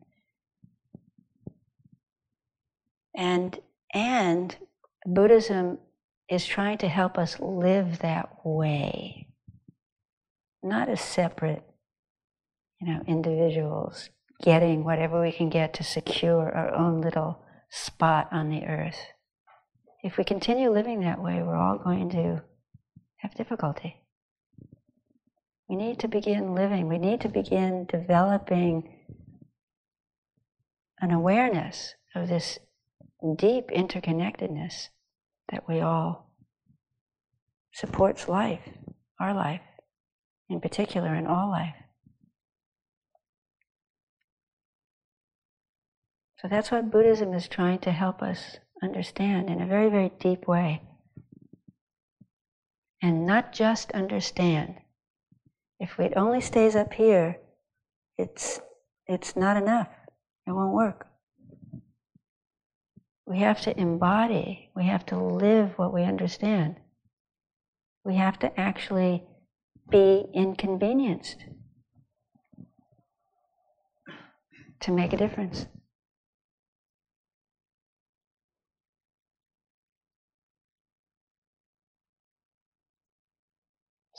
and, 3.15 3.59
and 3.93 4.57
Buddhism 5.05 5.79
is 6.29 6.45
trying 6.45 6.77
to 6.79 6.87
help 6.87 7.17
us 7.17 7.39
live 7.39 7.99
that 7.99 8.45
way, 8.45 9.27
not 10.63 10.89
as 10.89 11.01
separate, 11.01 11.63
you 12.79 12.87
know, 12.87 13.01
individuals 13.07 14.09
getting 14.41 14.83
whatever 14.83 15.21
we 15.21 15.31
can 15.31 15.49
get 15.49 15.73
to 15.75 15.83
secure 15.83 16.51
our 16.51 16.73
own 16.73 17.01
little 17.01 17.39
spot 17.69 18.29
on 18.31 18.49
the 18.49 18.65
earth. 18.65 18.99
If 20.03 20.17
we 20.17 20.23
continue 20.23 20.71
living 20.71 21.01
that 21.01 21.21
way, 21.21 21.41
we're 21.43 21.57
all 21.57 21.77
going 21.77 22.09
to 22.11 22.41
have 23.17 23.35
difficulty. 23.35 23.97
We 25.67 25.75
need 25.75 25.99
to 25.99 26.07
begin 26.07 26.55
living, 26.55 26.87
we 26.87 26.97
need 26.97 27.21
to 27.21 27.29
begin 27.29 27.85
developing 27.85 28.95
an 30.99 31.11
awareness 31.11 31.95
of 32.15 32.27
this 32.27 32.59
deep 33.37 33.67
interconnectedness 33.69 34.87
that 35.51 35.67
we 35.67 35.81
all 35.81 36.31
supports 37.73 38.27
life, 38.27 38.67
our 39.19 39.33
life, 39.33 39.61
in 40.49 40.59
particular, 40.59 41.13
in 41.13 41.27
all 41.27 41.49
life. 41.49 41.75
So 46.41 46.47
that's 46.47 46.71
what 46.71 46.89
Buddhism 46.89 47.33
is 47.33 47.49
trying 47.49 47.79
to 47.79 47.91
help 47.91 48.21
us 48.21 48.59
understand 48.81 49.49
in 49.49 49.61
a 49.61 49.67
very, 49.67 49.89
very 49.89 50.11
deep 50.19 50.47
way. 50.47 50.81
And 53.01 53.25
not 53.25 53.51
just 53.51 53.91
understand. 53.91 54.75
If 55.81 55.99
it 55.99 56.13
only 56.15 56.39
stays 56.39 56.77
up 56.77 56.93
here, 56.93 57.37
it's, 58.17 58.61
it's 59.05 59.35
not 59.35 59.57
enough. 59.57 59.89
It 60.47 60.51
won't 60.51 60.73
work. 60.73 61.07
We 63.25 63.39
have 63.39 63.61
to 63.61 63.77
embody, 63.77 64.71
we 64.75 64.85
have 64.85 65.05
to 65.07 65.17
live 65.17 65.77
what 65.77 65.93
we 65.93 66.03
understand. 66.03 66.77
We 68.05 68.15
have 68.15 68.39
to 68.39 68.59
actually 68.59 69.23
be 69.89 70.25
inconvenienced 70.33 71.43
to 74.81 74.91
make 74.91 75.13
a 75.13 75.17
difference. 75.17 75.65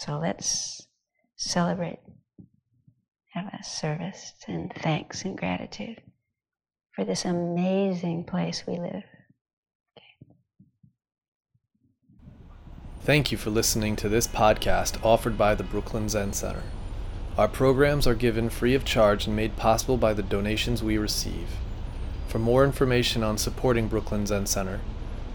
So 0.01 0.19
let's 0.19 0.87
celebrate, 1.37 1.99
have 3.35 3.53
a 3.53 3.63
service 3.63 4.33
and 4.49 4.73
thanks 4.77 5.27
and 5.27 5.37
gratitude 5.37 6.01
for 6.97 7.05
this 7.05 7.27
amazing 7.27 8.25
place 8.25 8.65
we 8.67 8.79
live. 8.79 9.03
Thank 13.03 13.31
you 13.31 13.37
for 13.37 13.51
listening 13.51 13.95
to 13.97 14.09
this 14.09 14.27
podcast 14.27 15.05
offered 15.05 15.37
by 15.37 15.55
the 15.55 15.65
Brooklyn 15.65 16.09
Zen 16.09 16.33
Center. 16.33 16.63
Our 17.37 17.49
programs 17.49 18.07
are 18.07 18.15
given 18.15 18.49
free 18.49 18.75
of 18.75 18.87
charge 18.87 19.27
and 19.27 19.37
made 19.37 19.59
possible 19.59 19.99
by 19.99 20.15
the 20.15 20.23
donations 20.23 20.83
we 20.83 20.97
receive. 20.97 21.49
For 22.27 22.39
more 22.39 22.65
information 22.65 23.23
on 23.23 23.37
supporting 23.37 23.87
Brooklyn 23.87 24.25
Zen 24.25 24.47
Center, 24.47 24.81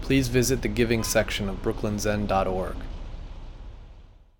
please 0.01 0.27
visit 0.27 0.63
the 0.63 0.67
giving 0.67 1.03
section 1.03 1.49
of 1.49 1.61
brooklynzen.org. 1.61 2.77